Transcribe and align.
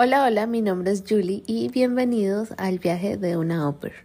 Hola, 0.00 0.22
hola, 0.22 0.46
mi 0.46 0.62
nombre 0.62 0.92
es 0.92 1.02
Julie 1.02 1.42
y 1.48 1.70
bienvenidos 1.70 2.54
al 2.56 2.78
viaje 2.78 3.16
de 3.16 3.36
una 3.36 3.68
ópera. 3.68 3.96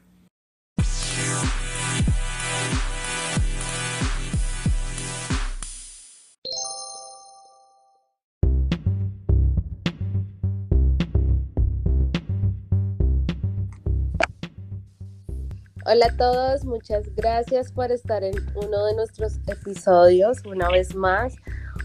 Hola 15.85 16.07
a 16.07 16.17
todos, 16.17 16.65
muchas 16.65 17.13
gracias 17.15 17.71
por 17.71 17.91
estar 17.91 18.23
en 18.23 18.33
uno 18.55 18.85
de 18.87 18.95
nuestros 18.95 19.37
episodios 19.45 20.43
una 20.43 20.69
vez 20.69 20.95
más. 20.95 21.35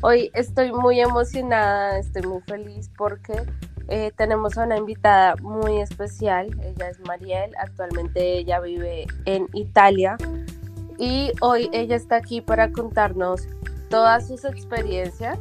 Hoy 0.01 0.31
estoy 0.33 0.73
muy 0.73 0.99
emocionada, 0.99 1.99
estoy 1.99 2.23
muy 2.23 2.41
feliz 2.47 2.91
porque 2.97 3.45
eh, 3.89 4.13
tenemos 4.17 4.59
a 4.59 4.65
una 4.65 4.77
invitada 4.77 5.35
muy 5.37 5.81
especial, 5.81 6.49
ella 6.63 6.91
es 6.91 7.01
Mariel, 7.01 7.53
actualmente 7.59 8.39
ella 8.39 8.61
vive 8.61 9.07
en 9.25 9.49
Italia 9.55 10.17
y 10.99 11.33
hoy 11.41 11.71
ella 11.73 11.97
está 11.97 12.17
aquí 12.17 12.41
para 12.41 12.71
contarnos 12.71 13.49
todas 13.89 14.29
sus 14.29 14.45
experiencias 14.45 15.39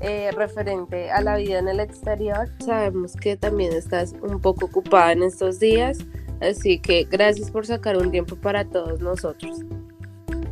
eh, 0.00 0.30
referente 0.34 1.10
a 1.10 1.20
la 1.20 1.36
vida 1.36 1.58
en 1.58 1.68
el 1.68 1.78
exterior. 1.78 2.48
Sabemos 2.64 3.14
que 3.16 3.36
también 3.36 3.74
estás 3.74 4.14
un 4.22 4.40
poco 4.40 4.64
ocupada 4.64 5.12
en 5.12 5.22
estos 5.22 5.60
días, 5.60 5.98
así 6.40 6.78
que 6.78 7.04
gracias 7.04 7.50
por 7.50 7.66
sacar 7.66 7.98
un 7.98 8.10
tiempo 8.10 8.34
para 8.36 8.64
todos 8.64 9.00
nosotros. 9.00 9.58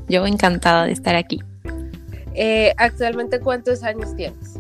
Yo 0.07 0.27
encantada 0.27 0.85
de 0.85 0.93
estar 0.93 1.17
aquí. 1.17 1.41
Eh, 2.35 2.75
actualmente, 2.77 3.41
¿cuántos 3.41 3.83
años 3.83 4.15
tienes? 4.15 4.58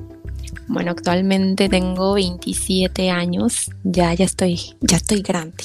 Bueno, 0.68 0.90
actualmente 0.92 1.68
tengo 1.68 2.14
27 2.14 3.10
años, 3.10 3.70
ya, 3.84 4.12
ya 4.14 4.24
estoy, 4.26 4.60
ya 4.80 4.96
estoy 4.98 5.22
grande. 5.22 5.64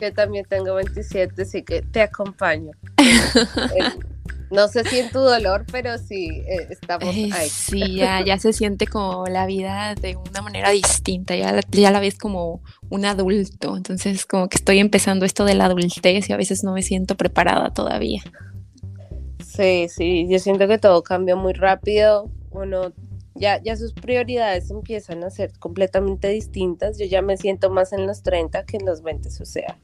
Yo 0.00 0.12
también 0.14 0.44
tengo 0.48 0.74
27, 0.74 1.42
así 1.42 1.62
que 1.62 1.82
te 1.82 2.02
acompaño. 2.02 2.72
No 4.50 4.66
sé 4.66 4.82
si 4.84 4.98
en 4.98 5.10
tu 5.10 5.18
dolor, 5.18 5.66
pero 5.70 5.98
sí 5.98 6.42
eh, 6.48 6.68
estamos 6.70 7.14
Eh, 7.14 7.28
ahí. 7.34 7.50
Sí, 7.50 7.96
ya, 7.96 8.24
ya 8.24 8.38
se 8.38 8.54
siente 8.54 8.86
como 8.86 9.26
la 9.26 9.44
vida 9.44 9.94
de 9.94 10.16
una 10.16 10.40
manera 10.40 10.70
distinta, 10.70 11.36
ya, 11.36 11.52
la- 11.52 11.60
ya 11.70 11.90
la 11.90 12.00
ves 12.00 12.16
como 12.16 12.62
un 12.88 13.04
adulto, 13.04 13.76
entonces 13.76 14.24
como 14.24 14.48
que 14.48 14.56
estoy 14.56 14.78
empezando 14.78 15.26
esto 15.26 15.44
de 15.44 15.54
la 15.54 15.66
adultez 15.66 16.30
y 16.30 16.32
a 16.32 16.38
veces 16.38 16.64
no 16.64 16.72
me 16.72 16.80
siento 16.80 17.14
preparada 17.14 17.74
todavía. 17.74 18.22
Sí, 19.44 19.86
sí, 19.90 20.26
yo 20.30 20.38
siento 20.38 20.66
que 20.66 20.78
todo 20.78 21.02
cambia 21.02 21.36
muy 21.36 21.52
rápido. 21.52 22.30
Uno 22.58 22.92
ya, 23.34 23.62
ya 23.62 23.76
sus 23.76 23.92
prioridades 23.92 24.70
empiezan 24.70 25.22
a 25.24 25.30
ser 25.30 25.52
completamente 25.58 26.28
distintas. 26.28 26.98
Yo 26.98 27.06
ya 27.06 27.22
me 27.22 27.36
siento 27.36 27.70
más 27.70 27.92
en 27.92 28.06
los 28.06 28.22
30 28.22 28.64
que 28.64 28.76
en 28.78 28.86
los 28.86 29.02
20, 29.02 29.28
o 29.28 29.44
sea. 29.44 29.78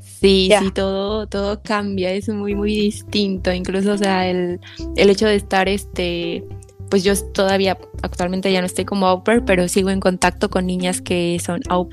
Sí, 0.00 0.48
Ya. 0.50 0.60
sí, 0.60 0.70
todo, 0.70 1.26
todo 1.26 1.62
cambia, 1.62 2.12
es 2.12 2.28
muy, 2.28 2.54
muy 2.54 2.74
distinto. 2.74 3.52
Incluso, 3.52 3.92
o 3.92 3.98
sea, 3.98 4.28
el, 4.28 4.60
el 4.96 5.10
hecho 5.10 5.26
de 5.26 5.36
estar, 5.36 5.68
este, 5.68 6.44
pues 6.90 7.04
yo 7.04 7.14
todavía, 7.32 7.78
actualmente 8.02 8.52
ya 8.52 8.60
no 8.60 8.66
estoy 8.66 8.84
como 8.84 9.06
au 9.06 9.22
pero 9.24 9.68
sigo 9.68 9.90
en 9.90 10.00
contacto 10.00 10.48
con 10.50 10.66
niñas 10.66 11.00
que 11.00 11.38
son 11.44 11.60
au. 11.68 11.88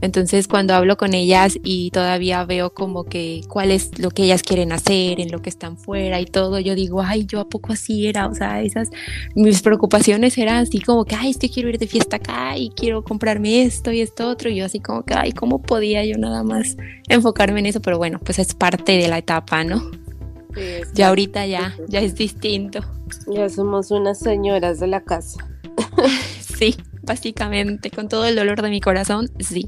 Entonces, 0.00 0.48
cuando 0.48 0.74
hablo 0.74 0.96
con 0.96 1.14
ellas 1.14 1.58
y 1.62 1.90
todavía 1.90 2.44
veo 2.44 2.72
como 2.72 3.04
que 3.04 3.42
cuál 3.48 3.70
es 3.70 3.98
lo 3.98 4.10
que 4.10 4.24
ellas 4.24 4.42
quieren 4.42 4.72
hacer, 4.72 5.20
en 5.20 5.30
lo 5.30 5.40
que 5.40 5.50
están 5.50 5.76
fuera 5.76 6.20
y 6.20 6.26
todo, 6.26 6.58
yo 6.58 6.74
digo, 6.74 7.02
ay, 7.02 7.26
yo 7.26 7.40
a 7.40 7.48
poco 7.48 7.72
así 7.72 8.06
era, 8.06 8.26
o 8.26 8.34
sea, 8.34 8.62
esas, 8.62 8.90
mis 9.34 9.62
preocupaciones 9.62 10.36
eran 10.38 10.56
así 10.56 10.80
como 10.80 11.04
que, 11.04 11.14
ay, 11.14 11.30
es 11.30 11.38
que 11.38 11.48
quiero 11.48 11.68
ir 11.68 11.78
de 11.78 11.86
fiesta 11.86 12.16
acá 12.16 12.56
y 12.56 12.70
quiero 12.70 13.02
comprarme 13.02 13.62
esto 13.62 13.92
y 13.92 14.00
esto 14.00 14.28
otro, 14.28 14.50
y 14.50 14.56
yo 14.56 14.64
así 14.64 14.80
como 14.80 15.04
que, 15.04 15.14
ay, 15.14 15.32
¿cómo 15.32 15.62
podía 15.62 16.04
yo 16.04 16.16
nada 16.18 16.42
más 16.42 16.76
enfocarme 17.08 17.60
en 17.60 17.66
eso? 17.66 17.80
Pero 17.80 17.98
bueno, 17.98 18.18
pues 18.18 18.38
es 18.38 18.54
parte 18.54 18.92
de 18.92 19.08
la 19.08 19.18
etapa, 19.18 19.64
¿no? 19.64 20.07
Sí, 20.54 20.62
Ya 20.94 21.08
ahorita 21.08 21.46
ya, 21.46 21.74
ya 21.88 22.00
es 22.00 22.14
distinto. 22.14 22.80
ya 23.26 23.48
somos 23.48 23.90
unas 23.90 24.18
señoras 24.18 24.80
de 24.80 24.86
la 24.88 25.00
casa. 25.02 25.38
Sí, 26.58 26.76
básicamente, 27.04 27.88
con 27.92 28.08
todo 28.08 28.24
el 28.26 28.34
dolor 28.34 28.62
de 28.62 28.70
mi 28.70 28.80
corazón, 28.80 29.30
sí. 29.38 29.64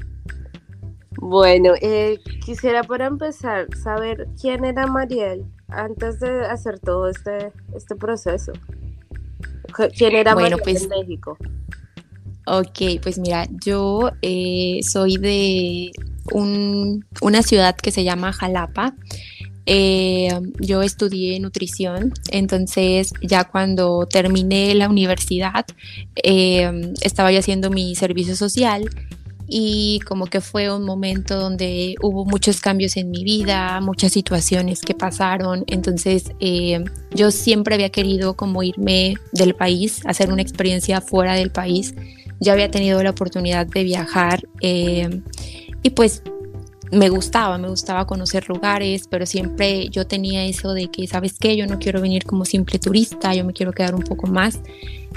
Bueno, 1.21 1.73
eh, 1.81 2.19
quisiera 2.43 2.83
para 2.83 3.05
empezar 3.05 3.67
saber 3.81 4.27
quién 4.41 4.65
era 4.65 4.87
Mariel 4.87 5.45
antes 5.69 6.19
de 6.19 6.41
hacer 6.45 6.79
todo 6.79 7.07
este, 7.07 7.53
este 7.73 7.95
proceso. 7.95 8.51
¿Quién 9.97 10.15
era 10.15 10.33
Bueno, 10.33 10.57
Mariel 10.57 10.61
pues- 10.63 10.83
en 10.83 10.89
México? 10.89 11.37
Ok, 12.47 12.99
pues 13.01 13.17
mira, 13.19 13.47
yo 13.63 14.11
eh, 14.21 14.79
soy 14.83 15.15
de 15.17 15.91
un- 16.33 17.05
una 17.21 17.41
ciudad 17.43 17.75
que 17.77 17.91
se 17.91 18.03
llama 18.03 18.33
Jalapa. 18.33 18.95
Eh, 19.65 20.29
yo 20.59 20.81
estudié 20.81 21.39
nutrición, 21.39 22.13
entonces 22.31 23.13
ya 23.21 23.43
cuando 23.43 24.07
terminé 24.07 24.73
la 24.73 24.89
universidad 24.89 25.65
eh, 26.15 26.93
estaba 27.01 27.31
yo 27.31 27.39
haciendo 27.39 27.69
mi 27.69 27.95
servicio 27.95 28.35
social 28.35 28.89
y 29.53 29.99
como 30.07 30.27
que 30.27 30.39
fue 30.39 30.73
un 30.73 30.85
momento 30.85 31.37
donde 31.37 31.95
hubo 32.01 32.23
muchos 32.23 32.61
cambios 32.61 32.95
en 32.95 33.11
mi 33.11 33.25
vida, 33.25 33.81
muchas 33.81 34.13
situaciones 34.13 34.79
que 34.79 34.93
pasaron, 34.95 35.65
entonces 35.67 36.31
eh, 36.39 36.81
yo 37.13 37.31
siempre 37.31 37.75
había 37.75 37.89
querido 37.89 38.35
como 38.35 38.63
irme 38.63 39.15
del 39.33 39.53
país, 39.53 39.99
hacer 40.05 40.31
una 40.31 40.41
experiencia 40.41 41.01
fuera 41.01 41.33
del 41.33 41.51
país. 41.51 41.93
Ya 42.39 42.53
había 42.53 42.71
tenido 42.71 43.03
la 43.03 43.09
oportunidad 43.09 43.67
de 43.67 43.83
viajar 43.83 44.41
eh, 44.61 45.21
y 45.83 45.89
pues 45.89 46.23
me 46.91 47.09
gustaba, 47.09 47.57
me 47.57 47.69
gustaba 47.69 48.05
conocer 48.05 48.49
lugares, 48.49 49.07
pero 49.09 49.25
siempre 49.25 49.89
yo 49.89 50.05
tenía 50.05 50.45
eso 50.45 50.73
de 50.73 50.89
que, 50.89 51.07
¿sabes 51.07 51.37
qué? 51.39 51.55
Yo 51.55 51.65
no 51.65 51.79
quiero 51.79 52.01
venir 52.01 52.25
como 52.25 52.43
simple 52.45 52.79
turista, 52.79 53.33
yo 53.33 53.45
me 53.45 53.53
quiero 53.53 53.71
quedar 53.71 53.95
un 53.95 54.03
poco 54.03 54.27
más. 54.27 54.59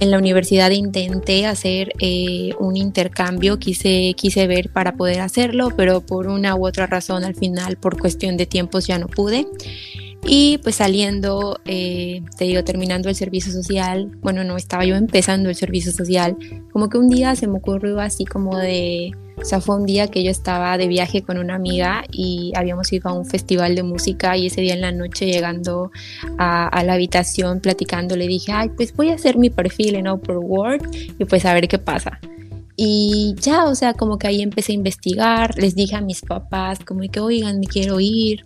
En 0.01 0.11
la 0.11 0.19
universidad 0.19 0.71
intenté 0.71 1.47
hacer 1.47 1.93
eh, 2.01 2.51
un 2.59 2.77
intercambio, 2.77 3.59
quise, 3.59 4.15
quise 4.17 4.47
ver 4.47 4.71
para 4.71 4.95
poder 4.95 5.21
hacerlo, 5.21 5.71
pero 5.77 6.01
por 6.01 6.29
una 6.29 6.55
u 6.55 6.67
otra 6.67 6.87
razón 6.87 7.25
al 7.25 7.35
final, 7.35 7.77
por 7.77 7.99
cuestión 7.99 8.37
de 8.37 8.47
tiempos, 8.47 8.87
ya 8.87 8.99
no 8.99 9.09
pude. 9.09 9.47
Y 10.27 10.59
pues 10.59 10.77
saliendo, 10.77 11.61
eh, 11.67 12.23
te 12.39 12.45
digo, 12.47 12.65
terminando 12.65 13.09
el 13.11 13.15
servicio 13.15 13.53
social, 13.53 14.11
bueno, 14.23 14.43
no 14.43 14.57
estaba 14.57 14.85
yo 14.85 14.97
empezando 14.97 15.51
el 15.51 15.55
servicio 15.55 15.93
social, 15.93 16.37
como 16.73 16.89
que 16.89 16.97
un 16.97 17.11
día 17.11 17.37
se 17.37 17.47
me 17.47 17.59
ocurrió 17.59 18.01
así 18.01 18.25
como 18.25 18.57
de, 18.57 19.13
o 19.37 19.45
sea, 19.45 19.61
fue 19.61 19.77
un 19.77 19.85
día 19.85 20.09
que 20.09 20.25
yo 20.25 20.31
estaba 20.31 20.79
de 20.79 20.89
viaje 20.89 21.23
con 21.23 21.37
una 21.37 21.57
amiga 21.57 22.05
y 22.11 22.53
habíamos 22.57 22.91
ido 22.93 23.11
a 23.11 23.13
un 23.13 23.27
festival 23.27 23.75
de 23.75 23.83
música 23.83 24.37
y 24.39 24.47
ese 24.47 24.63
día 24.63 24.73
en 24.73 24.81
la 24.81 24.93
noche 24.93 25.27
llegando 25.27 25.91
a, 26.39 26.83
la 26.85 26.95
habitación 26.95 27.61
platicando 27.61 28.17
le 28.17 28.27
dije, 28.27 28.53
ay, 28.53 28.71
pues 28.71 28.95
voy 28.95 29.11
a 29.11 29.15
hacer 29.15 29.37
mi 29.37 29.51
perfil 29.51 29.97
en 29.97 30.09
Upper 30.09 30.39
World 30.39 31.15
y 31.19 31.25
pues 31.27 31.45
a 31.45 31.53
ver 31.53 31.69
qué 31.69 31.79
pasa. 31.79 32.19
Y 32.77 33.35
ya, 33.41 33.67
o 33.67 33.75
sea, 33.77 33.95
como 33.95 34.19
que 34.19 34.27
ahí 34.27 34.43
empecé 34.43 34.73
a 34.73 34.75
investigar, 34.75 35.57
les 35.57 35.77
dije 35.77 35.95
a 35.95 36.01
mis 36.01 36.23
papás 36.23 36.81
como 36.81 37.03
que, 37.03 37.21
oigan, 37.21 37.61
me 37.61 37.67
quiero 37.67 38.01
ir. 38.01 38.45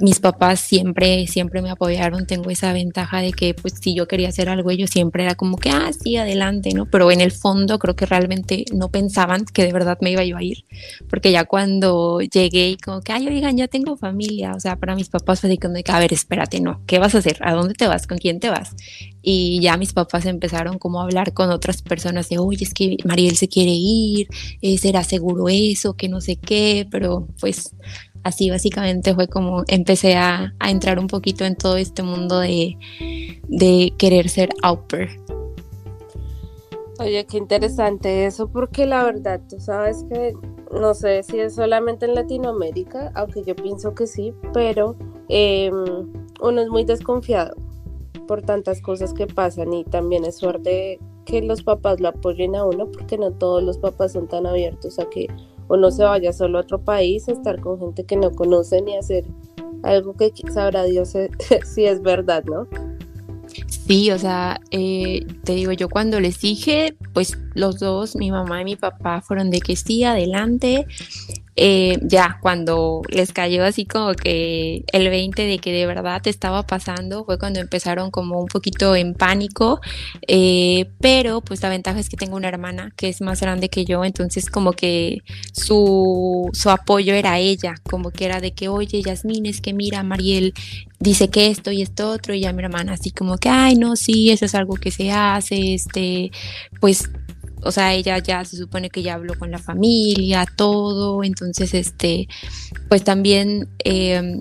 Mis 0.00 0.20
papás 0.20 0.60
siempre, 0.60 1.26
siempre 1.26 1.62
me 1.62 1.70
apoyaron, 1.70 2.26
tengo 2.26 2.50
esa 2.50 2.72
ventaja 2.72 3.20
de 3.22 3.32
que 3.32 3.54
pues 3.54 3.74
si 3.80 3.94
yo 3.94 4.06
quería 4.06 4.28
hacer 4.28 4.48
algo, 4.48 4.70
ellos 4.70 4.90
siempre 4.90 5.24
era 5.24 5.34
como 5.34 5.56
que, 5.56 5.70
ah, 5.70 5.90
sí, 5.98 6.16
adelante, 6.16 6.72
¿no? 6.74 6.86
Pero 6.86 7.10
en 7.10 7.20
el 7.20 7.32
fondo 7.32 7.78
creo 7.80 7.96
que 7.96 8.06
realmente 8.06 8.66
no 8.72 8.88
pensaban 8.90 9.44
que 9.46 9.64
de 9.64 9.72
verdad 9.72 9.98
me 10.00 10.12
iba 10.12 10.22
yo 10.24 10.36
a 10.36 10.44
ir, 10.44 10.64
porque 11.08 11.32
ya 11.32 11.44
cuando 11.44 12.20
llegué 12.20 12.68
y 12.68 12.76
como 12.76 13.00
que, 13.00 13.12
ay, 13.12 13.26
oigan, 13.26 13.56
ya 13.56 13.66
tengo 13.66 13.96
familia, 13.96 14.52
o 14.54 14.60
sea, 14.60 14.76
para 14.76 14.94
mis 14.94 15.08
papás 15.08 15.40
fue 15.40 15.50
de 15.50 15.58
como 15.58 15.74
que, 15.82 15.90
a 15.90 15.98
ver, 15.98 16.12
espérate, 16.12 16.60
no, 16.60 16.82
¿qué 16.86 17.00
vas 17.00 17.16
a 17.16 17.18
hacer? 17.18 17.38
¿A 17.40 17.52
dónde 17.54 17.74
te 17.74 17.88
vas? 17.88 18.06
¿Con 18.06 18.18
quién 18.18 18.38
te 18.38 18.48
vas? 18.50 18.76
Y 19.22 19.60
ya 19.60 19.76
mis 19.76 19.92
papás 19.92 20.26
empezaron 20.26 20.78
como 20.78 21.00
a 21.00 21.04
hablar 21.04 21.32
con 21.32 21.50
otras 21.50 21.82
personas 21.82 22.28
de, 22.28 22.38
oye, 22.38 22.64
es 22.64 22.74
que 22.74 22.96
Mariel 23.04 23.36
se 23.36 23.48
quiere 23.48 23.72
ir, 23.72 24.28
eh, 24.62 24.78
¿será 24.78 25.04
seguro 25.04 25.48
eso? 25.48 25.94
Que 25.94 26.08
no 26.08 26.20
sé 26.20 26.36
qué, 26.36 26.86
pero 26.90 27.28
pues 27.40 27.74
así 28.22 28.50
básicamente 28.50 29.14
fue 29.14 29.28
como 29.28 29.64
empecé 29.68 30.16
a, 30.16 30.54
a 30.58 30.70
entrar 30.70 30.98
un 30.98 31.06
poquito 31.06 31.44
en 31.44 31.56
todo 31.56 31.76
este 31.76 32.02
mundo 32.02 32.40
de, 32.40 32.76
de 33.48 33.92
querer 33.98 34.28
ser 34.28 34.50
au. 34.62 34.80
Oye, 36.98 37.24
qué 37.24 37.38
interesante 37.38 38.26
eso, 38.26 38.48
porque 38.48 38.84
la 38.84 39.04
verdad, 39.04 39.40
tú 39.48 39.58
sabes 39.58 40.04
que 40.10 40.34
no 40.70 40.92
sé 40.92 41.22
si 41.22 41.40
es 41.40 41.54
solamente 41.54 42.04
en 42.04 42.14
Latinoamérica, 42.14 43.10
aunque 43.14 43.42
yo 43.42 43.56
pienso 43.56 43.94
que 43.94 44.06
sí, 44.06 44.34
pero 44.52 44.96
eh, 45.28 45.70
uno 46.42 46.60
es 46.60 46.68
muy 46.68 46.84
desconfiado 46.84 47.54
por 48.30 48.42
tantas 48.42 48.80
cosas 48.80 49.12
que 49.12 49.26
pasan 49.26 49.72
y 49.72 49.82
también 49.82 50.24
es 50.24 50.36
suerte 50.36 51.00
que 51.24 51.42
los 51.42 51.64
papás 51.64 51.98
lo 51.98 52.10
apoyen 52.10 52.54
a 52.54 52.64
uno, 52.64 52.88
porque 52.88 53.18
no 53.18 53.32
todos 53.32 53.60
los 53.60 53.76
papás 53.76 54.12
son 54.12 54.28
tan 54.28 54.46
abiertos 54.46 55.00
a 55.00 55.10
que 55.10 55.26
uno 55.66 55.90
se 55.90 56.04
vaya 56.04 56.32
solo 56.32 56.58
a 56.58 56.60
otro 56.60 56.80
país, 56.80 57.28
a 57.28 57.32
estar 57.32 57.60
con 57.60 57.80
gente 57.80 58.04
que 58.04 58.14
no 58.14 58.30
conoce 58.30 58.82
ni 58.82 58.96
hacer 58.96 59.24
algo 59.82 60.14
que 60.14 60.30
sabrá 60.54 60.84
Dios 60.84 61.12
si 61.64 61.84
es 61.84 62.02
verdad, 62.02 62.44
¿no? 62.44 62.68
Sí, 63.66 64.12
o 64.12 64.18
sea, 64.20 64.60
eh, 64.70 65.26
te 65.42 65.54
digo, 65.54 65.72
yo 65.72 65.88
cuando 65.88 66.20
les 66.20 66.40
dije, 66.40 66.96
pues 67.12 67.36
los 67.54 67.80
dos, 67.80 68.14
mi 68.14 68.30
mamá 68.30 68.62
y 68.62 68.64
mi 68.64 68.76
papá, 68.76 69.22
fueron 69.22 69.50
de 69.50 69.60
que 69.60 69.74
sí, 69.74 70.04
adelante. 70.04 70.86
Eh, 71.62 71.98
ya 72.00 72.38
cuando 72.40 73.02
les 73.10 73.34
cayó 73.34 73.66
así 73.66 73.84
como 73.84 74.14
que 74.14 74.82
el 74.94 75.10
20 75.10 75.44
de 75.44 75.58
que 75.58 75.70
de 75.72 75.84
verdad 75.84 76.26
estaba 76.26 76.62
pasando 76.66 77.26
fue 77.26 77.38
cuando 77.38 77.60
empezaron 77.60 78.10
como 78.10 78.40
un 78.40 78.46
poquito 78.46 78.96
en 78.96 79.12
pánico, 79.12 79.82
eh, 80.26 80.86
pero 81.02 81.42
pues 81.42 81.60
la 81.62 81.68
ventaja 81.68 82.00
es 82.00 82.08
que 82.08 82.16
tengo 82.16 82.36
una 82.36 82.48
hermana 82.48 82.94
que 82.96 83.10
es 83.10 83.20
más 83.20 83.42
grande 83.42 83.68
que 83.68 83.84
yo, 83.84 84.06
entonces 84.06 84.48
como 84.48 84.72
que 84.72 85.18
su, 85.52 86.48
su 86.54 86.70
apoyo 86.70 87.12
era 87.12 87.38
ella, 87.38 87.74
como 87.82 88.10
que 88.10 88.24
era 88.24 88.40
de 88.40 88.52
que, 88.52 88.68
oye, 88.68 89.02
Yasmín, 89.02 89.44
es 89.44 89.60
que 89.60 89.74
mira, 89.74 90.02
Mariel 90.02 90.54
dice 90.98 91.28
que 91.28 91.48
esto 91.48 91.72
y 91.72 91.82
esto 91.82 92.08
otro, 92.10 92.32
y 92.32 92.40
ya 92.40 92.54
mi 92.54 92.62
hermana 92.62 92.94
así 92.94 93.10
como 93.10 93.36
que, 93.36 93.50
ay, 93.50 93.74
no, 93.76 93.96
sí, 93.96 94.30
eso 94.30 94.46
es 94.46 94.54
algo 94.54 94.76
que 94.76 94.90
se 94.90 95.12
hace, 95.12 95.74
este, 95.74 96.30
pues 96.80 97.10
o 97.62 97.72
sea, 97.72 97.94
ella 97.94 98.18
ya 98.18 98.44
se 98.44 98.56
supone 98.56 98.90
que 98.90 99.02
ya 99.02 99.14
habló 99.14 99.38
con 99.38 99.50
la 99.50 99.58
familia, 99.58 100.46
todo, 100.56 101.22
entonces, 101.24 101.74
este, 101.74 102.28
pues 102.88 103.04
también, 103.04 103.68
em, 103.78 104.40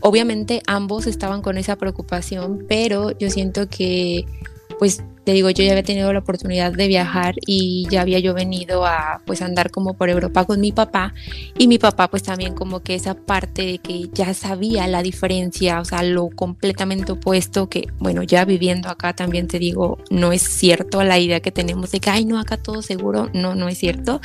obviamente 0.00 0.62
ambos 0.66 1.06
estaban 1.06 1.42
con 1.42 1.58
esa 1.58 1.76
preocupación, 1.76 2.64
pero 2.68 3.16
yo 3.18 3.30
siento 3.30 3.68
que, 3.68 4.24
pues 4.78 5.02
te 5.24 5.32
digo, 5.32 5.50
yo 5.50 5.64
ya 5.64 5.70
había 5.70 5.82
tenido 5.82 6.12
la 6.12 6.18
oportunidad 6.18 6.72
de 6.72 6.86
viajar 6.86 7.34
y 7.46 7.86
ya 7.90 8.02
había 8.02 8.18
yo 8.18 8.34
venido 8.34 8.84
a 8.86 9.22
pues 9.24 9.42
andar 9.42 9.70
como 9.70 9.94
por 9.94 10.10
Europa 10.10 10.44
con 10.44 10.60
mi 10.60 10.72
papá. 10.72 11.14
Y 11.58 11.66
mi 11.68 11.78
papá 11.78 12.08
pues 12.08 12.22
también 12.22 12.54
como 12.54 12.80
que 12.80 12.94
esa 12.94 13.14
parte 13.14 13.62
de 13.62 13.78
que 13.78 14.08
ya 14.12 14.34
sabía 14.34 14.86
la 14.86 15.02
diferencia, 15.02 15.80
o 15.80 15.84
sea, 15.84 16.02
lo 16.02 16.28
completamente 16.30 17.12
opuesto 17.12 17.68
que 17.68 17.88
bueno, 17.98 18.22
ya 18.22 18.44
viviendo 18.44 18.88
acá 18.88 19.14
también 19.14 19.48
te 19.48 19.58
digo, 19.58 19.98
no 20.10 20.32
es 20.32 20.42
cierto 20.42 21.02
la 21.02 21.18
idea 21.18 21.40
que 21.40 21.52
tenemos 21.52 21.90
de 21.90 22.00
que, 22.00 22.10
ay, 22.10 22.24
no, 22.24 22.38
acá 22.38 22.56
todo 22.56 22.82
seguro, 22.82 23.30
no, 23.32 23.54
no 23.54 23.68
es 23.68 23.78
cierto, 23.78 24.20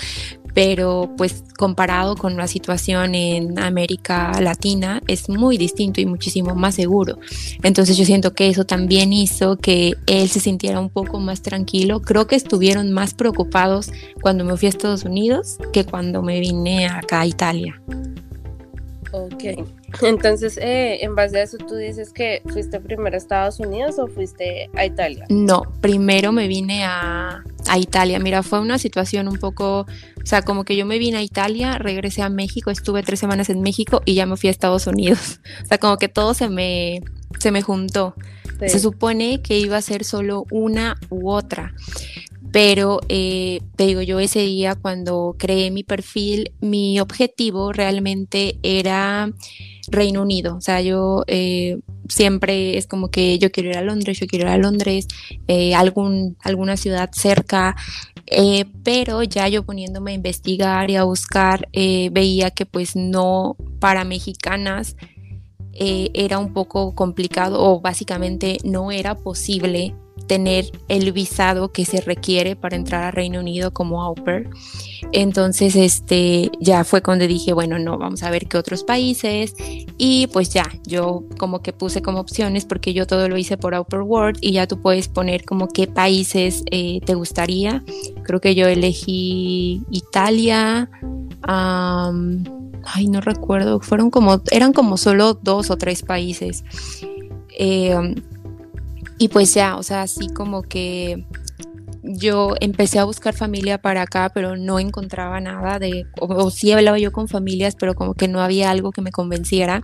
pero 0.54 1.10
pues 1.18 1.44
comparado 1.58 2.16
con 2.16 2.38
la 2.38 2.48
situación 2.48 3.16
en 3.16 3.60
América 3.60 4.32
Latina 4.42 5.02
es 5.08 5.30
muy 5.30 5.58
distinto 5.58 6.02
y 6.02 6.06
muchísimo 6.06 6.56
más 6.56 6.76
seguro. 6.76 7.20
Entonces 7.64 7.98
yo 7.98 8.06
siento 8.06 8.34
que 8.34 8.50
eso 8.50 8.66
también 8.66 9.14
hizo 9.14 9.58
que 9.58 9.94
él 10.08 10.30
se 10.30 10.40
sintiera 10.40 10.80
un 10.80 10.90
poco 10.90 11.20
más 11.20 11.42
tranquilo. 11.42 12.02
Creo 12.02 12.28
que 12.28 12.36
estuvieron 12.36 12.92
más 12.92 13.14
preocupados 13.14 13.92
cuando 14.22 14.44
me 14.46 14.56
fui 14.58 14.68
a 14.68 14.70
Estados 14.70 15.04
Unidos 15.04 15.58
que 15.74 15.86
cuando 15.86 16.22
me 16.22 16.40
vine 16.40 16.88
acá 16.88 17.22
a 17.22 17.26
Italia. 17.26 17.82
Ok, 19.12 19.44
entonces 20.02 20.58
eh, 20.58 21.04
en 21.04 21.16
base 21.16 21.40
a 21.40 21.44
eso 21.44 21.58
tú 21.58 21.76
dices 21.76 22.12
que 22.12 22.42
fuiste 22.48 22.80
primero 22.80 23.16
a 23.16 23.18
Estados 23.18 23.60
Unidos 23.60 24.00
o 24.00 24.08
fuiste 24.08 24.70
a 24.76 24.86
Italia. 24.86 25.26
No, 25.30 25.64
primero 25.82 26.32
me 26.32 26.48
vine 26.48 26.84
a, 26.86 27.44
a 27.68 27.78
Italia. 27.78 28.20
Mira, 28.20 28.44
fue 28.44 28.60
una 28.60 28.78
situación 28.78 29.28
un 29.28 29.38
poco, 29.38 29.82
o 29.82 30.26
sea, 30.26 30.42
como 30.42 30.64
que 30.64 30.76
yo 30.76 30.86
me 30.86 31.00
vine 31.00 31.18
a 31.18 31.22
Italia, 31.22 31.78
regresé 31.78 32.22
a 32.22 32.30
México, 32.30 32.72
estuve 32.72 33.04
tres 33.04 33.20
semanas 33.20 33.50
en 33.50 33.62
México 33.62 34.02
y 34.06 34.16
ya 34.16 34.26
me 34.26 34.38
fui 34.38 34.50
a 34.50 34.52
Estados 34.52 34.88
Unidos. 34.88 35.40
O 35.64 35.66
sea, 35.66 35.78
como 35.78 35.98
que 35.98 36.08
todo 36.08 36.34
se 36.34 36.50
me, 36.50 37.02
se 37.40 37.52
me 37.52 37.62
juntó. 37.62 38.16
Se 38.60 38.80
supone 38.80 39.42
que 39.42 39.58
iba 39.58 39.78
a 39.78 39.82
ser 39.82 40.04
solo 40.04 40.46
una 40.52 40.98
u 41.10 41.30
otra. 41.30 41.74
Pero 42.52 43.00
eh, 43.10 43.62
te 43.76 43.86
digo, 43.86 44.02
yo 44.02 44.20
ese 44.20 44.40
día 44.40 44.76
cuando 44.76 45.36
creé 45.38 45.70
mi 45.70 45.84
perfil, 45.84 46.52
mi 46.62 47.00
objetivo 47.00 47.72
realmente 47.72 48.58
era 48.64 49.32
Reino 49.88 50.24
Unido. 50.24 50.56
O 50.56 50.62
sea, 50.62 50.82
yo 50.82 51.24
eh, 51.28 51.80
siempre 52.08 52.78
es 52.78 52.88
como 52.88 53.10
que 53.10 53.38
yo 53.38 53.52
quiero 53.52 53.70
ir 53.70 53.78
a 53.78 53.84
Londres, 53.84 54.20
yo 54.20 54.26
quiero 54.26 54.48
ir 54.48 54.52
a 54.52 54.58
Londres, 54.58 55.08
eh, 55.48 55.76
algún, 55.76 56.38
alguna 56.42 56.76
ciudad 56.76 57.10
cerca. 57.14 57.76
pero 58.84 59.24
ya 59.24 59.48
yo 59.48 59.64
poniéndome 59.64 60.12
a 60.12 60.16
investigar 60.16 60.90
y 60.92 60.96
a 60.96 61.04
buscar, 61.04 61.68
veía 61.74 62.52
que 62.52 62.66
pues 62.66 62.96
no 62.96 63.56
para 63.80 64.04
mexicanas 64.04 64.96
era 65.74 66.38
un 66.40 66.54
poco 66.54 66.94
complicado 66.94 67.60
o 67.60 67.80
básicamente 67.80 68.58
no 68.64 68.92
era 68.92 69.16
posible 69.16 69.96
tener 70.30 70.72
el 70.90 71.12
visado 71.12 71.72
que 71.72 71.86
se 71.86 72.02
requiere 72.02 72.56
para 72.56 72.76
entrar 72.76 73.04
a 73.04 73.10
Reino 73.10 73.40
Unido 73.40 73.74
como 73.74 74.04
au 74.04 74.14
pair. 74.14 74.48
Entonces, 75.12 75.76
este, 75.76 76.52
ya 76.60 76.84
fue 76.84 77.02
cuando 77.02 77.26
dije, 77.26 77.52
bueno, 77.52 77.80
no, 77.80 77.98
vamos 77.98 78.22
a 78.22 78.30
ver 78.30 78.46
qué 78.48 78.58
otros 78.60 78.84
países. 78.84 79.56
Y 79.98 80.28
pues 80.28 80.52
ya, 80.52 80.72
yo 80.86 81.24
como 81.40 81.64
que 81.64 81.74
puse 81.74 82.04
como 82.04 82.20
opciones 82.20 82.66
porque 82.66 82.94
yo 82.94 83.08
todo 83.08 83.28
lo 83.28 83.38
hice 83.38 83.58
por 83.58 83.74
Au 83.74 83.86
Pair 83.86 84.04
World 84.04 84.38
y 84.40 84.52
ya 84.52 84.68
tú 84.68 84.80
puedes 84.80 85.08
poner 85.08 85.46
como 85.46 85.68
qué 85.68 85.88
países 85.88 86.64
eh, 86.70 87.02
te 87.06 87.16
gustaría. 87.16 87.84
Creo 88.24 88.40
que 88.40 88.54
yo 88.54 88.68
elegí 88.68 89.82
Italia. 89.90 90.92
ay, 91.42 93.08
no 93.08 93.22
recuerdo, 93.22 93.80
fueron 93.80 94.12
como, 94.12 94.44
eran 94.52 94.74
como 94.74 94.98
solo 94.98 95.34
dos 95.34 95.72
o 95.72 95.78
tres 95.78 96.04
países. 96.04 96.64
Eh, 97.58 97.96
y 99.20 99.28
pues 99.28 99.54
ya, 99.54 99.76
o 99.76 99.84
sea, 99.84 100.02
así 100.02 100.30
como 100.30 100.64
que 100.64 101.26
yo 102.04 102.56
empecé 102.62 103.00
a 103.00 103.04
buscar 103.04 103.36
familia 103.36 103.78
para 103.78 104.04
acá, 104.04 104.32
pero 104.34 104.56
no 104.56 104.80
encontraba 104.80 105.42
nada 105.42 105.78
de, 105.78 106.06
o, 106.20 106.50
sí 106.50 106.72
hablaba 106.72 106.98
yo 106.98 107.12
con 107.12 107.28
familias, 107.28 107.76
pero 107.78 107.94
como 107.96 108.14
que 108.14 108.30
no 108.30 108.42
había 108.42 108.72
algo 108.72 108.92
que 108.92 109.02
me 109.02 109.12
convenciera. 109.12 109.84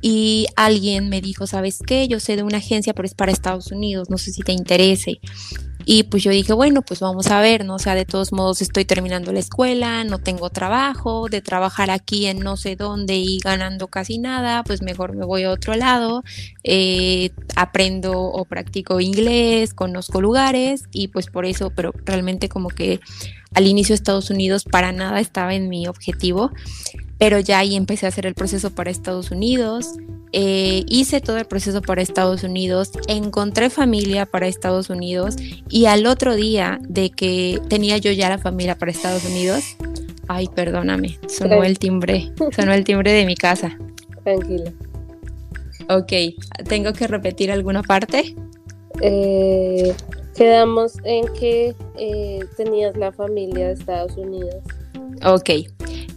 Y 0.00 0.46
alguien 0.54 1.08
me 1.08 1.20
dijo, 1.20 1.46
¿sabes 1.46 1.80
qué? 1.84 2.06
Yo 2.06 2.20
sé 2.20 2.36
de 2.36 2.42
una 2.44 2.58
agencia, 2.58 2.94
pero 2.94 3.06
es 3.06 3.14
para 3.14 3.32
Estados 3.32 3.72
Unidos, 3.72 4.08
no 4.08 4.18
sé 4.18 4.32
si 4.32 4.42
te 4.42 4.52
interese. 4.52 5.18
Y 5.84 6.04
pues 6.04 6.22
yo 6.22 6.30
dije, 6.30 6.52
bueno, 6.52 6.82
pues 6.82 7.00
vamos 7.00 7.26
a 7.28 7.40
ver, 7.40 7.64
¿no? 7.64 7.74
O 7.76 7.78
sea, 7.78 7.94
de 7.94 8.04
todos 8.04 8.32
modos 8.32 8.62
estoy 8.62 8.84
terminando 8.84 9.32
la 9.32 9.40
escuela, 9.40 10.04
no 10.04 10.18
tengo 10.18 10.50
trabajo, 10.50 11.28
de 11.28 11.42
trabajar 11.42 11.90
aquí 11.90 12.26
en 12.26 12.40
no 12.40 12.56
sé 12.56 12.76
dónde 12.76 13.16
y 13.16 13.38
ganando 13.38 13.88
casi 13.88 14.18
nada, 14.18 14.62
pues 14.64 14.82
mejor 14.82 15.14
me 15.14 15.24
voy 15.24 15.44
a 15.44 15.50
otro 15.50 15.74
lado, 15.74 16.24
eh, 16.62 17.30
aprendo 17.56 18.18
o 18.18 18.44
practico 18.44 19.00
inglés, 19.00 19.74
conozco 19.74 20.20
lugares 20.20 20.84
y 20.92 21.08
pues 21.08 21.26
por 21.26 21.44
eso, 21.44 21.70
pero 21.70 21.92
realmente 22.04 22.48
como 22.48 22.68
que 22.68 23.00
al 23.54 23.66
inicio 23.66 23.94
Estados 23.94 24.30
Unidos 24.30 24.64
para 24.64 24.92
nada 24.92 25.20
estaba 25.20 25.54
en 25.54 25.68
mi 25.68 25.86
objetivo, 25.86 26.50
pero 27.18 27.38
ya 27.38 27.58
ahí 27.58 27.76
empecé 27.76 28.06
a 28.06 28.08
hacer 28.08 28.26
el 28.26 28.34
proceso 28.34 28.74
para 28.74 28.90
Estados 28.90 29.30
Unidos, 29.30 29.94
eh, 30.36 30.82
hice 30.88 31.20
todo 31.20 31.36
el 31.36 31.44
proceso 31.44 31.80
para 31.80 32.02
Estados 32.02 32.42
Unidos, 32.42 32.90
encontré 33.06 33.70
familia 33.70 34.26
para 34.26 34.48
Estados 34.48 34.90
Unidos 34.90 35.36
y 35.68 35.86
al 35.86 36.06
otro 36.06 36.34
día 36.34 36.80
de 36.82 37.10
que 37.10 37.60
tenía 37.68 37.98
yo 37.98 38.10
ya 38.10 38.28
la 38.28 38.38
familia 38.38 38.76
para 38.76 38.90
Estados 38.90 39.24
Unidos, 39.24 39.62
ay, 40.26 40.48
perdóname, 40.48 41.20
sonó 41.28 41.62
el 41.62 41.78
timbre, 41.78 42.32
sonó 42.50 42.72
el 42.72 42.82
timbre 42.82 43.12
de 43.12 43.26
mi 43.26 43.36
casa. 43.36 43.78
Tranquila. 44.24 44.72
Ok, 45.88 46.12
¿tengo 46.68 46.92
que 46.94 47.06
repetir 47.06 47.52
alguna 47.52 47.84
parte? 47.84 48.34
Eh, 49.02 49.94
quedamos 50.34 50.96
en 51.04 51.32
que 51.34 51.76
eh, 51.96 52.40
tenías 52.56 52.96
la 52.96 53.12
familia 53.12 53.68
de 53.68 53.74
Estados 53.74 54.16
Unidos. 54.16 54.56
Ok, 55.24 55.50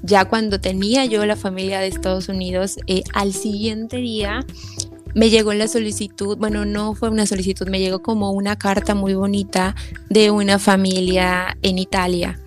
ya 0.03 0.25
cuando 0.25 0.59
tenía 0.59 1.05
yo 1.05 1.25
la 1.25 1.35
familia 1.35 1.79
de 1.79 1.87
Estados 1.87 2.29
Unidos, 2.29 2.77
eh, 2.87 3.03
al 3.13 3.33
siguiente 3.33 3.97
día 3.97 4.45
me 5.13 5.29
llegó 5.29 5.53
la 5.53 5.67
solicitud, 5.67 6.37
bueno, 6.37 6.65
no 6.65 6.93
fue 6.93 7.09
una 7.09 7.25
solicitud, 7.25 7.67
me 7.67 7.79
llegó 7.79 8.01
como 8.01 8.31
una 8.31 8.57
carta 8.57 8.93
muy 8.93 9.15
bonita 9.15 9.75
de 10.09 10.29
una 10.31 10.59
familia 10.59 11.57
en 11.63 11.79
Italia. 11.79 12.39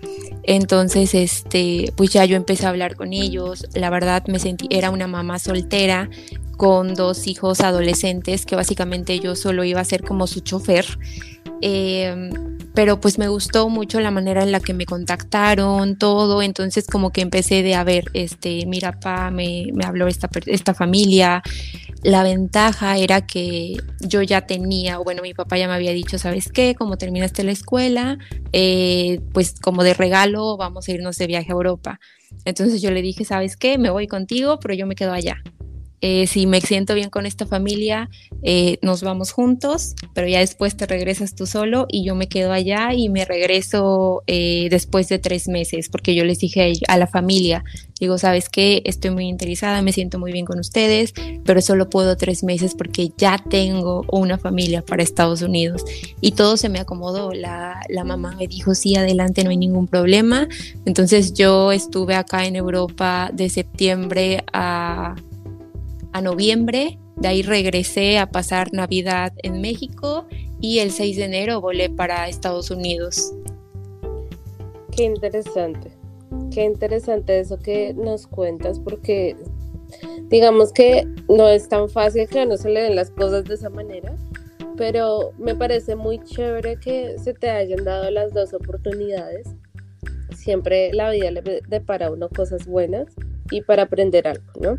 Entonces, 0.43 1.13
este, 1.13 1.93
pues 1.95 2.11
ya 2.11 2.25
yo 2.25 2.35
empecé 2.35 2.65
a 2.65 2.69
hablar 2.69 2.95
con 2.95 3.13
ellos. 3.13 3.67
La 3.73 3.89
verdad 3.89 4.23
me 4.27 4.39
sentí, 4.39 4.67
era 4.69 4.89
una 4.89 5.07
mamá 5.07 5.37
soltera 5.37 6.09
con 6.57 6.93
dos 6.93 7.27
hijos 7.27 7.61
adolescentes 7.61 8.45
que 8.45 8.55
básicamente 8.55 9.19
yo 9.19 9.35
solo 9.35 9.63
iba 9.63 9.81
a 9.81 9.85
ser 9.85 10.03
como 10.03 10.27
su 10.27 10.39
chofer. 10.39 10.85
Eh, 11.61 12.29
pero 12.73 13.01
pues 13.01 13.17
me 13.17 13.27
gustó 13.27 13.69
mucho 13.69 13.99
la 13.99 14.11
manera 14.11 14.43
en 14.43 14.51
la 14.51 14.59
que 14.59 14.73
me 14.73 14.85
contactaron, 14.85 15.97
todo, 15.97 16.41
entonces 16.41 16.87
como 16.87 17.11
que 17.11 17.21
empecé 17.21 17.63
de, 17.63 17.75
a 17.75 17.83
ver, 17.83 18.05
este, 18.13 18.65
mira, 18.65 18.99
pa, 18.99 19.29
me, 19.29 19.67
me 19.73 19.85
habló 19.85 20.07
esta, 20.07 20.29
esta 20.45 20.73
familia, 20.73 21.43
la 22.03 22.23
ventaja 22.23 22.97
era 22.97 23.25
que 23.27 23.75
yo 23.99 24.21
ya 24.21 24.41
tenía, 24.41 24.99
o 24.99 25.03
bueno, 25.03 25.21
mi 25.21 25.33
papá 25.33 25.57
ya 25.57 25.67
me 25.67 25.73
había 25.73 25.91
dicho, 25.91 26.17
¿sabes 26.17 26.49
qué? 26.51 26.73
Como 26.75 26.97
terminaste 26.97 27.43
la 27.43 27.51
escuela, 27.51 28.17
eh, 28.53 29.19
pues 29.33 29.55
como 29.61 29.83
de 29.83 29.93
regalo 29.93 30.57
vamos 30.57 30.87
a 30.87 30.91
irnos 30.91 31.17
de 31.17 31.27
viaje 31.27 31.51
a 31.51 31.53
Europa. 31.53 31.99
Entonces 32.45 32.81
yo 32.81 32.91
le 32.91 33.01
dije, 33.01 33.25
¿sabes 33.25 33.57
qué? 33.57 33.77
Me 33.77 33.89
voy 33.89 34.07
contigo, 34.07 34.59
pero 34.59 34.73
yo 34.73 34.87
me 34.87 34.95
quedo 34.95 35.11
allá. 35.11 35.43
Eh, 36.01 36.25
si 36.25 36.47
me 36.47 36.61
siento 36.61 36.95
bien 36.95 37.11
con 37.11 37.27
esta 37.27 37.45
familia, 37.45 38.09
eh, 38.41 38.79
nos 38.81 39.03
vamos 39.03 39.31
juntos, 39.31 39.93
pero 40.15 40.27
ya 40.27 40.39
después 40.39 40.75
te 40.75 40.87
regresas 40.87 41.35
tú 41.35 41.45
solo 41.45 41.85
y 41.89 42.03
yo 42.03 42.15
me 42.15 42.27
quedo 42.27 42.51
allá 42.51 42.93
y 42.93 43.09
me 43.09 43.23
regreso 43.23 44.23
eh, 44.25 44.67
después 44.71 45.07
de 45.09 45.19
tres 45.19 45.47
meses, 45.47 45.89
porque 45.89 46.15
yo 46.15 46.25
les 46.25 46.39
dije 46.39 46.73
a 46.87 46.97
la 46.97 47.05
familia, 47.05 47.63
digo, 47.99 48.17
sabes 48.17 48.49
qué, 48.49 48.81
estoy 48.85 49.11
muy 49.11 49.27
interesada, 49.27 49.83
me 49.83 49.93
siento 49.93 50.17
muy 50.17 50.31
bien 50.31 50.45
con 50.45 50.57
ustedes, 50.57 51.13
pero 51.45 51.61
solo 51.61 51.87
puedo 51.87 52.17
tres 52.17 52.43
meses 52.43 52.73
porque 52.73 53.11
ya 53.15 53.37
tengo 53.37 54.03
una 54.11 54.39
familia 54.39 54.81
para 54.81 55.03
Estados 55.03 55.43
Unidos. 55.43 55.85
Y 56.19 56.31
todo 56.31 56.57
se 56.57 56.69
me 56.69 56.79
acomodó, 56.79 57.31
la, 57.31 57.79
la 57.89 58.03
mamá 58.03 58.35
me 58.35 58.47
dijo, 58.47 58.73
sí, 58.73 58.95
adelante, 58.95 59.43
no 59.43 59.51
hay 59.51 59.57
ningún 59.57 59.87
problema. 59.87 60.47
Entonces 60.85 61.33
yo 61.33 61.71
estuve 61.71 62.15
acá 62.15 62.47
en 62.47 62.55
Europa 62.55 63.29
de 63.31 63.49
septiembre 63.49 64.43
a 64.51 65.13
a 66.13 66.21
noviembre, 66.21 66.97
de 67.15 67.27
ahí 67.27 67.41
regresé 67.41 68.17
a 68.17 68.29
pasar 68.29 68.73
Navidad 68.73 69.33
en 69.43 69.61
México 69.61 70.25
y 70.59 70.79
el 70.79 70.91
6 70.91 71.17
de 71.17 71.25
enero 71.25 71.61
volé 71.61 71.89
para 71.89 72.27
Estados 72.27 72.71
Unidos. 72.71 73.33
Qué 74.95 75.03
interesante, 75.03 75.91
qué 76.51 76.63
interesante 76.63 77.39
eso 77.39 77.57
que 77.57 77.93
nos 77.93 78.27
cuentas 78.27 78.79
porque 78.79 79.35
digamos 80.29 80.71
que 80.71 81.07
no 81.29 81.47
es 81.47 81.67
tan 81.69 81.89
fácil 81.89 82.27
que 82.27 82.45
no 82.45 82.57
se 82.57 82.69
le 82.69 82.81
den 82.81 82.95
las 82.95 83.11
cosas 83.11 83.45
de 83.45 83.55
esa 83.55 83.69
manera, 83.69 84.15
pero 84.77 85.31
me 85.37 85.55
parece 85.55 85.95
muy 85.95 86.19
chévere 86.19 86.77
que 86.79 87.17
se 87.19 87.33
te 87.33 87.49
hayan 87.49 87.83
dado 87.83 88.09
las 88.11 88.33
dos 88.33 88.53
oportunidades. 88.53 89.47
Siempre 90.35 90.91
la 90.93 91.11
vida 91.11 91.29
le 91.31 91.61
depara 91.67 92.07
a 92.07 92.11
uno 92.11 92.29
cosas 92.29 92.65
buenas 92.65 93.13
y 93.51 93.61
para 93.61 93.83
aprender 93.83 94.27
algo, 94.27 94.51
¿no? 94.59 94.77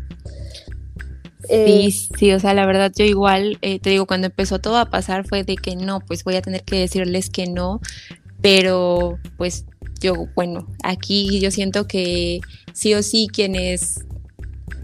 Sí, 1.47 1.49
eh, 1.49 1.91
sí, 1.91 2.31
o 2.31 2.39
sea, 2.39 2.53
la 2.53 2.65
verdad 2.65 2.91
yo 2.95 3.05
igual, 3.05 3.57
eh, 3.61 3.79
te 3.79 3.89
digo, 3.89 4.05
cuando 4.05 4.27
empezó 4.27 4.59
todo 4.59 4.77
a 4.77 4.89
pasar 4.89 5.27
fue 5.27 5.43
de 5.43 5.55
que 5.55 5.75
no, 5.75 5.99
pues 5.99 6.23
voy 6.23 6.35
a 6.35 6.41
tener 6.41 6.63
que 6.63 6.77
decirles 6.77 7.29
que 7.29 7.47
no, 7.47 7.81
pero 8.41 9.19
pues 9.37 9.65
yo, 9.99 10.27
bueno, 10.35 10.67
aquí 10.83 11.39
yo 11.39 11.51
siento 11.51 11.87
que 11.87 12.41
sí 12.73 12.93
o 12.93 13.03
sí 13.03 13.27
quienes 13.31 14.05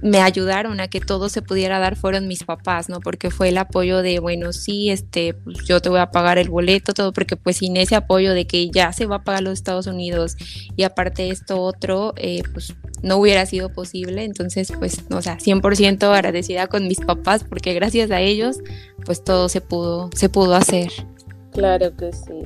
me 0.01 0.21
ayudaron 0.21 0.79
a 0.79 0.87
que 0.87 1.01
todo 1.01 1.29
se 1.29 1.41
pudiera 1.41 1.79
dar 1.79 1.95
fueron 1.95 2.27
mis 2.27 2.43
papás, 2.43 2.89
¿no? 2.89 2.99
Porque 2.99 3.31
fue 3.31 3.49
el 3.49 3.57
apoyo 3.57 4.01
de, 4.01 4.19
bueno, 4.19 4.53
sí, 4.53 4.89
este, 4.89 5.33
pues 5.33 5.65
yo 5.65 5.81
te 5.81 5.89
voy 5.89 5.99
a 5.99 6.11
pagar 6.11 6.37
el 6.37 6.49
boleto, 6.49 6.93
todo, 6.93 7.11
porque 7.11 7.35
pues 7.35 7.57
sin 7.57 7.77
ese 7.77 7.95
apoyo 7.95 8.33
de 8.33 8.47
que 8.47 8.69
ya 8.69 8.93
se 8.93 9.05
va 9.05 9.17
a 9.17 9.23
pagar 9.23 9.43
los 9.43 9.53
Estados 9.53 9.87
Unidos 9.87 10.35
y 10.75 10.83
aparte 10.83 11.29
esto 11.29 11.61
otro, 11.61 12.13
eh, 12.17 12.43
pues 12.53 12.75
no 13.01 13.17
hubiera 13.17 13.45
sido 13.45 13.73
posible. 13.73 14.23
Entonces, 14.23 14.71
pues, 14.77 15.03
o 15.11 15.21
sea, 15.21 15.37
100% 15.37 16.03
agradecida 16.13 16.67
con 16.67 16.87
mis 16.87 16.99
papás 16.99 17.43
porque 17.43 17.73
gracias 17.73 18.11
a 18.11 18.21
ellos, 18.21 18.57
pues 19.05 19.23
todo 19.23 19.49
se 19.49 19.61
pudo, 19.61 20.09
se 20.15 20.29
pudo 20.29 20.55
hacer. 20.55 20.91
Claro 21.51 21.95
que 21.95 22.11
sí. 22.13 22.43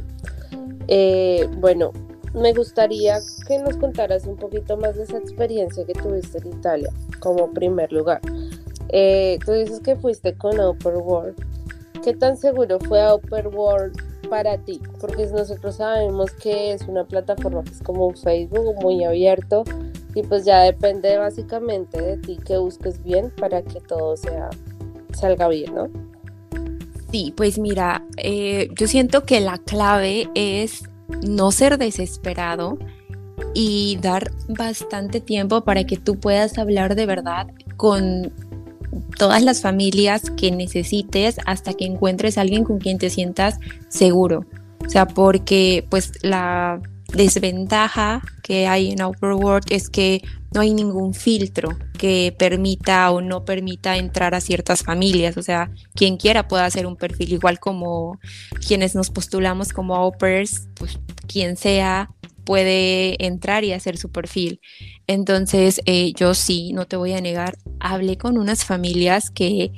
Eh, 0.88 1.48
bueno, 1.58 1.92
me 2.34 2.54
gustaría 2.54 3.20
que 3.48 3.60
nos 3.60 3.78
contaras 3.78 4.26
un 4.26 4.36
poquito 4.36 4.78
más 4.78 4.96
de 4.96 5.04
esa 5.04 5.18
experiencia 5.18 5.86
que 5.86 5.94
tuviste 5.94 6.40
en 6.40 6.48
Italia 6.48 6.90
como 7.20 7.52
primer 7.52 7.92
lugar. 7.92 8.22
Eh, 8.90 9.40
tú 9.46 9.54
dices 9.54 9.80
que 9.80 9.96
fuiste 9.96 10.36
con 10.36 10.60
Upper 10.60 10.98
World. 10.98 11.36
¿Qué 12.04 12.14
tan 12.14 12.38
seguro 12.38 12.80
fue 12.80 13.02
Upper 13.14 13.48
World 13.48 14.30
para 14.30 14.58
ti? 14.58 14.82
Porque 15.00 15.26
nosotros 15.28 15.76
sabemos 15.76 16.32
que 16.32 16.74
es 16.74 16.82
una 16.88 17.06
plataforma 17.06 17.64
que 17.64 17.72
es 17.72 17.82
como 17.82 18.14
Facebook 18.14 18.76
muy 18.82 19.04
abierto 19.04 19.64
y 20.16 20.24
pues 20.24 20.46
ya 20.46 20.62
depende 20.62 21.18
básicamente 21.18 22.02
de 22.02 22.18
ti 22.18 22.38
que 22.46 22.58
busques 22.58 23.02
bien 23.04 23.32
para 23.40 23.62
que 23.62 23.80
todo 23.80 24.18
sea 24.18 24.50
salga 25.14 25.48
bien, 25.48 25.74
¿no? 25.76 25.90
Sí, 27.12 27.34
pues 27.38 27.60
mira, 27.60 28.04
eh, 28.18 28.70
yo 28.76 28.88
siento 28.88 29.24
que 29.24 29.40
la 29.40 29.60
clave 29.60 30.28
es 30.34 30.84
no 31.22 31.52
ser 31.52 31.78
desesperado 31.78 32.78
y 33.54 33.98
dar 34.02 34.32
bastante 34.48 35.20
tiempo 35.20 35.62
para 35.62 35.84
que 35.86 35.98
tú 35.98 36.20
puedas 36.20 36.58
hablar 36.58 36.96
de 36.96 37.06
verdad 37.06 37.48
con 37.78 38.32
todas 39.18 39.42
las 39.44 39.62
familias 39.62 40.30
que 40.38 40.52
necesites 40.52 41.38
hasta 41.46 41.74
que 41.74 41.86
encuentres 41.86 42.38
a 42.38 42.42
alguien 42.42 42.64
con 42.64 42.80
quien 42.80 42.98
te 42.98 43.10
sientas 43.10 43.60
seguro. 43.90 44.46
O 44.86 44.90
sea, 44.90 45.08
porque 45.08 45.86
pues 45.90 46.12
la 46.24 46.82
desventaja 47.14 48.22
que 48.42 48.68
hay 48.68 48.92
en 48.92 49.02
Outer 49.02 49.34
World 49.34 49.66
es 49.70 49.90
que 49.90 50.22
no 50.54 50.62
hay 50.62 50.74
ningún 50.74 51.14
filtro 51.14 51.78
que 52.04 52.36
permita 52.38 53.10
o 53.12 53.22
no 53.22 53.46
permita 53.46 53.96
entrar 53.96 54.36
a 54.36 54.42
ciertas 54.42 54.84
familias. 54.84 55.38
O 55.38 55.42
sea, 55.42 55.72
quien 55.96 56.18
quiera 56.18 56.50
puede 56.50 56.64
hacer 56.64 56.86
un 56.86 56.98
perfil, 56.98 57.32
igual 57.32 57.62
como 57.62 58.20
quienes 58.68 58.94
nos 58.94 59.10
postulamos 59.10 59.72
como 59.72 59.96
au 59.96 60.12
pues 60.18 60.68
quien 61.30 61.56
sea 61.56 62.10
puede 62.44 63.26
entrar 63.26 63.64
y 63.64 63.72
hacer 63.72 63.96
su 63.96 64.12
perfil. 64.12 64.60
Entonces, 65.08 65.80
eh, 65.86 66.12
yo 66.14 66.34
sí, 66.34 66.74
no 66.74 66.88
te 66.88 66.98
voy 66.98 67.14
a 67.14 67.22
negar, 67.22 67.58
hablé 67.80 68.18
con 68.18 68.38
unas 68.38 68.66
familias 68.66 69.32
que 69.32 69.72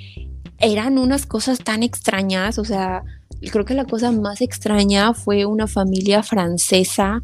eran 0.58 0.98
unas 0.98 1.27
cosas 1.27 1.60
tan 1.60 1.84
extrañas, 1.84 2.58
o 2.58 2.65
sea, 2.65 3.03
creo 3.51 3.65
que 3.65 3.75
la 3.75 3.86
cosa 3.86 4.12
más 4.12 4.41
extraña 4.41 5.13
fue 5.13 5.46
una 5.46 5.67
familia 5.67 6.24
francesa 6.24 7.22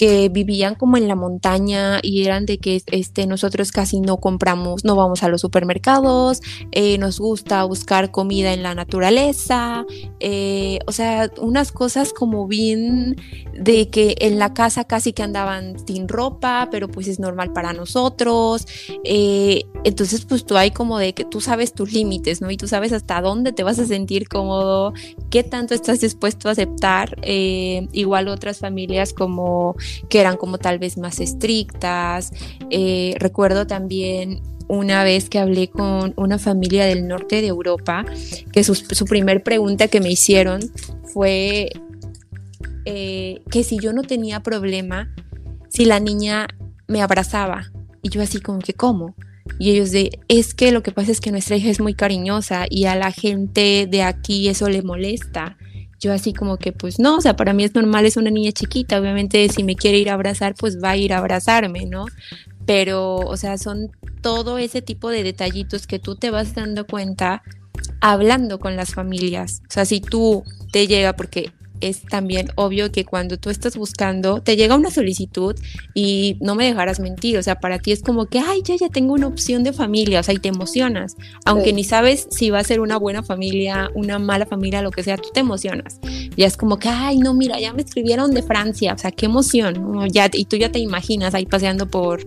que 0.00 0.30
vivían 0.30 0.76
como 0.76 0.96
en 0.96 1.08
la 1.08 1.14
montaña 1.14 1.98
y 2.02 2.24
eran 2.24 2.46
de 2.46 2.56
que 2.56 2.82
este, 2.86 3.26
nosotros 3.26 3.70
casi 3.70 4.00
no 4.00 4.16
compramos, 4.16 4.82
no 4.82 4.96
vamos 4.96 5.22
a 5.22 5.28
los 5.28 5.42
supermercados, 5.42 6.40
eh, 6.72 6.96
nos 6.96 7.20
gusta 7.20 7.62
buscar 7.64 8.10
comida 8.10 8.54
en 8.54 8.62
la 8.62 8.74
naturaleza, 8.74 9.84
eh, 10.18 10.78
o 10.86 10.92
sea, 10.92 11.30
unas 11.38 11.70
cosas 11.70 12.14
como 12.14 12.46
bien 12.46 13.16
de 13.52 13.90
que 13.90 14.16
en 14.20 14.38
la 14.38 14.54
casa 14.54 14.84
casi 14.84 15.12
que 15.12 15.22
andaban 15.22 15.76
sin 15.86 16.08
ropa, 16.08 16.68
pero 16.70 16.88
pues 16.88 17.06
es 17.06 17.20
normal 17.20 17.52
para 17.52 17.74
nosotros. 17.74 18.66
Eh, 19.04 19.64
entonces, 19.84 20.24
pues 20.24 20.46
tú 20.46 20.56
hay 20.56 20.70
como 20.70 20.98
de 20.98 21.12
que 21.12 21.26
tú 21.26 21.42
sabes 21.42 21.74
tus 21.74 21.92
límites, 21.92 22.40
¿no? 22.40 22.50
Y 22.50 22.56
tú 22.56 22.68
sabes 22.68 22.94
hasta 22.94 23.20
dónde 23.20 23.52
te 23.52 23.64
vas 23.64 23.78
a 23.78 23.84
sentir 23.84 24.30
cómodo, 24.30 24.94
qué 25.28 25.42
tanto 25.42 25.74
estás 25.74 26.00
dispuesto 26.00 26.48
a 26.48 26.52
aceptar. 26.52 27.18
igual 27.92 28.28
otras 28.28 28.60
familias 28.60 29.12
como 29.12 29.76
que 30.08 30.20
eran 30.20 30.36
como 30.36 30.58
tal 30.58 30.78
vez 30.78 30.98
más 30.98 31.20
estrictas. 31.20 32.32
Eh, 32.70 33.14
recuerdo 33.18 33.66
también 33.66 34.40
una 34.68 35.02
vez 35.02 35.28
que 35.28 35.38
hablé 35.38 35.68
con 35.68 36.14
una 36.16 36.38
familia 36.38 36.86
del 36.86 37.08
norte 37.08 37.40
de 37.40 37.48
Europa, 37.48 38.04
que 38.52 38.62
su, 38.62 39.04
primer 39.04 39.42
pregunta 39.42 39.88
que 39.88 40.00
me 40.00 40.10
hicieron 40.10 40.60
fue 41.12 41.70
eh, 42.84 43.42
que 43.50 43.64
si 43.64 43.78
yo 43.78 43.92
no 43.92 44.02
tenía 44.02 44.40
problema, 44.40 45.12
si 45.68 45.86
la 45.86 45.98
niña 45.98 46.46
me 46.86 47.02
abrazaba. 47.02 47.72
Y 48.02 48.10
yo 48.10 48.22
así 48.22 48.40
como 48.40 48.60
que, 48.60 48.72
¿cómo? 48.72 49.16
Y 49.58 49.72
ellos 49.72 49.90
de, 49.90 50.20
es 50.28 50.54
que 50.54 50.70
lo 50.72 50.82
que 50.82 50.92
pasa 50.92 51.10
es 51.10 51.20
que 51.20 51.32
nuestra 51.32 51.56
hija 51.56 51.70
es 51.70 51.80
muy 51.80 51.94
cariñosa 51.94 52.66
y 52.70 52.84
a 52.84 52.94
la 52.94 53.10
gente 53.10 53.88
de 53.90 54.02
aquí 54.02 54.48
eso 54.48 54.68
le 54.68 54.82
molesta 54.82 55.56
yo 56.00 56.12
así 56.12 56.32
como 56.32 56.56
que 56.56 56.72
pues 56.72 56.98
no, 56.98 57.16
o 57.16 57.20
sea, 57.20 57.36
para 57.36 57.52
mí 57.52 57.62
es 57.62 57.74
normal, 57.74 58.06
es 58.06 58.16
una 58.16 58.30
niña 58.30 58.52
chiquita, 58.52 58.98
obviamente 58.98 59.48
si 59.50 59.62
me 59.62 59.76
quiere 59.76 59.98
ir 59.98 60.10
a 60.10 60.14
abrazar, 60.14 60.54
pues 60.58 60.82
va 60.82 60.90
a 60.90 60.96
ir 60.96 61.12
a 61.12 61.18
abrazarme, 61.18 61.86
¿no? 61.86 62.06
Pero, 62.66 63.16
o 63.16 63.36
sea, 63.36 63.58
son 63.58 63.90
todo 64.22 64.58
ese 64.58 64.82
tipo 64.82 65.10
de 65.10 65.22
detallitos 65.22 65.86
que 65.86 65.98
tú 65.98 66.16
te 66.16 66.30
vas 66.30 66.54
dando 66.54 66.86
cuenta 66.86 67.42
hablando 68.00 68.58
con 68.58 68.76
las 68.76 68.94
familias. 68.94 69.62
O 69.68 69.72
sea, 69.72 69.84
si 69.84 70.00
tú 70.00 70.44
te 70.72 70.86
llega, 70.86 71.14
porque 71.14 71.52
es 71.80 72.02
también 72.02 72.48
obvio 72.56 72.92
que 72.92 73.04
cuando 73.04 73.38
tú 73.38 73.50
estás 73.50 73.76
buscando, 73.76 74.40
te 74.40 74.56
llega 74.56 74.76
una 74.76 74.90
solicitud 74.90 75.56
y 75.94 76.36
no 76.40 76.54
me 76.54 76.66
dejarás 76.66 77.00
mentir, 77.00 77.38
o 77.38 77.42
sea, 77.42 77.60
para 77.60 77.78
ti 77.78 77.92
es 77.92 78.02
como 78.02 78.26
que, 78.26 78.38
ay, 78.38 78.62
ya, 78.64 78.76
ya 78.76 78.88
tengo 78.88 79.14
una 79.14 79.26
opción 79.26 79.62
de 79.62 79.72
familia, 79.72 80.20
o 80.20 80.22
sea, 80.22 80.34
y 80.34 80.38
te 80.38 80.48
emocionas, 80.48 81.16
aunque 81.44 81.72
ni 81.72 81.84
sabes 81.84 82.26
si 82.30 82.50
va 82.50 82.58
a 82.58 82.64
ser 82.64 82.80
una 82.80 82.96
buena 82.96 83.22
familia, 83.22 83.90
una 83.94 84.18
mala 84.18 84.46
familia, 84.46 84.82
lo 84.82 84.90
que 84.90 85.02
sea, 85.02 85.16
tú 85.16 85.30
te 85.32 85.40
emocionas. 85.40 86.00
Ya 86.36 86.46
es 86.46 86.56
como 86.56 86.78
que, 86.78 86.88
ay, 86.88 87.18
no, 87.18 87.34
mira, 87.34 87.58
ya 87.60 87.72
me 87.72 87.82
escribieron 87.82 88.32
de 88.32 88.42
Francia, 88.42 88.94
o 88.94 88.98
sea, 88.98 89.10
qué 89.10 89.26
emoción, 89.26 90.08
ya, 90.10 90.28
y 90.32 90.44
tú 90.44 90.56
ya 90.56 90.70
te 90.70 90.78
imaginas 90.78 91.34
ahí 91.34 91.46
paseando 91.46 91.88
por 91.88 92.24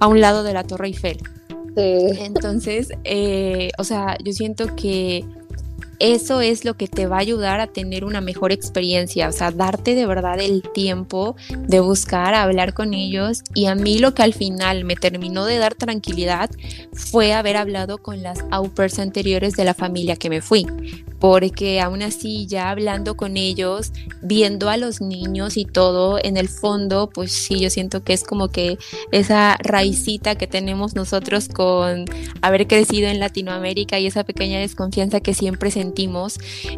a 0.00 0.06
un 0.06 0.20
lado 0.20 0.42
de 0.42 0.52
la 0.52 0.64
Torre 0.64 0.88
Eiffel. 0.88 1.18
Entonces, 1.76 2.88
eh, 3.04 3.70
o 3.78 3.84
sea, 3.84 4.16
yo 4.24 4.32
siento 4.32 4.74
que 4.74 5.24
eso 5.98 6.40
es 6.40 6.64
lo 6.64 6.74
que 6.74 6.86
te 6.86 7.06
va 7.06 7.16
a 7.16 7.20
ayudar 7.20 7.60
a 7.60 7.66
tener 7.66 8.04
una 8.04 8.20
mejor 8.20 8.52
experiencia, 8.52 9.28
o 9.28 9.32
sea, 9.32 9.50
darte 9.50 9.94
de 9.94 10.06
verdad 10.06 10.40
el 10.40 10.62
tiempo 10.62 11.36
de 11.66 11.80
buscar, 11.80 12.34
hablar 12.34 12.74
con 12.74 12.94
ellos. 12.94 13.42
Y 13.54 13.66
a 13.66 13.74
mí 13.74 13.98
lo 13.98 14.14
que 14.14 14.22
al 14.22 14.34
final 14.34 14.84
me 14.84 14.96
terminó 14.96 15.44
de 15.44 15.58
dar 15.58 15.74
tranquilidad 15.74 16.50
fue 16.92 17.32
haber 17.32 17.56
hablado 17.56 17.98
con 17.98 18.22
las 18.22 18.44
au 18.50 18.68
pairs 18.68 18.98
anteriores 18.98 19.54
de 19.54 19.64
la 19.64 19.74
familia 19.74 20.16
que 20.16 20.30
me 20.30 20.40
fui, 20.40 20.66
porque 21.18 21.80
aún 21.80 22.02
así 22.02 22.46
ya 22.46 22.70
hablando 22.70 23.16
con 23.16 23.36
ellos, 23.36 23.92
viendo 24.22 24.68
a 24.68 24.76
los 24.76 25.00
niños 25.00 25.56
y 25.56 25.64
todo, 25.64 26.18
en 26.22 26.36
el 26.36 26.48
fondo, 26.48 27.10
pues 27.12 27.32
sí, 27.32 27.58
yo 27.58 27.70
siento 27.70 28.04
que 28.04 28.12
es 28.12 28.22
como 28.22 28.48
que 28.48 28.78
esa 29.10 29.56
raicita 29.60 30.36
que 30.36 30.46
tenemos 30.46 30.94
nosotros 30.94 31.48
con 31.48 32.04
haber 32.40 32.66
crecido 32.66 33.08
en 33.08 33.18
Latinoamérica 33.18 33.98
y 33.98 34.06
esa 34.06 34.24
pequeña 34.24 34.60
desconfianza 34.60 35.20
que 35.20 35.34
siempre 35.34 35.70
sentimos. 35.70 35.87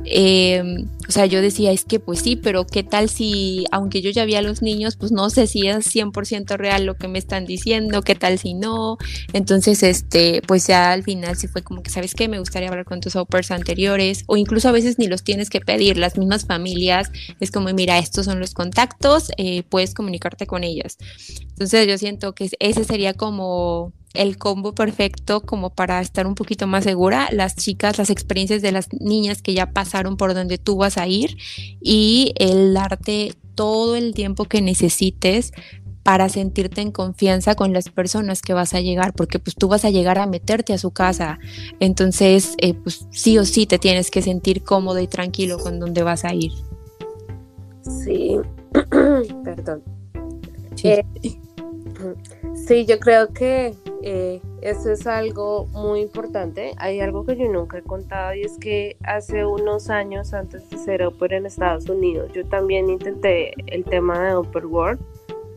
Em, 0.04 0.88
o 1.08 1.12
sea, 1.12 1.26
yo 1.26 1.40
decía, 1.40 1.72
es 1.72 1.84
que 1.84 2.00
pues 2.00 2.20
sí, 2.20 2.36
pero 2.36 2.66
¿qué 2.66 2.82
tal 2.82 3.08
si, 3.08 3.64
aunque 3.72 4.00
yo 4.02 4.10
ya 4.10 4.24
vi 4.24 4.34
a 4.34 4.42
los 4.42 4.62
niños, 4.62 4.96
pues 4.96 5.12
no 5.12 5.30
sé 5.30 5.46
si 5.46 5.66
es 5.66 5.86
100% 5.94 6.56
real 6.56 6.84
lo 6.84 6.94
que 6.94 7.08
me 7.08 7.18
están 7.18 7.46
diciendo, 7.46 8.02
qué 8.02 8.14
tal 8.14 8.38
si 8.38 8.54
no? 8.54 8.96
Entonces, 9.32 9.82
este, 9.82 10.42
pues 10.46 10.66
ya 10.66 10.92
al 10.92 11.02
final 11.02 11.36
sí 11.36 11.48
fue 11.48 11.62
como 11.62 11.82
que, 11.82 11.90
¿sabes 11.90 12.14
qué? 12.14 12.28
Me 12.28 12.38
gustaría 12.38 12.68
hablar 12.68 12.84
con 12.84 13.00
tus 13.00 13.16
au 13.16 13.26
anteriores 13.50 14.24
o 14.26 14.36
incluso 14.36 14.68
a 14.68 14.72
veces 14.72 14.98
ni 14.98 15.06
los 15.06 15.22
tienes 15.22 15.50
que 15.50 15.60
pedir, 15.60 15.96
las 15.96 16.18
mismas 16.18 16.46
familias, 16.46 17.10
es 17.40 17.50
como, 17.50 17.72
mira, 17.72 17.98
estos 17.98 18.26
son 18.26 18.38
los 18.40 18.54
contactos, 18.54 19.30
eh, 19.36 19.62
puedes 19.68 19.94
comunicarte 19.94 20.46
con 20.46 20.64
ellas. 20.64 20.98
Entonces 21.40 21.86
yo 21.86 21.98
siento 21.98 22.34
que 22.34 22.50
ese 22.58 22.84
sería 22.84 23.14
como 23.14 23.92
el 24.14 24.38
combo 24.38 24.74
perfecto 24.74 25.40
como 25.42 25.70
para 25.70 26.00
estar 26.00 26.26
un 26.26 26.34
poquito 26.34 26.66
más 26.66 26.84
segura, 26.84 27.28
las 27.32 27.54
chicas, 27.56 27.98
las 27.98 28.10
experiencias 28.10 28.62
de 28.62 28.72
las 28.72 28.92
niñas 28.92 29.42
que 29.42 29.54
ya 29.54 29.72
pasaron 29.72 30.16
por 30.16 30.34
donde 30.34 30.58
tú 30.58 30.76
vas 30.76 30.98
a 30.98 31.06
ir 31.06 31.36
y 31.80 32.32
el 32.36 32.74
darte 32.74 33.34
todo 33.54 33.94
el 33.94 34.14
tiempo 34.14 34.46
que 34.46 34.62
necesites 34.62 35.52
para 36.02 36.28
sentirte 36.28 36.80
en 36.80 36.92
confianza 36.92 37.54
con 37.54 37.72
las 37.72 37.88
personas 37.90 38.42
que 38.42 38.54
vas 38.54 38.74
a 38.74 38.80
llegar, 38.80 39.12
porque 39.12 39.38
pues 39.38 39.54
tú 39.54 39.68
vas 39.68 39.84
a 39.84 39.90
llegar 39.90 40.18
a 40.18 40.26
meterte 40.26 40.72
a 40.72 40.78
su 40.78 40.90
casa, 40.90 41.38
entonces 41.78 42.54
eh, 42.58 42.74
pues 42.74 43.06
sí 43.10 43.38
o 43.38 43.44
sí 43.44 43.66
te 43.66 43.78
tienes 43.78 44.10
que 44.10 44.22
sentir 44.22 44.64
cómodo 44.64 44.98
y 44.98 45.06
tranquilo 45.06 45.58
con 45.58 45.78
donde 45.78 46.02
vas 46.02 46.24
a 46.24 46.34
ir. 46.34 46.50
Sí, 47.82 48.38
perdón. 49.44 49.82
Sí. 50.74 50.88
Eh, 50.88 51.04
sí, 52.66 52.86
yo 52.86 52.98
creo 52.98 53.32
que 53.32 53.74
eh, 54.02 54.40
eso 54.62 54.90
es 54.90 55.06
algo 55.06 55.66
muy 55.66 56.00
importante. 56.00 56.74
Hay 56.78 57.00
algo 57.00 57.24
que 57.24 57.36
yo 57.36 57.48
nunca 57.48 57.78
he 57.78 57.82
contado 57.82 58.34
y 58.34 58.42
es 58.42 58.58
que 58.58 58.96
hace 59.04 59.44
unos 59.44 59.90
años 59.90 60.32
antes 60.32 60.68
de 60.70 60.78
ser 60.78 61.02
Oper 61.02 61.34
en 61.34 61.46
Estados 61.46 61.88
Unidos, 61.88 62.30
yo 62.32 62.46
también 62.46 62.88
intenté 62.90 63.52
el 63.66 63.84
tema 63.84 64.18
de 64.20 64.36
Upper 64.36 64.66
World. 64.66 65.00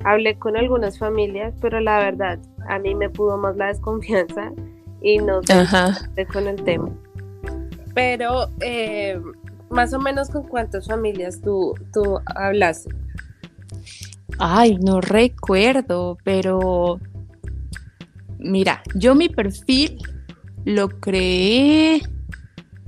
Hablé 0.03 0.37
con 0.37 0.57
algunas 0.57 0.99
familias, 0.99 1.53
pero 1.61 1.79
la 1.79 1.99
verdad, 1.99 2.39
a 2.67 2.77
mí 2.79 2.93
me 2.93 3.09
pudo 3.09 3.37
más 3.37 3.55
la 3.55 3.67
desconfianza 3.67 4.51
y 5.01 5.17
no 5.19 5.41
sé 5.43 6.25
con 6.25 6.47
el 6.47 6.61
tema. 6.63 6.89
Pero 7.93 8.49
eh, 8.59 9.21
más 9.69 9.93
o 9.93 9.99
menos 9.99 10.29
con 10.29 10.43
cuántas 10.43 10.87
familias 10.87 11.41
tú, 11.41 11.73
tú 11.93 12.19
hablaste. 12.25 12.89
Ay, 14.39 14.77
no 14.77 15.01
recuerdo, 15.01 16.17
pero 16.23 16.99
Mira, 18.43 18.83
yo 18.93 19.15
mi 19.15 19.29
perfil 19.29 19.99
lo 20.65 20.89
creé, 20.89 22.01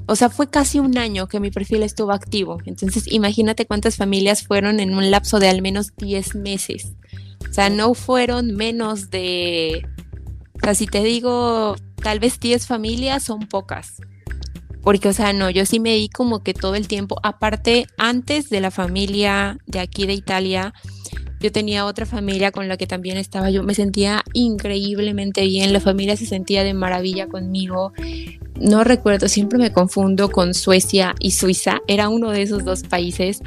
o 0.06 0.18
sea, 0.18 0.30
fue 0.30 0.50
casi 0.50 0.80
un 0.80 0.98
año 0.98 1.28
que 1.28 1.40
mi 1.40 1.50
perfil 1.50 1.82
estuvo 1.84 2.12
activo. 2.12 2.58
Entonces, 2.66 3.06
imagínate 3.10 3.66
cuántas 3.66 3.96
familias 3.96 4.46
fueron 4.46 4.82
en 4.82 4.94
un 4.94 5.10
lapso 5.10 5.40
de 5.40 5.48
al 5.48 5.62
menos 5.62 5.96
10 5.96 6.36
meses. 6.36 6.94
O 7.50 7.54
sea, 7.54 7.70
no 7.70 7.94
fueron 7.94 8.54
menos 8.54 9.10
de, 9.12 9.88
o 10.56 10.60
sea, 10.62 10.75
si 10.75 10.88
te 10.88 11.02
digo 11.04 11.78
tal 12.04 12.20
vez 12.20 12.38
10 12.38 12.68
familias, 12.68 13.24
son 13.24 13.48
pocas. 13.48 14.02
Porque, 14.82 15.08
o 15.08 15.14
sea, 15.14 15.32
no, 15.32 15.50
yo 15.50 15.66
sí 15.66 15.80
me 15.80 15.96
di 15.96 16.10
como 16.10 16.44
que 16.44 16.54
todo 16.54 16.75
el 16.75 16.90
tiempo, 16.90 17.16
aparte, 17.24 17.88
antes 17.98 18.50
de 18.50 18.60
la 18.60 18.72
familia 18.72 19.58
de 19.68 19.80
aquí 19.80 20.06
de 20.06 20.14
Italia, 20.14 20.74
yo 21.46 21.52
tenía 21.52 21.86
otra 21.86 22.08
familia 22.08 22.52
con 22.52 22.68
la 22.68 22.75
que 22.75 22.88
también 22.88 23.18
estaba 23.18 23.52
yo, 23.52 23.62
me 23.62 23.75
sentía 23.75 24.24
increíblemente 24.34 25.46
bien, 25.46 25.74
la 25.74 25.80
familia 25.80 26.18
se 26.18 26.25
sentía 26.25 26.64
de 26.64 26.74
maravilla 26.74 27.28
conmigo. 27.28 27.94
No 28.60 28.84
recuerdo, 28.84 29.28
siempre 29.28 29.60
me 29.60 29.72
confundo 29.72 30.32
con 30.32 30.56
Suecia 30.56 31.14
y 31.20 31.32
Suiza, 31.32 31.82
era 31.88 32.10
uno 32.10 32.32
de 32.32 32.42
esos 32.42 32.66
dos 32.66 32.82
países. 32.82 33.42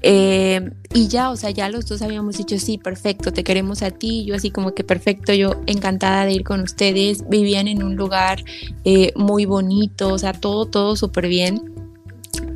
Eh, 0.00 0.70
y 0.94 1.08
ya, 1.08 1.28
o 1.30 1.36
sea, 1.36 1.50
ya 1.50 1.68
los 1.68 1.84
dos 1.84 2.00
habíamos 2.00 2.38
dicho, 2.38 2.58
sí, 2.58 2.78
perfecto, 2.78 3.34
te 3.34 3.44
queremos 3.44 3.82
a 3.82 3.90
ti, 3.90 4.24
yo 4.24 4.34
así 4.34 4.50
como 4.50 4.72
que 4.72 4.82
perfecto, 4.82 5.34
yo 5.34 5.60
encantada 5.66 6.24
de 6.24 6.32
ir 6.32 6.44
con 6.44 6.60
ustedes, 6.60 7.28
vivían 7.28 7.68
en 7.68 7.82
un 7.82 7.96
lugar 7.96 8.42
eh, 8.84 9.12
muy 9.14 9.44
bonito, 9.44 10.08
o 10.08 10.18
sea, 10.18 10.32
todo, 10.32 10.64
todo 10.64 10.96
súper 10.96 11.28
bien. 11.28 11.60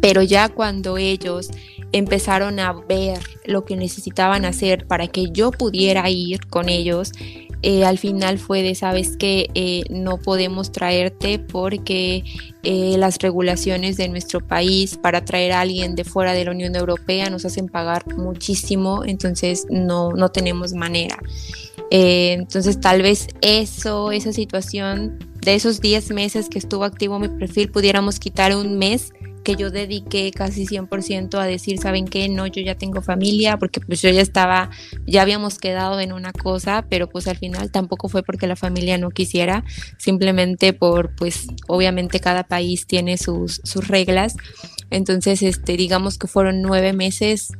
Pero 0.00 0.22
ya 0.22 0.48
cuando 0.48 0.96
ellos 0.96 1.50
empezaron 1.92 2.60
a 2.60 2.72
ver 2.72 3.18
lo 3.44 3.64
que 3.64 3.76
necesitaban 3.76 4.44
hacer 4.44 4.86
para 4.86 5.08
que 5.08 5.30
yo 5.30 5.50
pudiera 5.50 6.08
ir 6.10 6.46
con 6.46 6.68
ellos. 6.68 7.12
Eh, 7.62 7.84
al 7.84 7.98
final 7.98 8.38
fue 8.38 8.62
de, 8.62 8.74
sabes 8.74 9.16
que 9.16 9.48
eh, 9.54 9.84
no 9.88 10.18
podemos 10.18 10.72
traerte 10.72 11.38
porque 11.38 12.22
eh, 12.62 12.96
las 12.98 13.18
regulaciones 13.18 13.96
de 13.96 14.08
nuestro 14.08 14.46
país 14.46 14.98
para 14.98 15.24
traer 15.24 15.52
a 15.52 15.62
alguien 15.62 15.94
de 15.94 16.04
fuera 16.04 16.32
de 16.32 16.44
la 16.44 16.50
Unión 16.50 16.76
Europea 16.76 17.30
nos 17.30 17.44
hacen 17.44 17.68
pagar 17.68 18.14
muchísimo, 18.14 19.04
entonces 19.04 19.66
no, 19.70 20.12
no 20.12 20.28
tenemos 20.28 20.74
manera. 20.74 21.18
entonces 21.90 22.78
tal 22.78 23.02
vez 23.02 23.28
eso, 23.40 24.12
esa 24.12 24.32
situación 24.32 25.18
de 25.40 25.54
esos 25.54 25.80
10 25.80 26.10
meses 26.10 26.48
que 26.48 26.58
estuvo 26.58 26.84
activo 26.84 27.18
mi 27.18 27.28
perfil, 27.28 27.70
pudiéramos 27.70 28.18
quitar 28.18 28.54
un 28.54 28.78
mes 28.78 29.12
que 29.46 29.54
yo 29.54 29.70
dediqué 29.70 30.32
casi 30.32 30.66
100% 30.66 31.38
a 31.38 31.44
decir, 31.44 31.78
¿saben 31.78 32.06
qué? 32.06 32.28
No, 32.28 32.48
yo 32.48 32.62
ya 32.62 32.74
tengo 32.74 33.00
familia, 33.00 33.58
porque 33.58 33.80
pues 33.80 34.02
yo 34.02 34.10
ya 34.10 34.20
estaba, 34.20 34.70
ya 35.06 35.22
habíamos 35.22 35.60
quedado 35.60 36.00
en 36.00 36.12
una 36.12 36.32
cosa, 36.32 36.84
pero 36.90 37.08
pues 37.08 37.28
al 37.28 37.36
final 37.36 37.70
tampoco 37.70 38.08
fue 38.08 38.24
porque 38.24 38.48
la 38.48 38.56
familia 38.56 38.98
no 38.98 39.10
quisiera, 39.10 39.62
simplemente 39.98 40.72
por, 40.72 41.14
pues 41.14 41.46
obviamente 41.68 42.18
cada 42.18 42.42
país 42.42 42.88
tiene 42.88 43.18
sus, 43.18 43.60
sus 43.62 43.86
reglas. 43.86 44.34
Entonces, 44.90 45.40
este, 45.42 45.76
digamos 45.76 46.18
que 46.18 46.26
fueron 46.26 46.60
nueve 46.60 46.92
meses 46.92 47.52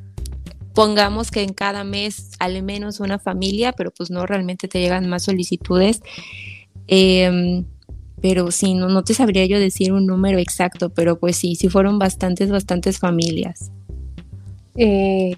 pongamos 0.75 1.31
que 1.31 1.42
en 1.42 1.55
cada 1.55 1.85
mes 1.85 2.33
al 2.40 2.61
menos 2.64 2.99
una 2.99 3.20
familia, 3.20 3.72
pero 3.72 3.92
pues 3.92 4.11
no 4.11 4.27
realmente 4.27 4.66
te 4.66 4.81
llegan 4.81 5.09
más 5.09 5.22
solicitudes. 5.22 6.03
Eh, 6.88 7.64
pero 8.20 8.50
sí, 8.50 8.74
no, 8.74 8.88
no 8.88 9.05
te 9.05 9.14
sabría 9.14 9.46
yo 9.46 9.59
decir 9.59 9.92
un 9.92 10.07
número 10.07 10.38
exacto, 10.38 10.90
pero 10.90 11.18
pues 11.18 11.37
sí, 11.37 11.55
sí 11.55 11.68
fueron 11.68 11.98
bastantes, 11.98 12.50
bastantes 12.50 12.98
familias. 12.98 13.70
Eh, 14.76 15.35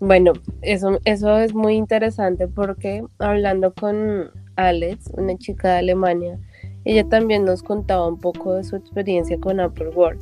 bueno, 0.00 0.32
eso, 0.62 0.98
eso 1.04 1.38
es 1.38 1.54
muy 1.54 1.74
interesante 1.74 2.48
porque 2.48 3.02
hablando 3.18 3.72
con 3.72 4.30
Alex, 4.56 5.10
una 5.16 5.36
chica 5.38 5.72
de 5.72 5.78
Alemania, 5.78 6.38
ella 6.84 7.08
también 7.08 7.44
nos 7.44 7.62
contaba 7.62 8.06
un 8.06 8.18
poco 8.18 8.54
de 8.54 8.64
su 8.64 8.76
experiencia 8.76 9.38
con 9.38 9.60
Upper 9.60 9.88
World 9.88 10.20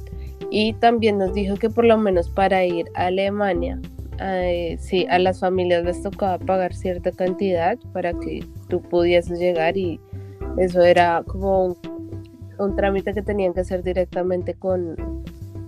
y 0.51 0.75
también 0.75 1.19
nos 1.19 1.35
dijo 1.35 1.57
que 1.57 1.71
por 1.71 1.85
lo 1.85 1.99
menos 1.99 2.29
para 2.29 2.65
ir 2.65 2.87
a 2.95 3.07
Alemania, 3.07 3.81
eh, 4.21 4.77
sí, 4.79 5.07
a 5.11 5.19
las 5.19 5.41
familias 5.41 5.85
les 5.85 6.03
tocaba 6.03 6.39
pagar 6.39 6.75
cierta 6.75 7.11
cantidad 7.11 7.79
para 7.93 8.13
que 8.13 8.45
tú 8.69 8.81
pudieses 8.83 9.39
llegar 9.39 9.77
y 9.77 9.99
eso 10.59 10.83
era 10.83 11.23
como 11.27 11.77
un, 12.59 12.77
trámite 12.77 13.13
que 13.13 13.23
tenían 13.23 13.55
que 13.55 13.61
hacer 13.61 13.83
directamente 13.83 14.55
con, 14.55 14.97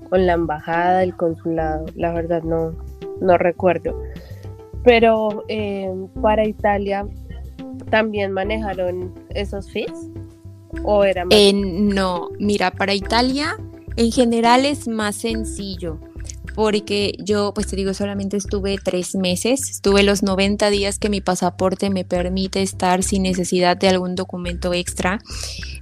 con, 0.09 0.27
la 0.27 0.35
embajada, 0.35 1.03
el 1.03 1.17
consulado. 1.17 1.87
La 1.97 2.13
verdad 2.13 2.43
no, 2.43 2.75
no 3.21 3.39
recuerdo. 3.39 4.01
Pero 4.85 5.45
eh, 5.49 5.93
para 6.21 6.47
Italia 6.47 7.07
también 7.91 8.33
manejaron 8.33 9.13
esos 9.31 9.71
fees 9.71 10.09
o 10.83 11.05
era 11.05 11.25
más... 11.25 11.39
no, 11.55 12.31
mira, 12.39 12.71
para 12.71 12.95
Italia 12.95 13.57
en 13.97 14.11
general 14.11 14.65
es 14.67 14.89
más 14.89 15.17
sencillo 15.17 15.99
porque 16.55 17.15
yo, 17.19 17.53
pues 17.53 17.67
te 17.67 17.77
digo, 17.77 17.93
solamente 17.95 18.37
estuve 18.37 18.79
tres 18.83 19.15
meses, 19.15 19.69
estuve 19.69 20.03
los 20.03 20.23
90 20.23 20.71
días 20.71 20.99
que 20.99 21.11
mi 21.11 21.21
pasaporte 21.21 21.91
me 21.91 22.05
permite 22.05 22.63
estar 22.63 23.03
sin 23.03 23.25
necesidad 23.25 23.77
de 23.77 23.89
algún 23.89 24.15
documento 24.15 24.73
extra. 24.73 25.19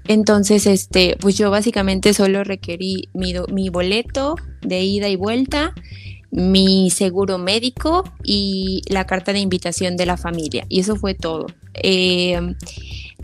Entonces, 0.09 0.67
este, 0.67 1.17
pues 1.21 1.37
yo 1.37 1.51
básicamente 1.51 2.15
solo 2.15 2.43
requerí 2.43 3.09
mi, 3.13 3.35
mi 3.53 3.69
boleto 3.69 4.37
de 4.63 4.83
ida 4.83 5.09
y 5.09 5.17
vuelta, 5.17 5.75
mi 6.31 6.89
seguro 6.91 7.37
médico 7.37 8.05
y 8.25 8.81
la 8.89 9.07
carta 9.07 9.35
de 9.35 9.41
invitación 9.41 9.97
de 9.99 10.07
la 10.07 10.17
familia. 10.17 10.65
Y 10.69 10.81
eso 10.81 10.97
fue 10.97 11.15
todo. 11.15 11.47
Eh, 11.75 12.41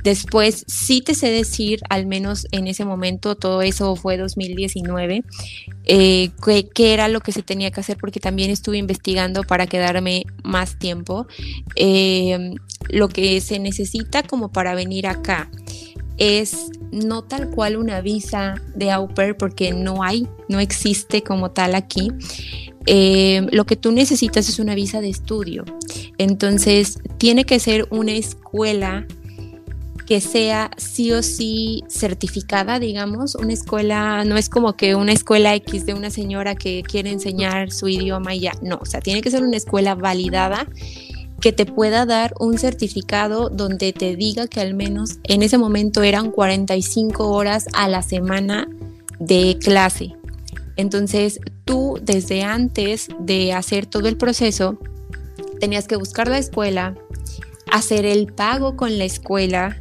Después, 0.02 0.64
sí 0.66 1.02
te 1.02 1.14
sé 1.14 1.28
decir, 1.30 1.80
al 1.90 2.06
menos 2.06 2.46
en 2.52 2.66
ese 2.66 2.84
momento, 2.84 3.34
todo 3.34 3.62
eso 3.62 3.96
fue 3.96 4.16
2019, 4.16 5.24
eh, 5.84 6.30
qué, 6.74 6.92
era 6.92 7.08
lo 7.08 7.20
que 7.20 7.32
se 7.32 7.42
tenía 7.42 7.70
que 7.70 7.80
hacer, 7.80 7.96
porque 7.98 8.20
también 8.20 8.50
estuve 8.50 8.78
investigando 8.78 9.42
para 9.42 9.66
quedarme 9.66 10.24
más 10.44 10.78
tiempo. 10.78 11.26
Eh, 11.76 12.54
lo 12.88 13.08
que 13.08 13.40
se 13.40 13.58
necesita 13.58 14.22
como 14.22 14.50
para 14.50 14.74
venir 14.74 15.06
acá 15.06 15.50
es 16.16 16.70
no 16.90 17.22
tal 17.22 17.50
cual 17.50 17.76
una 17.76 18.00
visa 18.00 18.54
de 18.74 18.90
au 18.90 19.08
pair, 19.08 19.36
porque 19.36 19.72
no 19.72 20.02
hay, 20.02 20.26
no 20.48 20.60
existe 20.60 21.22
como 21.22 21.50
tal 21.50 21.74
aquí. 21.74 22.10
Eh, 22.86 23.46
lo 23.52 23.66
que 23.66 23.76
tú 23.76 23.92
necesitas 23.92 24.48
es 24.48 24.58
una 24.58 24.74
visa 24.74 25.00
de 25.00 25.08
estudio. 25.08 25.64
Entonces, 26.16 26.98
tiene 27.18 27.44
que 27.44 27.60
ser 27.60 27.86
una 27.90 28.12
escuela 28.12 29.06
que 30.08 30.22
sea 30.22 30.70
sí 30.78 31.12
o 31.12 31.22
sí 31.22 31.84
certificada, 31.86 32.78
digamos, 32.78 33.34
una 33.34 33.52
escuela, 33.52 34.24
no 34.24 34.38
es 34.38 34.48
como 34.48 34.74
que 34.74 34.94
una 34.94 35.12
escuela 35.12 35.54
X 35.56 35.84
de 35.84 35.92
una 35.92 36.08
señora 36.08 36.54
que 36.54 36.82
quiere 36.82 37.10
enseñar 37.10 37.70
su 37.70 37.88
idioma 37.88 38.34
y 38.34 38.40
ya, 38.40 38.52
no, 38.62 38.78
o 38.80 38.86
sea, 38.86 39.02
tiene 39.02 39.20
que 39.20 39.30
ser 39.30 39.42
una 39.42 39.58
escuela 39.58 39.94
validada 39.94 40.66
que 41.42 41.52
te 41.52 41.66
pueda 41.66 42.06
dar 42.06 42.32
un 42.40 42.56
certificado 42.56 43.50
donde 43.50 43.92
te 43.92 44.16
diga 44.16 44.46
que 44.46 44.62
al 44.62 44.72
menos 44.72 45.18
en 45.24 45.42
ese 45.42 45.58
momento 45.58 46.02
eran 46.02 46.30
45 46.30 47.28
horas 47.28 47.66
a 47.74 47.86
la 47.86 48.00
semana 48.00 48.66
de 49.18 49.58
clase. 49.60 50.16
Entonces 50.76 51.38
tú 51.66 52.00
desde 52.00 52.44
antes 52.44 53.08
de 53.20 53.52
hacer 53.52 53.84
todo 53.84 54.08
el 54.08 54.16
proceso 54.16 54.78
tenías 55.60 55.86
que 55.86 55.96
buscar 55.96 56.28
la 56.28 56.38
escuela, 56.38 56.94
hacer 57.70 58.06
el 58.06 58.32
pago 58.32 58.74
con 58.74 58.96
la 58.96 59.04
escuela, 59.04 59.76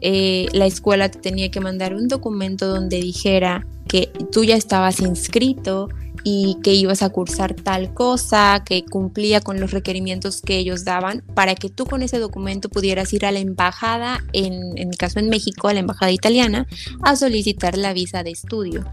eh, 0.00 0.46
la 0.52 0.66
escuela 0.66 1.10
te 1.10 1.18
tenía 1.18 1.50
que 1.50 1.60
mandar 1.60 1.94
un 1.94 2.08
documento 2.08 2.66
donde 2.66 3.00
dijera 3.00 3.66
que 3.88 4.10
tú 4.30 4.44
ya 4.44 4.56
estabas 4.56 5.00
inscrito 5.00 5.88
y 6.22 6.58
que 6.62 6.74
ibas 6.74 7.02
a 7.02 7.10
cursar 7.10 7.54
tal 7.54 7.94
cosa, 7.94 8.62
que 8.64 8.84
cumplía 8.84 9.40
con 9.40 9.58
los 9.58 9.70
requerimientos 9.70 10.42
que 10.42 10.58
ellos 10.58 10.84
daban, 10.84 11.22
para 11.34 11.54
que 11.54 11.70
tú 11.70 11.86
con 11.86 12.02
ese 12.02 12.18
documento 12.18 12.68
pudieras 12.68 13.12
ir 13.12 13.24
a 13.24 13.32
la 13.32 13.38
embajada, 13.38 14.22
en, 14.32 14.76
en 14.76 14.90
mi 14.90 14.96
caso 14.96 15.18
en 15.18 15.28
México, 15.28 15.68
a 15.68 15.74
la 15.74 15.80
embajada 15.80 16.12
italiana, 16.12 16.66
a 17.02 17.16
solicitar 17.16 17.76
la 17.76 17.92
visa 17.92 18.22
de 18.22 18.30
estudio. 18.30 18.84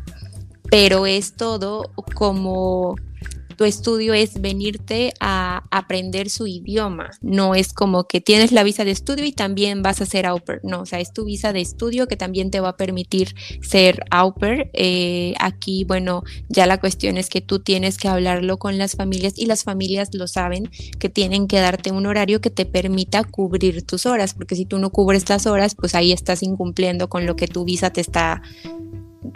Pero 0.70 1.06
es 1.06 1.34
todo 1.34 1.92
como 2.14 2.96
tu 3.58 3.66
estudio 3.66 4.14
es 4.14 4.40
venirte 4.40 5.14
a 5.20 5.64
aprender 5.72 6.30
su 6.30 6.46
idioma. 6.46 7.10
No 7.22 7.56
es 7.56 7.74
como 7.74 8.04
que 8.04 8.22
tienes 8.22 8.52
la 8.52 8.64
visa 8.64 8.86
de 8.86 8.92
estudio 8.92 9.26
y 9.26 9.32
también 9.32 9.82
vas 9.82 10.00
a 10.00 10.06
ser 10.06 10.28
au 10.28 10.40
pair. 10.40 10.60
No, 10.64 10.82
o 10.82 10.86
sea, 10.86 11.00
es 11.00 11.12
tu 11.12 11.26
visa 11.26 11.54
de 11.54 11.62
estudio 11.62 12.08
que 12.08 12.16
también 12.16 12.52
te 12.52 12.60
va 12.60 12.70
a 12.70 12.78
permitir 12.78 13.36
ser 13.62 14.06
au 14.12 14.36
pair. 14.36 14.70
Eh, 14.74 15.34
aquí, 15.40 15.86
bueno, 15.86 16.24
ya 16.50 16.68
la 16.68 16.80
cuestión 16.80 17.18
es 17.18 17.30
que 17.30 17.42
tú 17.42 17.60
tienes 17.60 17.98
que 17.98 18.08
hablarlo 18.08 18.58
con 18.60 18.78
las 18.78 18.96
familias 18.96 19.34
y 19.38 19.48
las 19.48 19.64
familias 19.64 20.10
lo 20.14 20.28
saben 20.28 20.70
que 21.00 21.10
tienen 21.10 21.48
que 21.48 21.60
darte 21.60 21.92
un 21.92 22.06
horario 22.06 22.42
que 22.42 22.52
te 22.52 22.66
permita 22.66 23.24
cubrir 23.24 23.86
tus 23.86 24.06
horas, 24.06 24.36
porque 24.36 24.56
si 24.56 24.66
tú 24.66 24.78
no 24.78 24.92
cubres 24.92 25.28
las 25.30 25.48
horas, 25.48 25.74
pues 25.74 25.96
ahí 25.96 26.12
estás 26.12 26.44
incumpliendo 26.44 27.10
con 27.10 27.26
lo 27.26 27.36
que 27.36 27.48
tu 27.48 27.66
visa 27.66 27.90
te 27.90 28.02
está 28.02 28.44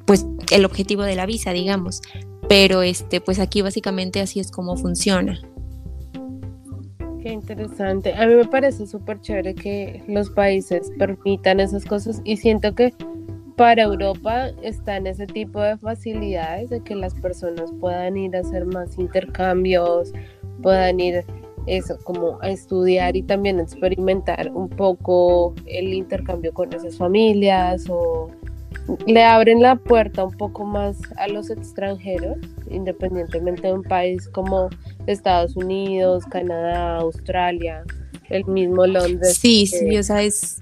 pues 0.06 0.26
el 0.52 0.65
objetivo 0.65 1.04
de 1.04 1.15
la 1.15 1.26
visa, 1.26 1.54
digamos. 1.54 2.02
Pero 2.50 2.82
este, 2.82 3.22
pues 3.22 3.39
aquí 3.39 3.62
básicamente 3.62 4.20
así 4.20 4.39
es 4.39 4.52
como 4.52 4.76
funciona. 4.76 5.39
Qué 7.22 7.32
interesante. 7.32 8.13
A 8.15 8.26
mí 8.26 8.34
me 8.34 8.46
parece 8.46 8.88
súper 8.88 9.22
chévere 9.22 9.54
que 9.54 10.04
los 10.08 10.30
países 10.32 10.91
permitan 10.98 11.60
esas 11.60 11.86
cosas 11.86 12.20
y 12.24 12.38
siento 12.38 12.74
que 12.74 12.94
para 13.56 13.84
Europa 13.84 14.50
están 14.63 15.06
ese 15.06 15.28
tipo 15.28 15.62
de 15.62 15.78
facilidades 15.78 16.72
de 16.72 16.82
que 16.82 16.96
las 16.96 17.13
personas 17.13 17.72
puedan 17.80 18.17
ir 18.17 18.36
a 18.36 18.39
hacer 18.39 18.65
más 18.65 18.98
intercambios, 18.98 20.12
puedan 20.63 21.00
ir 21.00 21.24
eso, 21.67 21.98
como 22.04 22.39
a 22.41 22.50
estudiar 22.50 23.15
y 23.15 23.22
también 23.22 23.60
experimentar 23.60 24.52
un 24.52 24.67
poco 24.67 25.54
el 25.67 25.94
intercambio 25.94 26.54
con 26.54 26.74
esas 26.74 26.98
familias 26.98 27.86
o 27.88 28.30
le 29.07 29.23
abren 29.23 29.62
la 29.62 29.75
puerta 29.75 30.23
un 30.23 30.36
poco 30.36 30.65
más 30.65 30.97
a 31.17 31.27
los 31.27 31.49
extranjeros, 31.49 32.38
independientemente 32.69 33.67
de 33.67 33.73
un 33.73 33.84
país 33.84 34.27
como 34.29 34.69
Estados 35.07 35.55
Unidos, 35.55 36.25
Canadá, 36.25 36.97
Australia, 36.97 37.84
el 38.29 38.45
mismo 38.45 38.86
Londres. 38.86 39.38
Sí, 39.38 39.67
sí, 39.67 39.97
o 39.97 40.03
sea, 40.03 40.23
es, 40.23 40.60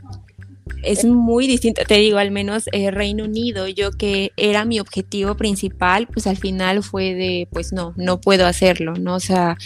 es 0.83 1.05
muy 1.05 1.47
distinto, 1.47 1.81
te 1.87 1.95
digo, 1.95 2.17
al 2.17 2.31
menos 2.31 2.65
eh, 2.71 2.91
Reino 2.91 3.25
Unido, 3.25 3.67
yo 3.67 3.91
que 3.91 4.31
era 4.37 4.65
mi 4.65 4.79
objetivo 4.79 5.35
principal, 5.35 6.07
pues 6.07 6.27
al 6.27 6.37
final 6.37 6.83
fue 6.83 7.13
de, 7.13 7.47
pues 7.51 7.73
no, 7.73 7.93
no 7.97 8.21
puedo 8.21 8.45
hacerlo, 8.45 8.93
¿no? 8.93 9.15
O 9.15 9.19
sea, 9.19 9.57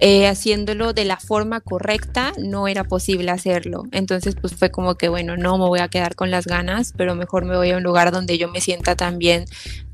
eh, 0.00 0.26
haciéndolo 0.26 0.92
de 0.92 1.04
la 1.04 1.18
forma 1.18 1.60
correcta 1.60 2.32
no 2.38 2.66
era 2.66 2.84
posible 2.84 3.30
hacerlo. 3.30 3.84
Entonces 3.92 4.34
pues 4.40 4.54
fue 4.54 4.70
como 4.70 4.96
que 4.96 5.08
bueno, 5.08 5.36
no 5.36 5.56
me 5.56 5.66
voy 5.66 5.80
a 5.80 5.88
quedar 5.88 6.14
con 6.16 6.30
las 6.30 6.46
ganas, 6.46 6.92
pero 6.96 7.14
mejor 7.14 7.44
me 7.44 7.56
voy 7.56 7.70
a 7.70 7.76
un 7.76 7.82
lugar 7.82 8.10
donde 8.10 8.36
yo 8.36 8.48
me 8.48 8.60
sienta 8.60 8.96
también 8.96 9.44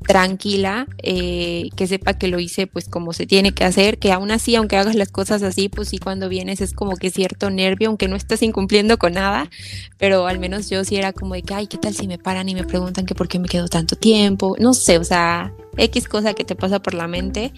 tranquila, 0.07 0.87
eh, 1.03 1.69
que 1.75 1.85
sepa 1.85 2.15
que 2.15 2.27
lo 2.27 2.39
hice 2.39 2.65
pues 2.65 2.89
como 2.89 3.13
se 3.13 3.27
tiene 3.27 3.53
que 3.53 3.63
hacer, 3.63 3.99
que 3.99 4.11
aún 4.11 4.31
así, 4.31 4.55
aunque 4.55 4.77
hagas 4.77 4.95
las 4.95 5.11
cosas 5.11 5.43
así, 5.43 5.69
pues 5.69 5.89
sí 5.89 5.99
cuando 5.99 6.29
vienes 6.29 6.61
es 6.61 6.73
como 6.73 6.95
que 6.95 7.11
cierto 7.11 7.49
nervio, 7.49 7.89
aunque 7.89 8.07
no 8.07 8.15
estás 8.15 8.41
incumpliendo 8.41 8.97
con 8.97 9.13
nada, 9.13 9.49
pero 9.97 10.25
al 10.25 10.39
menos 10.39 10.69
yo 10.69 10.83
sí 10.83 10.95
era 10.95 11.13
como 11.13 11.35
de 11.35 11.43
que, 11.43 11.53
ay, 11.53 11.67
¿qué 11.67 11.77
tal 11.77 11.93
si 11.93 12.07
me 12.07 12.17
paran 12.17 12.49
y 12.49 12.55
me 12.55 12.63
preguntan 12.63 13.05
que 13.05 13.13
por 13.13 13.27
qué 13.27 13.37
me 13.37 13.47
quedo 13.47 13.67
tanto 13.67 13.95
tiempo? 13.95 14.55
No 14.59 14.73
sé, 14.73 14.97
o 14.97 15.03
sea, 15.03 15.53
X 15.77 16.07
cosa 16.07 16.33
que 16.33 16.43
te 16.43 16.55
pasa 16.55 16.79
por 16.79 16.95
la 16.95 17.07
mente 17.07 17.53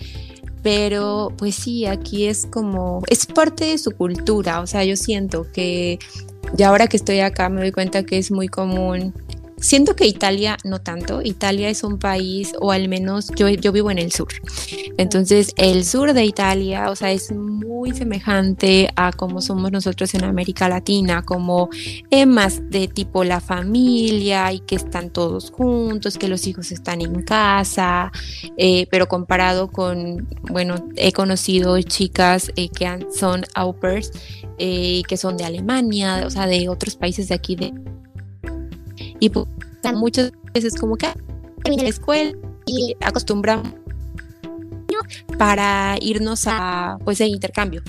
pero 0.64 1.34
pues 1.38 1.56
sí, 1.56 1.86
aquí 1.86 2.26
es 2.26 2.48
como, 2.48 3.04
es 3.08 3.26
parte 3.26 3.66
de 3.66 3.78
su 3.78 3.92
cultura, 3.92 4.62
o 4.62 4.68
sea, 4.68 4.84
yo 4.86 4.96
siento 4.96 5.46
que 5.52 6.00
ya 6.56 6.70
ahora 6.70 6.88
que 6.88 6.98
estoy 6.98 7.20
acá 7.20 7.50
me 7.50 7.62
doy 7.62 7.72
cuenta 7.72 8.04
que 8.04 8.18
es 8.18 8.32
muy 8.32 8.48
común 8.48 9.14
Siento 9.64 9.96
que 9.96 10.06
Italia 10.06 10.58
no 10.66 10.80
tanto. 10.80 11.22
Italia 11.24 11.70
es 11.70 11.86
un 11.86 11.98
país, 11.98 12.54
o 12.60 12.74
al 12.74 12.90
menos 12.90 13.30
yo, 13.34 13.48
yo 13.48 13.72
vivo 13.72 13.92
en 13.92 13.98
el 13.98 14.12
sur. 14.12 14.28
Entonces, 14.98 15.54
el 15.56 15.86
sur 15.86 16.14
de 16.14 16.26
Italia, 16.26 16.90
o 16.90 16.98
sea, 16.98 17.14
es 17.14 17.32
muy 17.32 17.94
semejante 17.94 18.90
a 18.98 19.14
como 19.14 19.40
somos 19.40 19.72
nosotros 19.72 20.14
en 20.16 20.26
América 20.26 20.68
Latina, 20.68 21.24
como 21.24 21.70
es 22.10 22.28
más 22.28 22.70
de 22.70 22.90
tipo 22.90 23.24
la 23.24 23.40
familia 23.40 24.52
y 24.52 24.60
que 24.60 24.76
están 24.76 25.10
todos 25.10 25.50
juntos, 25.50 26.18
que 26.18 26.28
los 26.28 26.46
hijos 26.46 26.74
están 26.74 27.00
en 27.00 27.22
casa, 27.24 28.12
eh, 28.58 28.86
pero 28.92 29.08
comparado 29.08 29.72
con, 29.72 30.28
bueno, 30.52 30.76
he 30.98 31.14
conocido 31.14 31.82
chicas 31.82 32.52
eh, 32.58 32.68
que 32.68 33.00
son 33.18 33.46
au 33.56 33.80
pairs, 33.80 34.12
eh, 34.58 35.04
que 35.08 35.16
son 35.16 35.38
de 35.38 35.46
Alemania, 35.46 36.24
o 36.26 36.30
sea, 36.30 36.48
de 36.48 36.68
otros 36.68 36.98
países 36.98 37.30
de 37.30 37.36
aquí 37.36 37.56
de 37.56 37.74
y 39.24 39.30
pues, 39.30 39.48
muchas 39.96 40.34
veces 40.54 40.76
como 40.76 40.98
que 40.98 41.08
termina 41.64 41.84
la 41.84 41.90
escuela 41.90 42.34
y 42.66 42.94
acostumbramos 43.00 43.72
para 45.38 45.96
irnos 46.02 46.44
a 46.46 46.98
pues 47.06 47.20
de 47.20 47.28
intercambio 47.28 47.82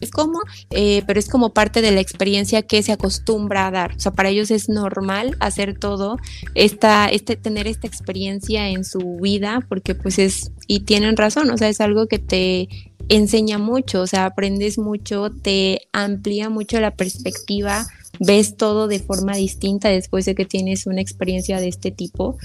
es 0.00 0.10
como, 0.10 0.40
eh, 0.70 1.02
pero 1.06 1.18
es 1.18 1.28
como 1.28 1.52
parte 1.52 1.82
de 1.82 1.90
la 1.90 2.00
experiencia 2.00 2.62
que 2.62 2.82
se 2.84 2.92
acostumbra 2.92 3.66
a 3.66 3.70
dar. 3.72 3.96
O 3.96 3.98
sea, 3.98 4.12
para 4.12 4.28
ellos 4.28 4.52
es 4.52 4.68
normal 4.68 5.36
hacer 5.40 5.76
todo, 5.76 6.18
esta, 6.54 7.08
este, 7.08 7.34
tener 7.34 7.66
esta 7.66 7.88
experiencia 7.88 8.68
en 8.68 8.84
su 8.84 9.18
vida, 9.20 9.66
porque 9.68 9.96
pues 9.96 10.20
es, 10.20 10.52
y 10.68 10.80
tienen 10.80 11.16
razón, 11.16 11.50
o 11.50 11.58
sea, 11.58 11.68
es 11.68 11.80
algo 11.80 12.06
que 12.06 12.20
te 12.20 12.68
enseña 13.08 13.58
mucho, 13.58 14.02
o 14.02 14.06
sea, 14.06 14.26
aprendes 14.26 14.78
mucho, 14.78 15.30
te 15.30 15.80
amplía 15.92 16.48
mucho 16.48 16.78
la 16.80 16.92
perspectiva 16.92 17.88
ves 18.20 18.56
todo 18.56 18.88
de 18.88 18.98
forma 18.98 19.34
distinta 19.34 19.88
después 19.88 20.24
de 20.24 20.34
que 20.34 20.44
tienes 20.44 20.86
una 20.86 21.00
experiencia 21.00 21.60
de 21.60 21.68
este 21.68 21.90
tipo. 21.90 22.36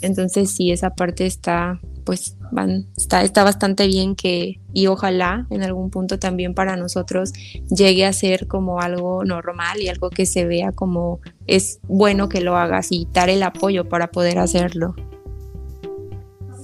Entonces 0.00 0.50
sí, 0.50 0.70
esa 0.70 0.90
parte 0.90 1.26
está, 1.26 1.80
pues, 2.04 2.36
van, 2.52 2.86
está, 2.96 3.22
está 3.22 3.44
bastante 3.44 3.86
bien 3.86 4.16
que, 4.16 4.60
y 4.72 4.86
ojalá 4.86 5.46
en 5.50 5.62
algún 5.62 5.90
punto 5.90 6.18
también 6.18 6.54
para 6.54 6.76
nosotros 6.76 7.32
llegue 7.70 8.04
a 8.04 8.12
ser 8.12 8.46
como 8.46 8.80
algo 8.80 9.24
normal 9.24 9.80
y 9.80 9.88
algo 9.88 10.10
que 10.10 10.26
se 10.26 10.44
vea 10.46 10.72
como 10.72 11.20
es 11.46 11.80
bueno 11.88 12.28
que 12.28 12.40
lo 12.40 12.56
hagas 12.56 12.92
y 12.92 13.06
dar 13.12 13.30
el 13.30 13.42
apoyo 13.42 13.88
para 13.88 14.10
poder 14.10 14.38
hacerlo. 14.38 14.94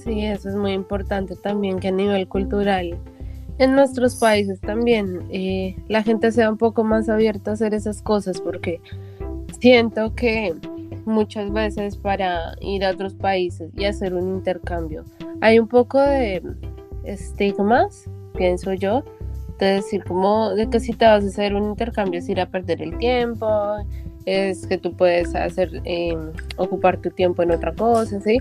Sí, 0.03 0.23
eso 0.23 0.49
es 0.49 0.55
muy 0.55 0.71
importante 0.71 1.35
también 1.35 1.79
que 1.79 1.89
a 1.89 1.91
nivel 1.91 2.27
cultural 2.29 2.97
en 3.59 3.75
nuestros 3.75 4.15
países 4.15 4.59
también 4.61 5.27
eh, 5.31 5.75
la 5.87 6.03
gente 6.03 6.31
sea 6.31 6.49
un 6.49 6.57
poco 6.57 6.83
más 6.83 7.09
abierta 7.09 7.51
a 7.51 7.53
hacer 7.55 7.73
esas 7.73 8.01
cosas 8.01 8.39
porque 8.41 8.81
siento 9.59 10.13
que 10.15 10.53
muchas 11.05 11.51
veces 11.51 11.97
para 11.97 12.55
ir 12.61 12.85
a 12.85 12.91
otros 12.91 13.13
países 13.15 13.71
y 13.75 13.85
hacer 13.85 14.13
un 14.13 14.35
intercambio 14.35 15.05
hay 15.41 15.59
un 15.59 15.67
poco 15.67 15.99
de 15.99 16.41
estigmas, 17.03 18.05
pienso 18.35 18.73
yo, 18.73 19.03
de 19.59 19.65
decir 19.65 20.03
como 20.03 20.51
de 20.51 20.69
que 20.69 20.79
si 20.79 20.93
te 20.93 21.05
vas 21.05 21.23
a 21.23 21.27
hacer 21.27 21.55
un 21.55 21.69
intercambio 21.69 22.19
es 22.19 22.29
ir 22.29 22.39
a 22.39 22.47
perder 22.47 22.81
el 22.81 22.97
tiempo, 22.97 23.77
es 24.25 24.67
que 24.67 24.77
tú 24.77 24.95
puedes 24.95 25.33
hacer, 25.35 25.81
em, 25.85 26.31
ocupar 26.57 26.97
tu 26.97 27.09
tiempo 27.09 27.43
en 27.43 27.51
otra 27.51 27.73
cosa, 27.73 28.19
¿sí? 28.19 28.39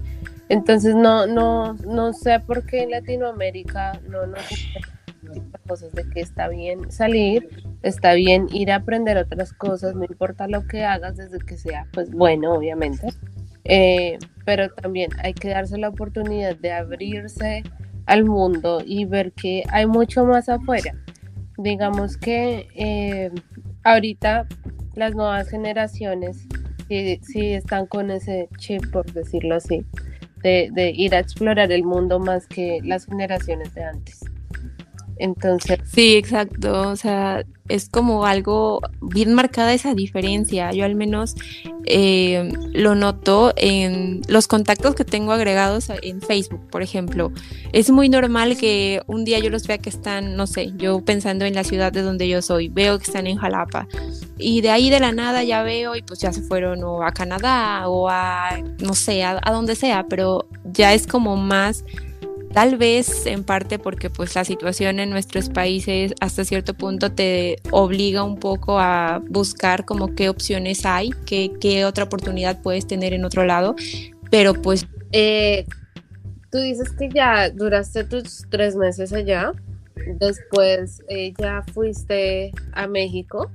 Entonces 0.48 0.94
no, 0.94 1.26
no, 1.26 1.74
no 1.74 2.12
sé 2.12 2.40
por 2.40 2.66
qué 2.66 2.82
en 2.82 2.90
Latinoamérica 2.90 4.00
no 4.08 4.26
nos 4.26 4.42
cosas 5.66 5.92
de 5.92 6.08
que 6.08 6.20
está 6.20 6.48
bien 6.48 6.90
salir, 6.90 7.48
está 7.82 8.14
bien 8.14 8.46
ir 8.50 8.70
a 8.70 8.76
aprender 8.76 9.16
otras 9.16 9.52
cosas, 9.52 9.94
no 9.94 10.04
importa 10.04 10.48
lo 10.48 10.66
que 10.66 10.84
hagas 10.84 11.16
desde 11.16 11.38
que 11.38 11.56
sea, 11.56 11.86
pues 11.92 12.10
bueno, 12.10 12.52
obviamente, 12.52 13.08
eh, 13.64 14.18
pero 14.44 14.68
también 14.70 15.10
hay 15.22 15.34
que 15.34 15.48
darse 15.48 15.76
la 15.78 15.88
oportunidad 15.88 16.56
de 16.56 16.72
abrirse 16.72 17.62
al 18.06 18.24
mundo 18.24 18.82
y 18.84 19.04
ver 19.04 19.32
que 19.32 19.64
hay 19.70 19.86
mucho 19.86 20.24
más 20.24 20.48
afuera. 20.48 20.94
Digamos 21.58 22.16
que 22.16 22.68
eh, 22.74 23.30
ahorita 23.82 24.46
las 24.94 25.14
nuevas 25.14 25.48
generaciones 25.48 26.46
sí, 26.88 27.52
están 27.52 27.86
con 27.86 28.10
ese 28.10 28.48
chip, 28.58 28.82
por 28.92 29.10
decirlo 29.12 29.56
así, 29.56 29.84
de, 30.42 30.70
de 30.72 30.90
ir 30.90 31.14
a 31.14 31.18
explorar 31.18 31.72
el 31.72 31.82
mundo 31.82 32.18
más 32.18 32.46
que 32.46 32.80
las 32.84 33.06
generaciones 33.06 33.74
de 33.74 33.84
antes. 33.84 34.20
Entonces. 35.18 35.78
Sí, 35.92 36.16
exacto. 36.16 36.88
O 36.88 36.96
sea, 36.96 37.44
es 37.68 37.88
como 37.88 38.26
algo 38.26 38.80
bien 39.00 39.34
marcada 39.34 39.72
esa 39.72 39.94
diferencia. 39.94 40.72
Yo 40.72 40.84
al 40.84 40.94
menos 40.94 41.34
eh, 41.84 42.52
lo 42.72 42.94
noto 42.94 43.52
en 43.56 44.22
los 44.28 44.46
contactos 44.46 44.94
que 44.94 45.04
tengo 45.04 45.32
agregados 45.32 45.90
en 46.02 46.20
Facebook, 46.20 46.60
por 46.70 46.82
ejemplo. 46.82 47.32
Es 47.72 47.90
muy 47.90 48.08
normal 48.08 48.56
que 48.56 49.00
un 49.06 49.24
día 49.24 49.38
yo 49.38 49.50
los 49.50 49.66
vea 49.66 49.78
que 49.78 49.90
están, 49.90 50.36
no 50.36 50.46
sé, 50.46 50.72
yo 50.76 51.04
pensando 51.04 51.44
en 51.44 51.54
la 51.54 51.64
ciudad 51.64 51.92
de 51.92 52.02
donde 52.02 52.28
yo 52.28 52.42
soy, 52.42 52.68
veo 52.68 52.98
que 52.98 53.04
están 53.04 53.26
en 53.26 53.36
Jalapa. 53.36 53.88
Y 54.38 54.60
de 54.60 54.70
ahí 54.70 54.90
de 54.90 55.00
la 55.00 55.12
nada 55.12 55.42
ya 55.44 55.62
veo 55.62 55.96
y 55.96 56.02
pues 56.02 56.20
ya 56.20 56.32
se 56.32 56.42
fueron 56.42 56.84
o 56.84 57.02
a 57.02 57.12
Canadá 57.12 57.88
o 57.88 58.08
a, 58.08 58.58
no 58.80 58.94
sé, 58.94 59.24
a 59.24 59.40
donde 59.50 59.74
sea, 59.74 60.06
pero 60.08 60.46
ya 60.72 60.92
es 60.92 61.06
como 61.06 61.36
más 61.36 61.84
Tal 62.56 62.78
vez 62.78 63.26
en 63.26 63.44
parte 63.44 63.78
porque 63.78 64.08
pues 64.08 64.34
la 64.34 64.42
situación 64.42 64.98
en 64.98 65.10
nuestros 65.10 65.50
países 65.50 66.14
hasta 66.22 66.42
cierto 66.42 66.72
punto 66.72 67.12
te 67.12 67.58
obliga 67.70 68.22
un 68.22 68.38
poco 68.38 68.80
a 68.80 69.22
buscar 69.28 69.84
como 69.84 70.14
qué 70.14 70.30
opciones 70.30 70.86
hay, 70.86 71.10
qué, 71.26 71.52
qué 71.60 71.84
otra 71.84 72.04
oportunidad 72.04 72.62
puedes 72.62 72.86
tener 72.86 73.12
en 73.12 73.26
otro 73.26 73.44
lado, 73.44 73.76
pero 74.30 74.54
pues... 74.54 74.86
Eh, 75.12 75.66
tú 76.50 76.56
dices 76.56 76.92
que 76.92 77.10
ya 77.10 77.50
duraste 77.50 78.04
tus 78.04 78.46
tres 78.48 78.74
meses 78.74 79.12
allá, 79.12 79.52
después 80.18 81.02
eh, 81.10 81.34
ya 81.38 81.62
fuiste 81.74 82.52
a 82.72 82.86
México. 82.86 83.50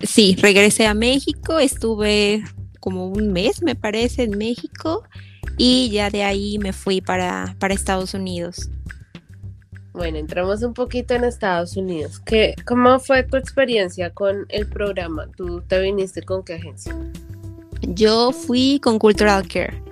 Sí, 0.00 0.34
regresé 0.42 0.88
a 0.88 0.94
México, 0.94 1.60
estuve 1.60 2.42
como 2.80 3.06
un 3.06 3.32
mes, 3.32 3.62
me 3.62 3.76
parece, 3.76 4.24
en 4.24 4.36
México 4.36 5.04
y 5.56 5.90
ya 5.90 6.10
de 6.10 6.24
ahí 6.24 6.58
me 6.58 6.72
fui 6.72 7.00
para, 7.00 7.56
para 7.58 7.74
Estados 7.74 8.14
Unidos. 8.14 8.70
Bueno, 9.92 10.18
entramos 10.18 10.62
un 10.62 10.74
poquito 10.74 11.14
en 11.14 11.24
Estados 11.24 11.74
Unidos. 11.76 12.20
¿Qué, 12.20 12.54
¿Cómo 12.66 13.00
fue 13.00 13.22
tu 13.22 13.38
experiencia 13.38 14.10
con 14.10 14.44
el 14.50 14.66
programa? 14.66 15.26
¿Tú 15.36 15.62
te 15.62 15.80
viniste 15.80 16.20
con 16.20 16.44
qué 16.44 16.54
agencia? 16.54 16.94
Yo 17.80 18.32
fui 18.32 18.78
con 18.82 18.98
Cultural 18.98 19.48
Care. 19.48 19.82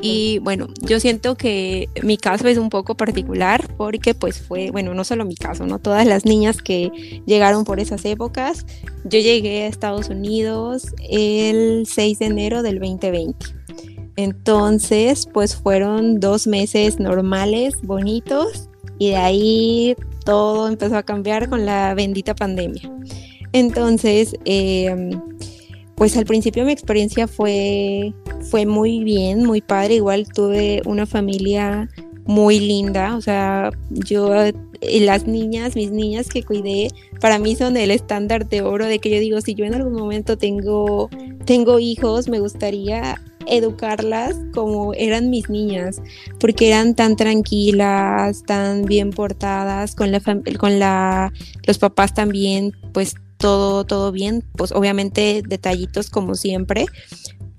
Y 0.00 0.38
bueno, 0.40 0.68
yo 0.82 1.00
siento 1.00 1.36
que 1.36 1.88
mi 2.02 2.16
caso 2.16 2.48
es 2.48 2.58
un 2.58 2.70
poco 2.70 2.94
particular 2.96 3.66
porque 3.76 4.14
pues 4.14 4.40
fue, 4.40 4.70
bueno, 4.70 4.94
no 4.94 5.04
solo 5.04 5.24
mi 5.24 5.34
caso, 5.34 5.66
¿no? 5.66 5.78
Todas 5.78 6.06
las 6.06 6.24
niñas 6.24 6.62
que 6.62 6.90
llegaron 7.26 7.64
por 7.64 7.80
esas 7.80 8.04
épocas, 8.04 8.66
yo 9.04 9.18
llegué 9.18 9.64
a 9.64 9.66
Estados 9.66 10.08
Unidos 10.08 10.94
el 11.10 11.86
6 11.86 12.18
de 12.18 12.26
enero 12.26 12.62
del 12.62 12.78
2020. 12.78 13.46
Entonces, 14.16 15.28
pues 15.32 15.54
fueron 15.54 16.20
dos 16.20 16.46
meses 16.46 16.98
normales, 16.98 17.74
bonitos, 17.82 18.68
y 18.98 19.10
de 19.10 19.16
ahí 19.16 19.96
todo 20.24 20.68
empezó 20.68 20.96
a 20.96 21.02
cambiar 21.02 21.48
con 21.48 21.66
la 21.66 21.94
bendita 21.94 22.34
pandemia. 22.34 22.90
Entonces, 23.52 24.34
em, 24.44 25.20
pues 25.94 26.16
al 26.16 26.26
principio 26.26 26.64
mi 26.64 26.72
experiencia 26.72 27.26
fue, 27.28 28.12
fue 28.50 28.66
muy 28.66 29.04
bien, 29.04 29.44
muy 29.44 29.60
padre. 29.60 29.96
Igual 29.96 30.26
tuve 30.28 30.82
una 30.84 31.06
familia 31.06 31.88
muy 32.26 32.58
linda, 32.58 33.16
o 33.16 33.20
sea, 33.20 33.70
yo 33.90 34.32
las 34.80 35.26
niñas, 35.26 35.76
mis 35.76 35.92
niñas 35.92 36.28
que 36.28 36.42
cuidé, 36.42 36.88
para 37.20 37.38
mí 37.38 37.54
son 37.54 37.76
el 37.76 37.90
estándar 37.90 38.48
de 38.48 38.62
oro 38.62 38.86
de 38.86 38.98
que 38.98 39.10
yo 39.10 39.20
digo, 39.20 39.40
si 39.40 39.54
yo 39.54 39.64
en 39.64 39.74
algún 39.74 39.94
momento 39.94 40.36
tengo, 40.36 41.08
tengo 41.44 41.78
hijos, 41.78 42.28
me 42.28 42.40
gustaría 42.40 43.22
educarlas 43.46 44.36
como 44.52 44.94
eran 44.94 45.30
mis 45.30 45.48
niñas, 45.48 46.00
porque 46.38 46.68
eran 46.68 46.94
tan 46.94 47.16
tranquilas, 47.16 48.42
tan 48.44 48.84
bien 48.84 49.10
portadas, 49.10 49.94
con 49.94 50.12
la 50.12 50.20
con 50.58 50.78
la 50.78 51.32
los 51.66 51.78
papás 51.78 52.14
también, 52.14 52.72
pues 52.92 53.14
todo 53.38 53.84
todo 53.84 54.12
bien, 54.12 54.42
pues 54.56 54.72
obviamente 54.72 55.42
detallitos 55.46 56.10
como 56.10 56.34
siempre, 56.34 56.86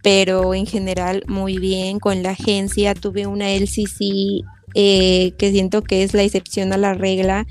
pero 0.04 0.54
en 0.54 0.66
general 0.66 1.24
muy 1.28 1.58
bien 1.58 2.00
con 2.00 2.24
la 2.24 2.32
agencia 2.32 2.94
tuve 2.94 3.28
una 3.28 3.52
LCC 3.52 4.44
eh, 4.74 5.32
que 5.38 5.52
siento 5.52 5.82
que 5.82 6.04
es 6.04 6.14
la 6.14 6.24
excepción 6.24 6.74
a 6.74 6.78
la 6.78 6.94
regla 6.94 7.48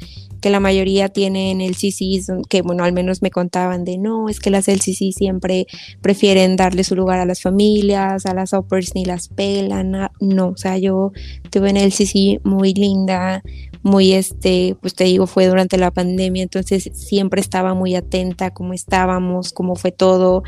que 0.46 0.50
la 0.50 0.60
mayoría 0.60 1.08
tienen 1.08 1.60
el 1.60 1.74
CC, 1.74 2.22
que 2.48 2.62
bueno, 2.62 2.84
al 2.84 2.92
menos 2.92 3.20
me 3.20 3.32
contaban 3.32 3.84
de 3.84 3.98
no, 3.98 4.28
es 4.28 4.38
que 4.38 4.48
las 4.48 4.68
LCC 4.68 5.10
siempre 5.10 5.66
prefieren 6.00 6.54
darle 6.54 6.84
su 6.84 6.94
lugar 6.94 7.18
a 7.18 7.26
las 7.26 7.42
familias, 7.42 8.26
a 8.26 8.32
las 8.32 8.52
oppers 8.52 8.94
ni 8.94 9.04
las 9.04 9.26
pelan, 9.26 10.08
no, 10.20 10.46
o 10.50 10.56
sea, 10.56 10.78
yo 10.78 11.10
tuve 11.50 11.70
en 11.70 11.76
el 11.76 11.90
CC 11.90 12.38
muy 12.44 12.74
linda, 12.74 13.42
muy 13.82 14.12
este, 14.12 14.76
pues 14.80 14.94
te 14.94 15.02
digo, 15.02 15.26
fue 15.26 15.48
durante 15.48 15.78
la 15.78 15.90
pandemia, 15.90 16.44
entonces 16.44 16.90
siempre 16.92 17.40
estaba 17.40 17.74
muy 17.74 17.96
atenta 17.96 18.52
cómo 18.52 18.72
estábamos, 18.72 19.52
cómo 19.52 19.74
fue 19.74 19.90
todo. 19.90 20.44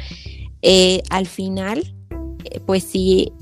Eh, 0.63 1.03
al 1.11 1.27
final, 1.27 1.93
eh, 2.45 2.61
pues 2.65 2.85
sí, 2.85 3.33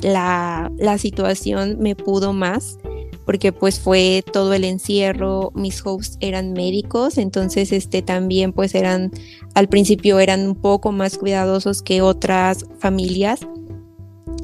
la, 0.00 0.70
la 0.78 0.96
situación 0.96 1.78
me 1.80 1.96
pudo 1.96 2.32
más 2.32 2.78
porque 3.24 3.52
pues 3.52 3.80
fue 3.80 4.24
todo 4.32 4.54
el 4.54 4.64
encierro, 4.64 5.52
mis 5.54 5.84
hosts 5.84 6.16
eran 6.20 6.52
médicos, 6.52 7.18
entonces 7.18 7.72
este 7.72 8.02
también 8.02 8.52
pues 8.52 8.74
eran 8.74 9.10
al 9.54 9.68
principio 9.68 10.18
eran 10.18 10.46
un 10.46 10.54
poco 10.54 10.92
más 10.92 11.18
cuidadosos 11.18 11.82
que 11.82 12.02
otras 12.02 12.66
familias. 12.78 13.40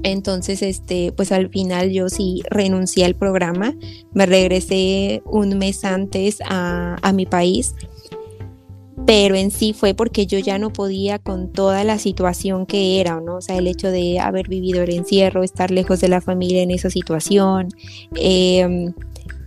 Entonces, 0.02 0.62
este, 0.62 1.12
pues 1.12 1.30
al 1.30 1.50
final 1.50 1.90
yo 1.90 2.08
sí 2.08 2.42
renuncié 2.48 3.04
al 3.04 3.14
programa, 3.16 3.74
me 4.14 4.24
regresé 4.24 5.20
un 5.26 5.58
mes 5.58 5.84
antes 5.84 6.38
a, 6.48 6.96
a 7.02 7.12
mi 7.12 7.26
país 7.26 7.74
pero 9.06 9.34
en 9.34 9.50
sí 9.50 9.72
fue 9.72 9.94
porque 9.94 10.26
yo 10.26 10.38
ya 10.38 10.58
no 10.58 10.72
podía 10.72 11.18
con 11.18 11.52
toda 11.52 11.84
la 11.84 11.98
situación 11.98 12.66
que 12.66 13.00
era, 13.00 13.20
¿no? 13.20 13.36
O 13.36 13.40
sea, 13.40 13.56
el 13.56 13.66
hecho 13.66 13.90
de 13.90 14.20
haber 14.20 14.48
vivido 14.48 14.82
el 14.82 14.90
encierro, 14.90 15.42
estar 15.42 15.70
lejos 15.70 16.00
de 16.00 16.08
la 16.08 16.20
familia 16.20 16.62
en 16.62 16.70
esa 16.70 16.90
situación. 16.90 17.68
Eh, 18.14 18.92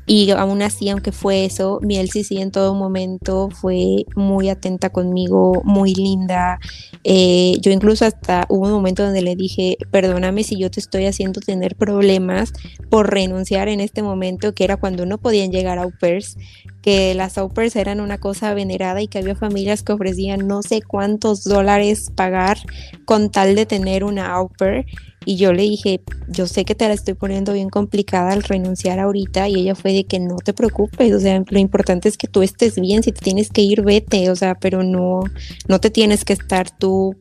y 0.06 0.32
aún 0.32 0.62
así, 0.62 0.90
aunque 0.90 1.12
fue 1.12 1.46
eso, 1.46 1.80
mi 1.82 1.98
LCC 1.98 2.42
en 2.42 2.52
todo 2.52 2.76
momento 2.76 3.50
fue 3.50 4.06
muy 4.16 4.50
atenta 4.50 4.90
conmigo, 4.90 5.62
muy 5.64 5.94
linda. 5.94 6.60
Eh, 7.06 7.58
yo 7.62 7.72
incluso 7.72 8.06
hasta 8.06 8.46
hubo 8.50 8.66
un 8.66 8.72
momento 8.72 9.04
donde 9.04 9.22
le 9.22 9.36
dije, 9.36 9.78
perdóname 9.92 10.44
si 10.44 10.58
yo 10.58 10.70
te 10.70 10.82
estoy 10.82 11.06
haciendo 11.06 11.40
tener 11.40 11.76
problemas 11.76 12.52
por 12.90 13.14
renunciar 13.14 13.70
en 13.70 13.80
este 13.80 14.04
momento, 14.04 14.54
que 14.54 14.66
era 14.66 14.76
cuando 14.78 15.06
no 15.06 15.18
podían 15.18 15.52
llegar 15.52 15.80
a 15.80 15.84
au 15.84 15.92
pairs, 15.98 16.38
que 16.82 17.14
las 17.16 17.38
au 17.38 17.50
pairs 17.50 17.78
eran 17.78 18.02
una 18.02 18.18
cosa 18.18 18.54
venerada 18.54 19.02
y 19.02 19.08
que 19.08 19.20
había 19.20 19.36
familias 19.36 19.84
que 19.84 19.94
ofrecían 19.94 20.48
no 20.48 20.64
sé 20.64 20.82
cuántos 20.82 21.46
dólares 21.46 22.12
pagar 22.14 22.58
con 23.06 23.32
tal 23.32 23.56
de 23.56 23.66
tener 23.66 24.04
una 24.04 24.34
au 24.34 24.50
pair 24.50 24.86
y 25.26 25.38
yo 25.38 25.54
le 25.54 25.64
dije, 25.64 26.02
yo 26.28 26.48
sé 26.48 26.66
que 26.66 26.76
te 26.76 26.88
la 26.88 26.94
estoy 26.94 27.14
poniendo 27.14 27.54
bien 27.54 27.70
complicada 27.70 28.32
al 28.32 28.44
renunciar 28.44 29.00
ahorita 29.00 29.48
y 29.50 29.56
ella 29.56 29.76
fue 29.76 29.94
de 29.94 30.04
que 30.06 30.20
no 30.20 30.38
te 30.38 30.54
preocupes, 30.54 31.14
o 31.14 31.20
sea, 31.20 31.44
lo 31.48 31.60
importante 31.60 32.10
es 32.10 32.18
que 32.18 32.28
tú 32.28 32.42
estés 32.42 32.80
bien, 32.80 33.04
si 33.04 33.12
te 33.12 33.22
tienes 33.22 33.50
que 33.50 33.62
ir, 33.62 33.82
vete, 33.82 34.30
o 34.30 34.36
sea, 34.36 34.56
pero 34.56 34.84
no, 34.84 35.22
no 35.68 35.80
te 35.80 35.90
tienes 35.90 36.26
que 36.26 36.34
estar 36.34 36.70
tú, 36.70 37.16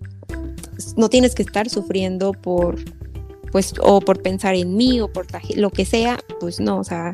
no 0.96 1.08
tienes 1.08 1.34
que 1.34 1.42
estar 1.42 1.68
sufriendo 1.68 2.32
por, 2.32 2.76
pues, 3.50 3.74
o 3.80 4.00
por 4.00 4.22
pensar 4.22 4.54
en 4.54 4.76
mí 4.76 5.00
o 5.00 5.08
por 5.08 5.26
lo 5.56 5.70
que 5.70 5.84
sea, 5.84 6.18
pues 6.40 6.60
no, 6.60 6.78
o 6.78 6.84
sea, 6.84 7.12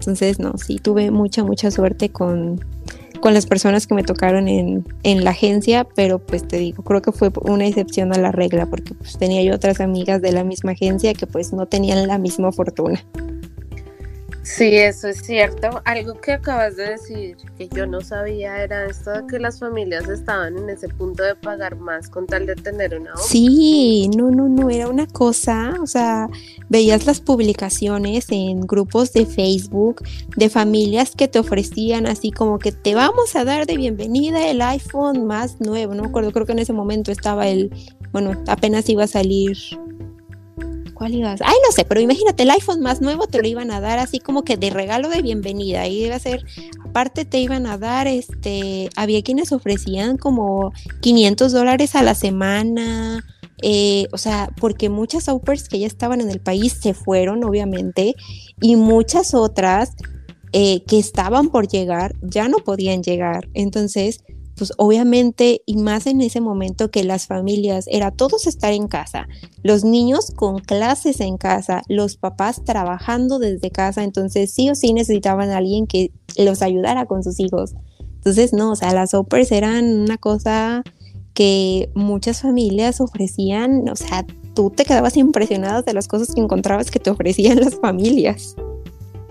entonces 0.00 0.38
no, 0.38 0.56
sí, 0.56 0.78
tuve 0.78 1.10
mucha, 1.10 1.44
mucha 1.44 1.70
suerte 1.70 2.10
con 2.10 2.60
con 3.20 3.34
las 3.34 3.46
personas 3.46 3.86
que 3.86 3.94
me 3.94 4.02
tocaron 4.02 4.48
en, 4.48 4.84
la 5.24 5.30
agencia, 5.30 5.84
pero 5.94 6.18
pues 6.18 6.46
te 6.46 6.58
digo, 6.58 6.82
creo 6.82 7.02
que 7.02 7.12
fue 7.12 7.30
una 7.42 7.66
excepción 7.66 8.12
a 8.14 8.18
la 8.18 8.32
regla, 8.32 8.66
porque 8.66 8.94
pues 8.94 9.18
tenía 9.18 9.42
yo 9.42 9.54
otras 9.54 9.80
amigas 9.80 10.22
de 10.22 10.32
la 10.32 10.44
misma 10.44 10.72
agencia 10.72 11.14
que 11.14 11.26
pues 11.26 11.52
no 11.52 11.66
tenían 11.66 12.06
la 12.06 12.18
misma 12.18 12.52
fortuna. 12.52 13.04
Sí, 14.42 14.76
eso 14.76 15.08
es 15.08 15.18
cierto. 15.22 15.82
Algo 15.84 16.14
que 16.20 16.32
acabas 16.32 16.76
de 16.76 16.90
decir 16.90 17.36
que 17.58 17.68
yo 17.68 17.86
no 17.86 18.00
sabía 18.00 18.62
era 18.62 18.86
esto 18.86 19.10
de 19.10 19.26
que 19.26 19.38
las 19.38 19.58
familias 19.58 20.08
estaban 20.08 20.56
en 20.56 20.70
ese 20.70 20.88
punto 20.88 21.22
de 21.22 21.34
pagar 21.34 21.76
más 21.76 22.08
con 22.08 22.26
tal 22.26 22.46
de 22.46 22.54
tener 22.54 22.98
una 22.98 23.12
obra. 23.12 23.22
Sí, 23.22 24.10
no, 24.16 24.30
no, 24.30 24.48
no, 24.48 24.70
era 24.70 24.88
una 24.88 25.06
cosa, 25.06 25.74
o 25.82 25.86
sea, 25.86 26.28
veías 26.68 27.06
las 27.06 27.20
publicaciones 27.20 28.26
en 28.30 28.62
grupos 28.62 29.12
de 29.12 29.26
Facebook 29.26 30.02
de 30.36 30.48
familias 30.48 31.12
que 31.14 31.28
te 31.28 31.38
ofrecían 31.38 32.06
así 32.06 32.30
como 32.30 32.58
que 32.58 32.72
te 32.72 32.94
vamos 32.94 33.36
a 33.36 33.44
dar 33.44 33.66
de 33.66 33.76
bienvenida 33.76 34.48
el 34.48 34.62
iPhone 34.62 35.26
más 35.26 35.60
nuevo, 35.60 35.94
no 35.94 36.02
me 36.02 36.08
acuerdo, 36.08 36.32
creo 36.32 36.46
que 36.46 36.52
en 36.52 36.60
ese 36.60 36.72
momento 36.72 37.12
estaba 37.12 37.46
el, 37.48 37.70
bueno, 38.12 38.32
apenas 38.46 38.88
iba 38.88 39.04
a 39.04 39.08
salir 39.08 39.58
¿Cuál 41.00 41.14
ibas? 41.14 41.40
Ay, 41.42 41.56
no 41.66 41.72
sé, 41.72 41.86
pero 41.86 42.02
imagínate, 42.02 42.42
el 42.42 42.50
iPhone 42.50 42.82
más 42.82 43.00
nuevo 43.00 43.26
te 43.26 43.40
lo 43.40 43.48
iban 43.48 43.70
a 43.70 43.80
dar 43.80 43.98
así 43.98 44.18
como 44.18 44.42
que 44.42 44.58
de 44.58 44.68
regalo 44.68 45.08
de 45.08 45.22
bienvenida. 45.22 45.86
Y 45.86 46.04
iba 46.04 46.16
a 46.16 46.18
ser, 46.18 46.44
aparte 46.84 47.24
te 47.24 47.38
iban 47.38 47.64
a 47.64 47.78
dar, 47.78 48.06
este, 48.06 48.90
había 48.96 49.22
quienes 49.22 49.50
ofrecían 49.50 50.18
como 50.18 50.74
500 51.00 51.52
dólares 51.52 51.94
a 51.94 52.02
la 52.02 52.14
semana. 52.14 53.24
Eh, 53.62 54.08
o 54.12 54.18
sea, 54.18 54.50
porque 54.60 54.90
muchas 54.90 55.28
uppers 55.28 55.70
que 55.70 55.78
ya 55.78 55.86
estaban 55.86 56.20
en 56.20 56.28
el 56.28 56.40
país 56.40 56.76
se 56.82 56.92
fueron, 56.92 57.44
obviamente, 57.44 58.14
y 58.60 58.76
muchas 58.76 59.32
otras 59.32 59.92
eh, 60.52 60.82
que 60.84 60.98
estaban 60.98 61.48
por 61.48 61.66
llegar 61.66 62.14
ya 62.20 62.46
no 62.48 62.58
podían 62.58 63.02
llegar. 63.02 63.48
Entonces, 63.54 64.22
pues 64.60 64.74
obviamente, 64.76 65.62
y 65.64 65.78
más 65.78 66.06
en 66.06 66.20
ese 66.20 66.42
momento 66.42 66.90
que 66.90 67.02
las 67.02 67.26
familias, 67.26 67.86
era 67.88 68.10
todos 68.10 68.46
estar 68.46 68.74
en 68.74 68.88
casa, 68.88 69.26
los 69.62 69.84
niños 69.84 70.32
con 70.36 70.58
clases 70.58 71.20
en 71.20 71.38
casa, 71.38 71.80
los 71.88 72.18
papás 72.18 72.62
trabajando 72.62 73.38
desde 73.38 73.70
casa, 73.70 74.04
entonces 74.04 74.52
sí 74.52 74.68
o 74.68 74.74
sí 74.74 74.92
necesitaban 74.92 75.48
alguien 75.48 75.86
que 75.86 76.12
los 76.36 76.60
ayudara 76.60 77.06
con 77.06 77.22
sus 77.24 77.40
hijos. 77.40 77.74
Entonces, 78.16 78.52
no, 78.52 78.72
o 78.72 78.76
sea, 78.76 78.92
las 78.92 79.14
OPERS 79.14 79.50
eran 79.50 79.98
una 79.98 80.18
cosa 80.18 80.82
que 81.32 81.88
muchas 81.94 82.42
familias 82.42 83.00
ofrecían, 83.00 83.88
o 83.88 83.96
sea, 83.96 84.26
tú 84.52 84.68
te 84.68 84.84
quedabas 84.84 85.16
impresionada 85.16 85.80
de 85.80 85.94
las 85.94 86.06
cosas 86.06 86.34
que 86.34 86.42
encontrabas 86.42 86.90
que 86.90 86.98
te 86.98 87.08
ofrecían 87.08 87.60
las 87.60 87.76
familias. 87.76 88.56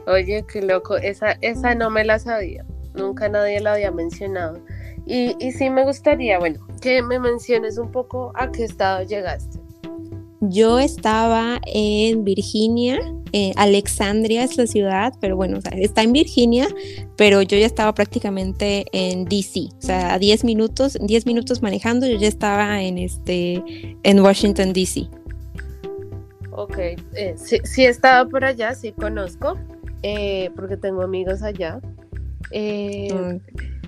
Oye, 0.08 0.44
qué 0.52 0.63
loco, 0.63 0.98
esa, 0.98 1.34
esa 1.42 1.76
no 1.76 1.92
me 1.92 2.04
la 2.04 2.18
sabía, 2.18 2.65
nunca 2.96 3.30
nadie 3.30 3.60
la 3.60 3.74
había 3.74 3.92
mencionado. 3.92 4.58
Y, 5.10 5.36
y 5.39 5.52
sí 5.52 5.72
me 5.72 5.84
gustaría, 5.86 6.38
bueno, 6.38 6.60
que 6.82 7.02
me 7.02 7.19
menciones 7.19 7.80
un 7.80 7.91
poco 7.91 8.32
a 8.36 8.52
qué 8.52 8.63
estado 8.63 9.02
llegaste. 9.04 9.60
Yo 10.41 10.78
estaba 10.78 11.60
en 11.65 12.24
Virginia, 12.24 13.00
eh, 13.34 13.52
Alexandria 13.58 14.43
es 14.43 14.56
la 14.56 14.67
ciudad, 14.67 15.13
pero 15.19 15.36
bueno, 15.36 15.58
o 15.58 15.62
sea, 15.62 15.72
está 15.72 16.04
en 16.04 16.13
Virginia, 16.13 16.67
pero 17.17 17.41
yo 17.41 17.58
ya 17.58 17.65
estaba 17.65 17.93
prácticamente 17.93 18.86
en 18.93 19.26
DC, 19.26 19.69
o 19.80 19.82
sea, 19.82 20.13
a 20.13 20.19
10 20.19 20.43
minutos, 20.45 20.98
10 21.02 21.26
minutos 21.26 21.63
manejando, 21.63 22.08
yo 22.08 22.17
ya 22.17 22.28
estaba 22.28 22.82
en 22.82 23.00
este, 23.00 23.63
en 24.04 24.19
Washington 24.19 24.74
DC. 24.74 25.10
Ok, 26.52 26.78
eh, 26.78 27.34
sí, 27.36 27.58
sí, 27.63 27.86
he 27.86 27.89
estado 27.89 28.30
por 28.30 28.45
allá, 28.45 28.76
sí 28.76 28.91
conozco, 28.91 29.58
eh, 30.04 30.52
porque 30.56 30.78
tengo 30.78 31.02
amigos 31.02 31.41
allá. 31.41 31.82
Eh, 32.52 33.39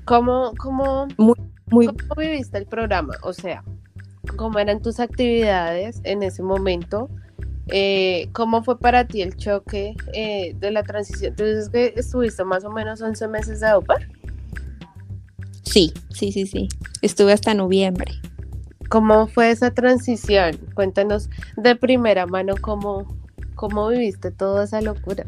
¿Cómo, 0.05 0.53
cómo, 0.57 1.07
muy, 1.17 1.35
viviste 2.17 2.57
el 2.57 2.65
programa? 2.65 3.15
O 3.23 3.33
sea, 3.33 3.63
¿cómo 4.35 4.59
eran 4.59 4.81
tus 4.81 4.99
actividades 4.99 6.01
en 6.03 6.23
ese 6.23 6.43
momento? 6.43 7.09
Eh, 7.67 8.29
¿Cómo 8.33 8.63
fue 8.63 8.79
para 8.79 9.07
ti 9.07 9.21
el 9.21 9.35
choque 9.37 9.95
eh, 10.13 10.55
de 10.59 10.71
la 10.71 10.83
transición? 10.83 11.31
Entonces, 11.31 11.69
que 11.69 11.93
estuviste 11.95 12.43
más 12.43 12.65
o 12.65 12.71
menos 12.71 13.01
11 13.01 13.27
meses 13.27 13.59
de 13.59 13.73
OPA? 13.73 13.95
Sí, 15.63 15.93
sí, 16.09 16.31
sí, 16.31 16.45
sí. 16.47 16.67
Estuve 17.01 17.31
hasta 17.31 17.53
noviembre. 17.53 18.11
¿Cómo 18.89 19.27
fue 19.27 19.51
esa 19.51 19.71
transición? 19.71 20.57
Cuéntanos 20.73 21.29
de 21.55 21.77
primera 21.77 22.25
mano 22.25 22.55
cómo, 22.59 23.07
cómo 23.55 23.87
viviste 23.87 24.31
toda 24.31 24.65
esa 24.65 24.81
locura. 24.81 25.25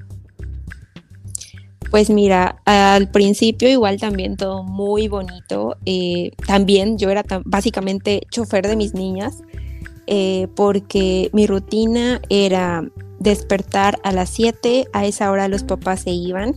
Pues 1.93 2.09
mira, 2.09 2.59
al 2.65 3.11
principio 3.11 3.69
igual 3.69 3.99
también 3.99 4.35
todo 4.35 4.63
muy 4.63 5.07
bonito. 5.07 5.77
Eh, 5.85 6.31
también 6.47 6.97
yo 6.97 7.11
era 7.11 7.23
básicamente 7.45 8.23
chofer 8.31 8.67
de 8.67 8.75
mis 8.75 8.95
niñas 8.95 9.43
eh, 10.07 10.47
porque 10.55 11.29
mi 11.33 11.45
rutina 11.45 12.19
era 12.29 12.83
despertar 13.19 13.99
a 14.01 14.11
las 14.11 14.31
7, 14.31 14.87
a 14.91 15.05
esa 15.05 15.29
hora 15.29 15.47
los 15.47 15.63
papás 15.63 16.01
se 16.01 16.09
iban 16.09 16.55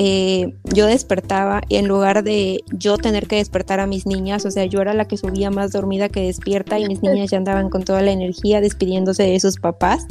eh, 0.00 0.54
yo 0.72 0.86
despertaba 0.86 1.60
y 1.68 1.74
en 1.74 1.88
lugar 1.88 2.22
de 2.22 2.62
yo 2.70 2.98
tener 2.98 3.26
que 3.26 3.34
despertar 3.34 3.80
a 3.80 3.88
mis 3.88 4.06
niñas, 4.06 4.46
o 4.46 4.50
sea, 4.52 4.64
yo 4.64 4.80
era 4.80 4.94
la 4.94 5.06
que 5.06 5.16
subía 5.16 5.50
más 5.50 5.72
dormida 5.72 6.08
que 6.08 6.20
despierta 6.20 6.78
y 6.78 6.86
mis 6.86 7.02
niñas 7.02 7.32
ya 7.32 7.36
andaban 7.36 7.68
con 7.68 7.82
toda 7.82 8.00
la 8.00 8.12
energía 8.12 8.60
despidiéndose 8.60 9.24
de 9.24 9.40
sus 9.40 9.56
papás. 9.56 10.06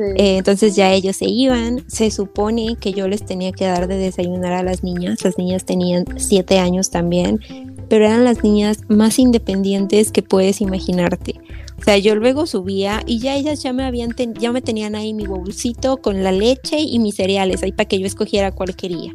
Eh, 0.00 0.38
entonces 0.38 0.74
ya 0.74 0.92
ellos 0.92 1.14
se 1.14 1.26
iban. 1.26 1.88
Se 1.88 2.10
supone 2.10 2.76
que 2.80 2.92
yo 2.92 3.06
les 3.06 3.24
tenía 3.24 3.52
que 3.52 3.64
dar 3.64 3.86
de 3.86 3.96
desayunar 3.96 4.54
a 4.54 4.64
las 4.64 4.82
niñas. 4.82 5.22
Las 5.22 5.38
niñas 5.38 5.64
tenían 5.64 6.04
siete 6.16 6.58
años 6.58 6.90
también, 6.90 7.38
pero 7.88 8.06
eran 8.06 8.24
las 8.24 8.42
niñas 8.42 8.80
más 8.88 9.20
independientes 9.20 10.10
que 10.10 10.22
puedes 10.22 10.60
imaginarte. 10.60 11.36
O 11.78 11.82
sea, 11.82 11.96
yo 11.96 12.16
luego 12.16 12.46
subía 12.46 13.02
y 13.06 13.20
ya 13.20 13.36
ellas 13.36 13.62
ya 13.62 13.72
me 13.72 13.84
habían 13.84 14.14
ya 14.38 14.52
me 14.52 14.60
tenían 14.60 14.94
ahí 14.94 15.14
mi 15.14 15.26
bolsito 15.26 15.98
con 15.98 16.24
la 16.24 16.32
leche 16.32 16.80
y 16.80 16.98
mis 16.98 17.14
cereales 17.14 17.62
ahí 17.62 17.72
para 17.72 17.86
que 17.86 17.98
yo 17.98 18.06
escogiera 18.06 18.50
cuál 18.52 18.74
quería. 18.74 19.14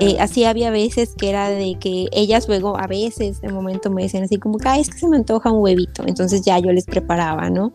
Eh, 0.00 0.16
ah. 0.18 0.24
así 0.24 0.44
había 0.44 0.70
veces 0.70 1.14
que 1.16 1.28
era 1.28 1.48
de 1.48 1.76
que 1.78 2.08
ellas 2.12 2.48
luego 2.48 2.76
a 2.76 2.86
veces 2.86 3.40
de 3.40 3.52
momento 3.52 3.90
me 3.90 4.02
decían 4.02 4.24
así 4.24 4.38
como, 4.38 4.58
ay, 4.64 4.80
es 4.80 4.90
que 4.90 4.98
se 4.98 5.08
me 5.08 5.16
antoja 5.16 5.52
un 5.52 5.62
huevito. 5.62 6.02
Entonces 6.06 6.42
ya 6.42 6.58
yo 6.58 6.72
les 6.72 6.86
preparaba, 6.86 7.50
¿no? 7.50 7.72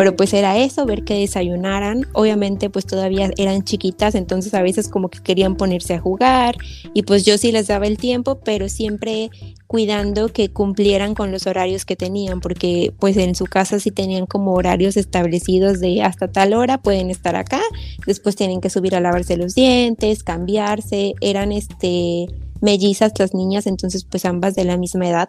Pero 0.00 0.16
pues 0.16 0.32
era 0.32 0.56
eso, 0.56 0.86
ver 0.86 1.04
que 1.04 1.12
desayunaran. 1.12 2.06
Obviamente 2.14 2.70
pues 2.70 2.86
todavía 2.86 3.30
eran 3.36 3.64
chiquitas, 3.64 4.14
entonces 4.14 4.54
a 4.54 4.62
veces 4.62 4.88
como 4.88 5.10
que 5.10 5.20
querían 5.20 5.56
ponerse 5.56 5.92
a 5.94 6.00
jugar 6.00 6.56
y 6.94 7.02
pues 7.02 7.24
yo 7.24 7.36
sí 7.36 7.52
les 7.52 7.66
daba 7.66 7.86
el 7.86 7.98
tiempo, 7.98 8.40
pero 8.42 8.68
siempre 8.68 9.30
cuidando 9.66 10.30
que 10.30 10.48
cumplieran 10.48 11.14
con 11.14 11.30
los 11.30 11.46
horarios 11.46 11.84
que 11.84 11.96
tenían, 11.96 12.40
porque 12.40 12.92
pues 12.98 13.16
en 13.18 13.34
su 13.34 13.44
casa 13.60 13.78
sí 13.78 13.90
tenían 13.90 14.24
como 14.24 14.54
horarios 14.54 14.96
establecidos 14.96 15.80
de 15.80 16.02
hasta 16.02 16.32
tal 16.32 16.54
hora 16.54 16.78
pueden 16.78 17.10
estar 17.10 17.36
acá, 17.36 17.60
después 18.06 18.34
tienen 18.34 18.62
que 18.62 18.70
subir 18.70 18.94
a 18.94 19.00
lavarse 19.00 19.36
los 19.36 19.54
dientes, 19.54 20.22
cambiarse, 20.22 21.12
eran 21.20 21.52
este 21.52 22.26
mellizas 22.62 23.12
las 23.18 23.34
niñas, 23.34 23.66
entonces 23.66 24.06
pues 24.10 24.24
ambas 24.24 24.54
de 24.54 24.64
la 24.64 24.78
misma 24.78 25.08
edad. 25.08 25.28